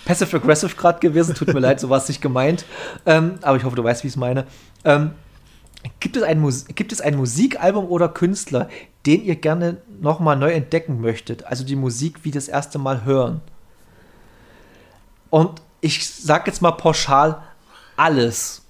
Passive 0.07 0.37
aggressive 0.37 0.75
gerade 0.77 0.99
gewesen. 0.99 1.35
Tut 1.35 1.53
mir 1.53 1.59
leid, 1.59 1.81
so 1.81 1.89
war 1.89 1.97
es 1.97 2.07
nicht 2.07 2.21
gemeint. 2.21 2.63
Ähm, 3.05 3.39
aber 3.41 3.57
ich 3.57 3.65
hoffe, 3.65 3.75
du 3.75 3.83
weißt, 3.83 4.03
wie 4.03 4.07
ich 4.07 4.13
es 4.13 4.17
meine. 4.17 4.45
Ähm, 4.85 5.11
gibt, 5.99 6.15
es 6.15 6.23
ein 6.23 6.41
gibt 6.75 6.93
es 6.93 7.01
ein 7.01 7.17
Musikalbum 7.17 7.85
oder 7.85 8.07
Künstler, 8.07 8.69
den 9.05 9.21
ihr 9.21 9.35
gerne 9.35 9.81
nochmal 9.99 10.37
neu 10.37 10.51
entdecken 10.51 11.01
möchtet? 11.01 11.45
Also 11.45 11.65
die 11.65 11.75
Musik 11.75 12.23
wie 12.23 12.31
das 12.31 12.47
erste 12.47 12.79
Mal 12.79 13.03
hören. 13.03 13.41
Und 15.29 15.61
ich 15.81 16.09
sag 16.09 16.47
jetzt 16.47 16.61
mal 16.61 16.71
pauschal 16.71 17.43
alles. 17.97 18.63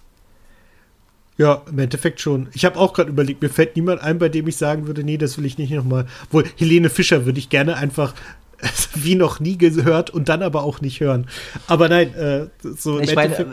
Ja, 1.37 1.61
im 1.69 1.77
Endeffekt 1.77 2.19
schon. 2.19 2.47
Ich 2.53 2.65
habe 2.65 2.79
auch 2.79 2.93
gerade 2.93 3.09
überlegt, 3.09 3.41
mir 3.41 3.49
fällt 3.49 3.75
niemand 3.75 4.01
ein, 4.01 4.17
bei 4.17 4.27
dem 4.27 4.47
ich 4.47 4.57
sagen 4.57 4.87
würde, 4.87 5.03
nee, 5.03 5.17
das 5.17 5.37
will 5.37 5.45
ich 5.45 5.57
nicht 5.57 5.71
nochmal. 5.71 6.07
Wohl, 6.31 6.45
Helene 6.57 6.89
Fischer 6.89 7.25
würde 7.25 7.37
ich 7.37 7.49
gerne 7.49 7.77
einfach 7.77 8.15
wie 8.95 9.15
noch 9.15 9.39
nie 9.39 9.57
gehört 9.57 10.09
und 10.09 10.29
dann 10.29 10.41
aber 10.41 10.63
auch 10.63 10.81
nicht 10.81 10.99
hören. 10.99 11.27
Aber 11.67 11.89
nein, 11.89 12.13
äh, 12.15 12.47
so 12.75 12.99
ich 12.99 13.15
meine, 13.15 13.35
äh, 13.35 13.45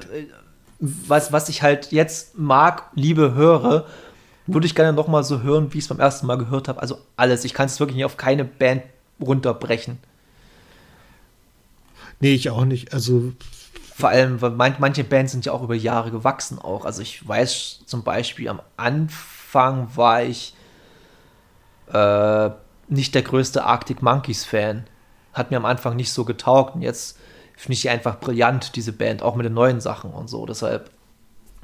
was, 0.80 1.32
was 1.32 1.48
ich 1.48 1.62
halt 1.62 1.92
jetzt 1.92 2.38
mag, 2.38 2.84
liebe, 2.94 3.34
höre, 3.34 3.86
würde 4.46 4.66
ich 4.66 4.74
gerne 4.74 4.92
nochmal 4.92 5.24
so 5.24 5.42
hören, 5.42 5.72
wie 5.72 5.78
ich 5.78 5.84
es 5.84 5.88
beim 5.88 6.00
ersten 6.00 6.26
Mal 6.26 6.36
gehört 6.36 6.68
habe. 6.68 6.80
Also 6.80 6.98
alles. 7.16 7.44
Ich 7.44 7.54
kann 7.54 7.66
es 7.66 7.80
wirklich 7.80 7.96
nicht 7.96 8.04
auf 8.04 8.16
keine 8.16 8.44
Band 8.44 8.82
runterbrechen. 9.20 9.98
Nee, 12.20 12.34
ich 12.34 12.50
auch 12.50 12.64
nicht. 12.64 12.92
Also 12.92 13.32
vor 13.96 14.08
allem, 14.08 14.42
weil 14.42 14.50
manche 14.50 15.04
Bands 15.04 15.30
sind 15.30 15.46
ja 15.46 15.52
auch 15.52 15.62
über 15.62 15.76
Jahre 15.76 16.10
gewachsen 16.10 16.58
auch. 16.58 16.84
Also 16.84 17.00
ich 17.00 17.26
weiß 17.26 17.82
zum 17.86 18.02
Beispiel, 18.02 18.48
am 18.48 18.60
Anfang 18.76 19.88
war 19.94 20.24
ich 20.24 20.52
äh, 21.92 22.50
nicht 22.88 23.14
der 23.14 23.22
größte 23.22 23.62
Arctic 23.64 24.02
Monkeys 24.02 24.44
Fan. 24.44 24.82
Hat 25.32 25.52
mir 25.52 25.58
am 25.58 25.64
Anfang 25.64 25.94
nicht 25.94 26.12
so 26.12 26.24
getaugt. 26.24 26.74
Und 26.74 26.82
jetzt 26.82 27.18
finde 27.56 27.74
ich 27.74 27.82
die 27.82 27.88
einfach 27.88 28.18
brillant, 28.18 28.74
diese 28.74 28.92
Band, 28.92 29.22
auch 29.22 29.36
mit 29.36 29.46
den 29.46 29.54
neuen 29.54 29.80
Sachen 29.80 30.10
und 30.10 30.28
so. 30.28 30.44
Deshalb. 30.44 30.90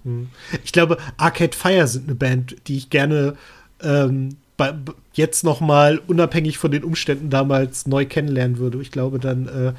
Hm. 0.05 0.31
Ich 0.62 0.70
glaube, 0.70 0.99
Arcade 1.16 1.57
Fire 1.57 1.89
sind 1.89 2.05
eine 2.05 2.14
Band, 2.14 2.68
die 2.68 2.76
ich 2.76 2.91
gerne 2.91 3.37
ähm, 3.83 4.37
bei, 4.57 4.72
jetzt 5.14 5.43
noch 5.43 5.61
mal 5.61 5.99
unabhängig 5.99 6.59
von 6.59 6.70
den 6.70 6.85
Umständen 6.85 7.28
damals 7.28 7.89
neu 7.89 8.07
kennenlernen 8.07 8.59
würde. 8.59 8.81
Ich 8.81 8.93
glaube, 8.93 9.18
dann 9.18 9.49
äh, 9.49 9.72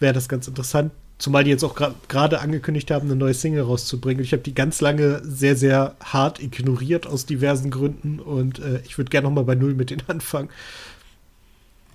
wäre 0.00 0.12
das 0.12 0.28
ganz 0.28 0.48
interessant. 0.48 0.90
Zumal 1.18 1.44
die 1.44 1.50
jetzt 1.50 1.62
auch 1.62 1.76
gerade 2.08 2.40
angekündigt 2.40 2.90
haben, 2.90 3.06
eine 3.06 3.16
neue 3.16 3.34
Single 3.34 3.62
rauszubringen. 3.62 4.24
Ich 4.24 4.32
habe 4.32 4.42
die 4.42 4.54
ganz 4.54 4.80
lange 4.80 5.22
sehr, 5.24 5.56
sehr 5.56 5.94
hart 6.02 6.40
ignoriert 6.40 7.06
aus 7.06 7.24
diversen 7.24 7.70
Gründen 7.70 8.18
und 8.18 8.58
äh, 8.58 8.80
ich 8.84 8.98
würde 8.98 9.10
gerne 9.10 9.28
noch 9.28 9.34
mal 9.34 9.44
bei 9.44 9.54
Null 9.54 9.74
mit 9.74 9.90
denen 9.90 10.02
anfangen. 10.08 10.48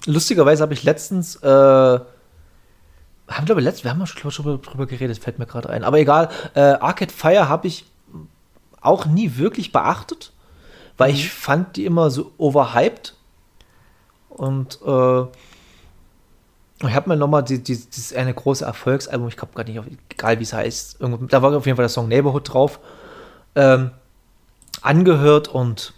Lustigerweise 0.05 0.63
habe 0.63 0.73
ich 0.73 0.83
letztens, 0.83 1.35
äh, 1.37 1.47
haben 1.47 2.05
glaube 3.45 3.59
letzt, 3.59 3.83
wir 3.83 3.91
haben 3.91 4.05
schon, 4.07 4.31
schon 4.31 4.61
drüber 4.61 4.85
geredet, 4.85 5.19
fällt 5.19 5.37
mir 5.37 5.45
gerade 5.45 5.69
ein. 5.69 5.83
Aber 5.83 5.99
egal, 5.99 6.29
äh, 6.55 6.61
Arcade 6.61 7.13
Fire 7.13 7.49
habe 7.49 7.67
ich 7.67 7.85
auch 8.79 9.05
nie 9.05 9.35
wirklich 9.35 9.73
beachtet, 9.73 10.31
weil 10.97 11.11
mhm. 11.11 11.15
ich 11.17 11.29
fand 11.29 11.75
die 11.75 11.85
immer 11.85 12.09
so 12.09 12.31
overhyped 12.37 13.15
und 14.29 14.79
äh, 14.85 15.25
ich 16.87 16.95
habe 16.95 17.09
mir 17.09 17.17
nochmal 17.17 17.43
die, 17.43 17.61
die, 17.61 17.77
dieses 17.77 18.13
eine 18.13 18.33
große 18.33 18.63
Erfolgsalbum, 18.63 19.27
ich 19.27 19.35
glaube 19.35 19.53
gar 19.53 19.65
nicht, 19.65 19.81
egal 20.09 20.39
wie 20.39 20.43
es 20.43 20.53
heißt, 20.53 21.01
irgendwo, 21.01 21.25
da 21.25 21.41
war 21.41 21.55
auf 21.55 21.65
jeden 21.65 21.75
Fall 21.75 21.83
der 21.83 21.89
Song 21.89 22.07
Neighborhood 22.07 22.53
drauf, 22.53 22.79
ähm, 23.55 23.91
angehört 24.81 25.49
und 25.49 25.93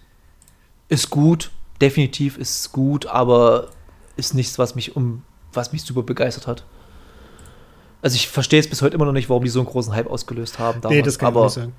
ist 0.90 1.10
gut, 1.12 1.52
definitiv 1.82 2.38
ist 2.38 2.72
gut, 2.72 3.06
aber 3.06 3.68
ist 4.16 4.34
nichts, 4.34 4.58
was 4.58 4.76
mich 4.76 4.96
um, 4.96 5.24
was 5.54 5.72
mich 5.72 5.84
super 5.84 6.04
begeistert 6.04 6.48
hat. 6.48 6.66
Also 8.02 8.16
ich 8.16 8.28
verstehe 8.28 8.60
es 8.60 8.68
bis 8.68 8.82
heute 8.82 8.96
immer 8.96 9.06
noch 9.06 9.12
nicht, 9.12 9.30
warum 9.30 9.44
die 9.44 9.50
so 9.50 9.60
einen 9.60 9.70
großen 9.70 9.94
Hype 9.94 10.10
ausgelöst 10.10 10.58
haben. 10.58 10.82
Damals. 10.82 10.98
Nee, 10.98 11.04
das 11.04 11.20
kann 11.20 11.28
aber 11.28 11.42
ich 11.42 11.46
nicht 11.46 11.54
sagen. 11.54 11.74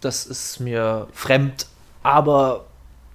Das 0.00 0.24
ist 0.24 0.60
mir 0.60 1.08
fremd, 1.12 1.66
aber 2.02 2.64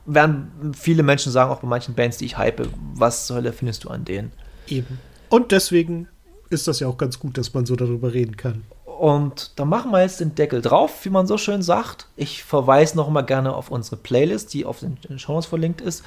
werden 0.06 0.74
viele 0.78 1.04
Menschen 1.04 1.32
sagen, 1.32 1.52
auch 1.52 1.60
bei 1.60 1.68
manchen 1.68 1.96
Bands, 1.96 2.18
die 2.18 2.26
ich 2.26 2.38
hype, 2.38 2.68
was 2.94 3.28
zur 3.28 3.38
Hölle 3.38 3.54
findest 3.54 3.84
du 3.84 3.90
an 3.90 4.06
denen? 4.06 4.32
Eben. 4.72 5.00
Und 5.30 5.52
deswegen 5.52 6.08
ist 6.50 6.68
das 6.68 6.80
ja 6.80 6.88
auch 6.88 6.98
ganz 6.98 7.20
gut, 7.20 7.38
dass 7.38 7.54
man 7.54 7.66
so 7.66 7.76
darüber 7.76 8.14
reden 8.14 8.38
kann. 8.38 8.64
Und 8.86 9.54
da 9.56 9.66
machen 9.66 9.92
wir 9.92 10.02
jetzt 10.02 10.20
den 10.20 10.36
Deckel 10.36 10.62
drauf, 10.62 11.06
wie 11.06 11.10
man 11.10 11.26
so 11.26 11.38
schön 11.38 11.62
sagt. 11.62 12.08
Ich 12.16 12.44
verweise 12.44 12.96
noch 12.98 13.10
mal 13.10 13.24
gerne 13.24 13.56
auf 13.56 13.72
unsere 13.72 13.98
Playlist, 13.98 14.54
die 14.54 14.66
auf 14.66 14.80
den, 14.80 15.18
Shows 15.18 15.48
verlinkt 15.48 15.82
ist. 15.82 16.04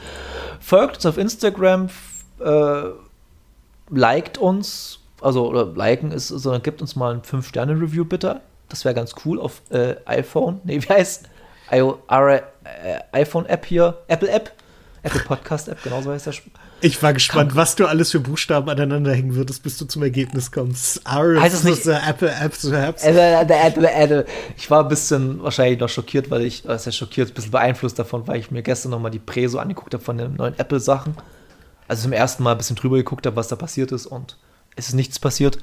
Folgt 0.60 0.96
uns 0.96 1.06
auf 1.06 1.18
Instagram, 1.18 1.88
äh, 2.38 2.82
liked 3.90 4.38
uns, 4.38 5.00
also 5.20 5.48
oder 5.48 5.66
liken 5.66 6.12
ist, 6.12 6.28
sondern 6.28 6.62
gibt 6.62 6.82
uns 6.82 6.94
mal 6.94 7.14
ein 7.14 7.22
5-Sterne-Review 7.22 8.04
bitte. 8.04 8.42
Das 8.68 8.84
wäre 8.84 8.94
ganz 8.94 9.14
cool 9.24 9.40
auf 9.40 9.62
äh, 9.70 9.96
iPhone. 10.04 10.60
Nee, 10.64 10.80
wie 10.80 10.88
heißt 10.88 11.28
I 11.72 11.78
äh, 11.78 12.40
iPhone-App 13.12 13.66
hier? 13.66 13.98
Apple-App? 14.06 14.52
Apple 15.02 15.20
Podcast-App, 15.20 15.82
genauso 15.82 16.12
heißt 16.12 16.26
der. 16.26 16.34
Ich 16.84 17.02
war 17.02 17.14
gespannt, 17.14 17.52
Komm. 17.52 17.56
was 17.56 17.76
du 17.76 17.86
alles 17.86 18.10
für 18.10 18.20
Buchstaben 18.20 18.68
aneinander 18.68 19.14
hängen 19.14 19.34
würdest, 19.34 19.62
bis 19.62 19.78
du 19.78 19.86
zum 19.86 20.02
Ergebnis 20.02 20.52
kommst. 20.52 21.00
R 21.06 21.40
heißt 21.40 21.54
es 21.54 21.64
nicht 21.64 21.86
Apple 21.86 22.30
App 22.30 22.54
so 22.54 22.70
Apple, 22.70 23.90
Apple, 23.90 24.26
Ich 24.58 24.70
war 24.70 24.82
ein 24.82 24.88
bisschen 24.88 25.42
wahrscheinlich 25.42 25.80
noch 25.80 25.88
schockiert, 25.88 26.30
weil 26.30 26.42
ich, 26.42 26.68
äh, 26.68 26.78
sehr 26.78 26.92
schockiert, 26.92 27.30
ein 27.30 27.34
bisschen 27.34 27.52
beeinflusst 27.52 27.98
davon, 27.98 28.28
weil 28.28 28.38
ich 28.38 28.50
mir 28.50 28.62
gestern 28.62 28.90
noch 28.90 29.00
mal 29.00 29.08
die 29.08 29.18
Preso 29.18 29.58
angeguckt 29.60 29.94
habe 29.94 30.04
von 30.04 30.18
den 30.18 30.34
neuen 30.34 30.58
Apple-Sachen. 30.58 31.16
Also 31.88 32.02
zum 32.02 32.12
ersten 32.12 32.42
Mal 32.42 32.52
ein 32.52 32.58
bisschen 32.58 32.76
drüber 32.76 32.98
geguckt 32.98 33.24
habe, 33.24 33.36
was 33.36 33.48
da 33.48 33.56
passiert 33.56 33.90
ist 33.90 34.04
und 34.04 34.36
es 34.76 34.88
ist 34.88 34.94
nichts 34.94 35.18
passiert. 35.18 35.56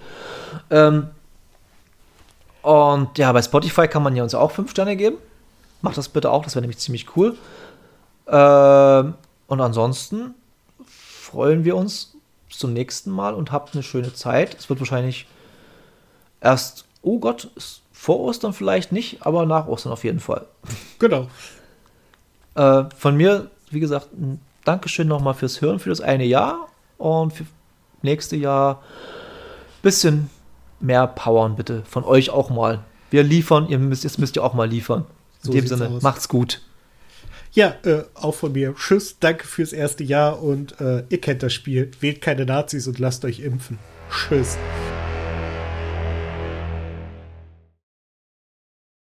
Ähm, 0.72 1.10
und 2.64 3.16
ja, 3.20 3.32
bei 3.32 3.44
Spotify 3.44 3.88
kann 3.88 4.02
man 4.02 4.16
ja 4.16 4.24
uns 4.24 4.34
auch 4.34 4.50
5 4.50 4.72
Sterne 4.72 4.96
geben. 4.96 5.18
Macht 5.84 6.00
das 6.00 6.10
bitte 6.10 6.32
auch, 6.32 6.44
das 6.44 6.56
wäre 6.56 6.62
nämlich 6.62 6.80
ziemlich 6.80 7.16
cool. 7.16 7.38
Ähm, 8.28 9.14
und 9.46 9.62
ansonsten 9.62 10.34
freuen 11.32 11.64
wir 11.64 11.78
uns 11.78 12.14
bis 12.48 12.58
zum 12.58 12.74
nächsten 12.74 13.10
Mal 13.10 13.34
und 13.34 13.52
habt 13.52 13.74
eine 13.74 13.84
schöne 13.84 14.14
Zeit. 14.14 14.56
Es 14.60 14.70
wird 14.70 14.80
wahrscheinlich 14.80 15.28
erst, 16.42 16.86
oh 17.02 17.20
Gott, 17.20 17.50
vor 17.94 18.20
Ostern 18.20 18.54
vielleicht 18.54 18.92
nicht, 18.92 19.26
aber 19.26 19.46
nach 19.46 19.68
Ostern 19.68 19.94
auf 19.94 20.04
jeden 20.04 20.20
Fall. 20.20 20.46
Genau. 21.00 21.28
Äh, 22.56 22.84
von 22.98 23.16
mir, 23.16 23.50
wie 23.70 23.80
gesagt, 23.80 24.12
ein 24.14 24.42
Dankeschön 24.66 25.08
nochmal 25.08 25.34
fürs 25.34 25.62
Hören 25.62 25.80
für 25.80 25.90
das 25.90 26.02
eine 26.02 26.26
Jahr 26.26 26.68
und 26.98 27.32
für 27.32 27.46
nächste 28.02 28.36
Jahr 28.36 28.82
ein 28.82 29.82
bisschen 29.82 30.30
mehr 30.80 31.08
powern, 31.08 31.56
bitte. 31.56 31.84
Von 31.86 32.04
euch 32.04 32.30
auch 32.30 32.50
mal. 32.50 32.80
Wir 33.10 33.24
liefern, 33.24 33.70
ihr 33.70 33.80
müsst, 33.80 34.04
jetzt 34.04 34.20
müsst 34.20 34.36
ihr 34.36 34.44
auch 34.44 34.54
mal 34.54 34.68
liefern. 34.70 35.06
In 35.44 35.48
so 35.48 35.52
dem 35.54 35.68
Sinne, 35.68 35.88
aus. 35.88 36.02
macht's 36.04 36.28
gut. 36.28 36.62
Ja, 37.54 37.76
äh, 37.84 38.04
auch 38.14 38.36
von 38.36 38.54
mir. 38.54 38.74
Tschüss, 38.76 39.18
danke 39.20 39.46
fürs 39.46 39.74
erste 39.74 40.04
Jahr 40.04 40.42
und 40.42 40.80
äh, 40.80 41.04
ihr 41.10 41.20
kennt 41.20 41.44
das 41.44 41.54
Spiel. 41.54 41.92
Wählt 42.00 42.22
keine 42.22 42.46
Nazis 42.46 42.88
und 42.88 42.98
lasst 43.00 43.26
euch 43.26 43.42
impfen. 43.42 43.78
Tschüss. 44.10 44.58